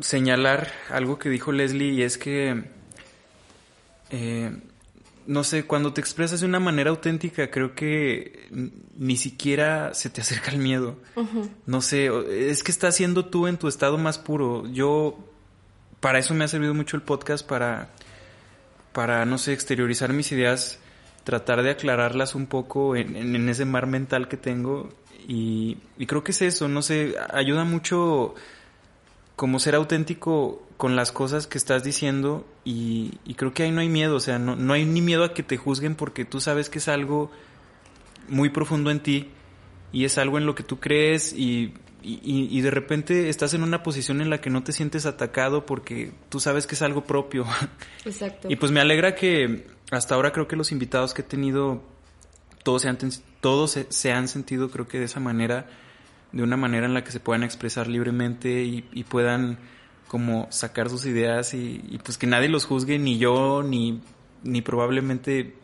señalar 0.00 0.72
algo 0.90 1.18
que 1.18 1.28
dijo 1.28 1.52
Leslie 1.52 1.92
y 1.92 2.02
es 2.02 2.18
que, 2.18 2.64
eh, 4.10 4.56
no 5.26 5.44
sé, 5.44 5.64
cuando 5.64 5.92
te 5.92 6.00
expresas 6.00 6.40
de 6.40 6.46
una 6.46 6.60
manera 6.60 6.90
auténtica, 6.90 7.50
creo 7.50 7.74
que 7.74 8.48
ni 8.96 9.16
siquiera 9.16 9.94
se 9.94 10.10
te 10.10 10.20
acerca 10.20 10.50
el 10.50 10.58
miedo. 10.58 10.96
No 11.66 11.80
sé, 11.80 12.10
es 12.50 12.62
que 12.62 12.72
estás 12.72 12.96
siendo 12.96 13.26
tú 13.26 13.46
en 13.46 13.56
tu 13.56 13.68
estado 13.68 13.98
más 13.98 14.18
puro. 14.18 14.66
Yo, 14.68 15.18
para 16.00 16.18
eso 16.18 16.34
me 16.34 16.44
ha 16.44 16.48
servido 16.48 16.74
mucho 16.74 16.96
el 16.96 17.02
podcast, 17.02 17.46
para, 17.46 17.90
para 18.92 19.24
no 19.24 19.38
sé, 19.38 19.52
exteriorizar 19.52 20.12
mis 20.12 20.30
ideas, 20.32 20.78
tratar 21.24 21.62
de 21.62 21.70
aclararlas 21.70 22.34
un 22.34 22.46
poco 22.46 22.96
en, 22.96 23.16
en 23.16 23.48
ese 23.48 23.64
mar 23.64 23.86
mental 23.86 24.28
que 24.28 24.36
tengo 24.36 24.90
y, 25.26 25.76
creo 26.06 26.24
que 26.24 26.32
es 26.32 26.42
eso, 26.42 26.68
no 26.68 26.82
sé, 26.82 27.14
ayuda 27.32 27.64
mucho 27.64 28.34
como 29.36 29.58
ser 29.58 29.74
auténtico 29.74 30.66
con 30.76 30.96
las 30.96 31.12
cosas 31.12 31.46
que 31.46 31.58
estás 31.58 31.82
diciendo 31.82 32.46
y, 32.64 33.18
creo 33.36 33.52
que 33.52 33.64
ahí 33.64 33.70
no 33.70 33.80
hay 33.80 33.88
miedo, 33.88 34.16
o 34.16 34.20
sea, 34.20 34.38
no, 34.38 34.56
no, 34.56 34.72
hay 34.72 34.84
ni 34.84 35.00
miedo 35.00 35.24
a 35.24 35.34
que 35.34 35.42
te 35.42 35.56
juzguen 35.56 35.94
porque 35.94 36.24
tú 36.24 36.40
sabes 36.40 36.68
que 36.68 36.78
es 36.78 36.88
algo 36.88 37.30
muy 38.28 38.50
profundo 38.50 38.90
en 38.90 39.00
ti 39.00 39.30
y 39.92 40.04
es 40.04 40.18
algo 40.18 40.38
en 40.38 40.46
lo 40.46 40.54
que 40.54 40.62
tú 40.62 40.80
crees 40.80 41.32
y, 41.32 41.74
y, 42.02 42.60
de 42.60 42.70
repente 42.70 43.28
estás 43.28 43.54
en 43.54 43.62
una 43.62 43.82
posición 43.82 44.20
en 44.20 44.28
la 44.28 44.40
que 44.40 44.50
no 44.50 44.62
te 44.62 44.72
sientes 44.72 45.06
atacado 45.06 45.64
porque 45.64 46.12
tú 46.28 46.38
sabes 46.38 46.66
que 46.66 46.74
es 46.74 46.82
algo 46.82 47.04
propio. 47.04 47.46
Exacto. 48.04 48.48
Y 48.50 48.56
pues 48.56 48.72
me 48.72 48.80
alegra 48.80 49.14
que 49.14 49.66
hasta 49.90 50.14
ahora 50.14 50.32
creo 50.32 50.46
que 50.46 50.56
los 50.56 50.70
invitados 50.70 51.14
que 51.14 51.22
he 51.22 51.24
tenido 51.24 51.82
todos 52.64 52.82
se 52.82 52.88
han, 52.88 52.98
todos 53.40 53.78
se, 53.88 54.12
han 54.12 54.26
sentido, 54.26 54.70
creo 54.70 54.88
que 54.88 54.98
de 54.98 55.04
esa 55.04 55.20
manera, 55.20 55.66
de 56.32 56.42
una 56.42 56.56
manera 56.56 56.86
en 56.86 56.94
la 56.94 57.04
que 57.04 57.12
se 57.12 57.20
puedan 57.20 57.44
expresar 57.44 57.86
libremente 57.86 58.64
y, 58.64 59.04
puedan 59.04 59.58
como 60.08 60.48
sacar 60.50 60.90
sus 60.90 61.06
ideas 61.06 61.54
y, 61.54 62.00
pues 62.02 62.18
que 62.18 62.26
nadie 62.26 62.48
los 62.48 62.64
juzgue, 62.64 62.98
ni 62.98 63.18
yo, 63.18 63.62
ni, 63.62 64.00
ni 64.42 64.62
probablemente 64.62 65.54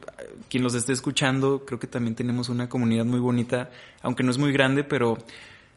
quien 0.48 0.62
los 0.62 0.74
esté 0.74 0.92
escuchando. 0.92 1.64
Creo 1.64 1.80
que 1.80 1.86
también 1.86 2.14
tenemos 2.14 2.50
una 2.50 2.68
comunidad 2.68 3.06
muy 3.06 3.18
bonita, 3.18 3.70
aunque 4.02 4.22
no 4.22 4.30
es 4.30 4.38
muy 4.38 4.52
grande, 4.52 4.84
pero 4.84 5.16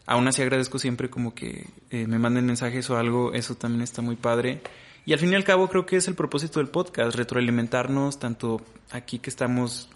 aún 0.06 0.28
así 0.28 0.42
agradezco 0.42 0.78
siempre 0.78 1.10
como 1.10 1.34
que 1.34 1.68
eh, 1.90 2.06
me 2.06 2.20
manden 2.20 2.46
mensajes 2.46 2.90
o 2.90 2.98
algo, 2.98 3.34
eso 3.34 3.56
también 3.56 3.82
está 3.82 4.02
muy 4.02 4.18
padre. 4.18 4.62
Y 5.06 5.14
al 5.14 5.20
fin 5.20 5.32
y 5.32 5.36
al 5.36 5.46
cabo 5.46 5.70
creo 5.70 5.86
que 5.86 5.96
es 5.96 6.08
el 6.10 6.16
propósito 6.16 6.60
del 6.60 6.68
podcast, 6.68 7.16
retroalimentarnos, 7.16 8.20
tanto 8.20 8.62
aquí 8.92 9.20
que 9.20 9.30
estamos 9.30 9.90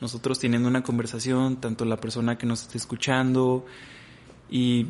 nosotros 0.00 0.38
teniendo 0.38 0.68
una 0.68 0.82
conversación, 0.82 1.60
tanto 1.60 1.84
la 1.84 1.96
persona 1.96 2.36
que 2.36 2.46
nos 2.46 2.62
esté 2.62 2.78
escuchando 2.78 3.64
y 4.50 4.88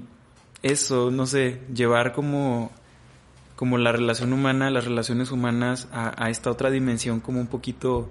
eso, 0.63 1.11
no 1.11 1.27
sé, 1.27 1.61
llevar 1.75 2.13
como, 2.13 2.73
como 3.57 3.79
la 3.79 3.93
relación 3.93 4.33
humana, 4.33 4.71
las 4.71 4.85
relaciones 4.85 5.31
humanas 5.31 5.89
a, 5.93 6.31
esta 6.31 6.51
otra 6.51 6.71
dimensión 6.71 7.21
como 7.21 7.41
un 7.41 7.47
poquito 7.47 8.11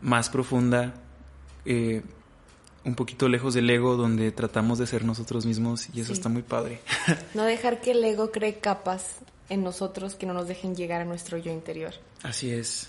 más 0.00 0.30
profunda, 0.30 0.94
eh, 1.64 2.02
un 2.84 2.94
poquito 2.94 3.28
lejos 3.28 3.54
del 3.54 3.68
ego, 3.68 3.96
donde 3.96 4.32
tratamos 4.32 4.78
de 4.78 4.86
ser 4.86 5.04
nosotros 5.04 5.44
mismos 5.44 5.88
y 5.92 6.00
eso 6.00 6.12
está 6.12 6.28
muy 6.28 6.42
padre. 6.42 6.80
No 7.34 7.44
dejar 7.44 7.80
que 7.80 7.90
el 7.90 8.02
ego 8.02 8.30
cree 8.30 8.58
capas 8.58 9.18
en 9.48 9.62
nosotros 9.62 10.14
que 10.14 10.26
no 10.26 10.32
nos 10.32 10.48
dejen 10.48 10.74
llegar 10.74 11.02
a 11.02 11.04
nuestro 11.04 11.36
yo 11.36 11.52
interior. 11.52 11.92
Así 12.22 12.50
es. 12.50 12.88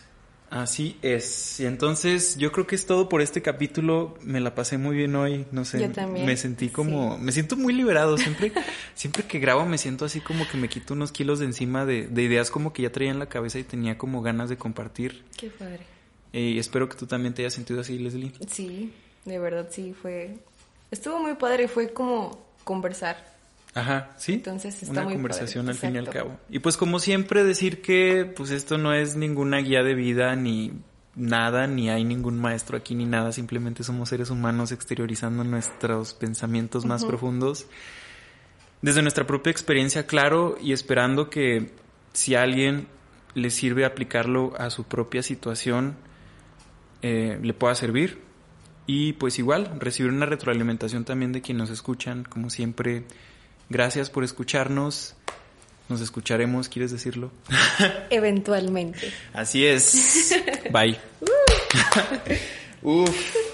Así 0.50 0.98
es. 1.02 1.60
Y 1.60 1.66
entonces 1.66 2.38
yo 2.38 2.52
creo 2.52 2.66
que 2.66 2.76
es 2.76 2.86
todo 2.86 3.10
por 3.10 3.22
este 3.22 3.42
capítulo. 3.42 4.18
Me 4.22 4.40
la 4.40 4.56
pasé 4.56 4.78
muy 4.78 4.96
bien 4.96 5.16
hoy. 5.16 5.46
No 5.52 5.66
sé. 5.66 5.80
Yo 5.82 5.92
también. 5.92 6.26
Me 6.26 6.38
sentí 6.38 6.70
como, 6.70 7.18
me 7.18 7.32
siento 7.32 7.58
muy 7.58 7.74
liberado. 7.74 8.18
Siempre, 8.18 8.54
siempre 8.96 9.24
que 9.24 9.40
grabo 9.40 9.66
me 9.66 9.78
siento 9.78 10.06
así 10.06 10.22
como 10.22 10.48
que 10.48 10.58
me 10.58 10.70
quito 10.70 10.94
unos 10.94 11.12
kilos 11.12 11.40
de 11.40 11.46
encima 11.46 11.86
de, 11.86 12.08
de 12.08 12.24
ideas 12.24 12.50
como 12.50 12.72
que 12.72 12.84
ya 12.84 12.92
traía 12.92 13.12
en 13.12 13.20
la 13.20 13.28
cabeza 13.28 13.60
y 13.60 13.64
tenía 13.64 13.98
como 13.98 14.22
ganas 14.22 14.50
de 14.50 14.58
compartir. 14.58 15.24
Qué 15.36 15.50
padre. 15.50 15.86
Y 16.32 16.60
espero 16.60 16.88
que 16.88 16.96
tú 16.96 17.08
también 17.08 17.34
te 17.34 17.42
hayas 17.42 17.54
sentido 17.54 17.82
así, 17.82 17.98
Leslie. 17.98 18.32
Sí, 18.50 18.94
de 19.26 19.40
verdad 19.40 19.68
sí 19.70 19.94
fue. 20.00 20.38
Estuvo 20.92 21.20
muy 21.20 21.36
padre. 21.36 21.68
Fue 21.68 21.92
como 21.92 22.40
conversar. 22.64 23.37
Ajá, 23.78 24.10
sí. 24.18 24.34
Entonces 24.34 24.82
está 24.82 25.02
una 25.04 25.14
conversación 25.14 25.70
al 25.70 25.76
fin 25.76 25.94
y 25.96 26.00
al 26.00 26.10
cabo. 26.10 26.40
Y 26.50 26.60
pues 26.60 26.78
como 26.78 27.00
siempre 27.00 27.44
decir 27.44 27.82
que 27.82 28.26
pues 28.26 28.50
esto 28.50 28.78
no 28.78 28.94
es 28.94 29.16
ninguna 29.16 29.60
guía 29.60 29.84
de 29.84 29.94
vida 29.94 30.36
ni 30.36 30.74
nada, 31.16 31.68
ni 31.68 31.90
hay 31.90 32.04
ningún 32.04 32.40
maestro 32.40 32.78
aquí 32.78 32.96
ni 32.96 33.06
nada, 33.06 33.32
simplemente 33.32 33.84
somos 33.84 34.10
seres 34.10 34.30
humanos 34.30 34.72
exteriorizando 34.72 35.44
nuestros 35.44 36.14
pensamientos 36.14 36.86
más 36.86 37.06
profundos 37.06 37.68
desde 38.82 39.02
nuestra 39.02 39.26
propia 39.26 39.52
experiencia, 39.52 40.06
claro, 40.06 40.58
y 40.62 40.72
esperando 40.72 41.30
que 41.30 41.72
si 42.14 42.36
a 42.36 42.44
alguien 42.44 42.88
le 43.34 43.50
sirve 43.50 43.86
aplicarlo 43.86 44.54
a 44.58 44.70
su 44.70 44.84
propia 44.86 45.24
situación, 45.24 45.98
eh, 47.02 47.40
le 47.42 47.54
pueda 47.54 47.76
servir. 47.76 48.22
Y 48.86 49.14
pues 49.14 49.38
igual, 49.38 49.80
recibir 49.80 50.12
una 50.12 50.26
retroalimentación 50.26 51.04
también 51.04 51.34
de 51.34 51.42
quienes 51.42 51.62
nos 51.62 51.70
escuchan, 51.70 52.24
como 52.24 52.50
siempre 52.50 53.04
Gracias 53.70 54.10
por 54.10 54.24
escucharnos. 54.24 55.16
Nos 55.90 56.02
escucharemos, 56.02 56.68
¿quieres 56.68 56.92
decirlo? 56.92 57.32
Eventualmente. 58.10 59.12
Así 59.34 59.66
es. 59.66 60.36
Bye. 60.72 61.00
Uf. 62.82 63.47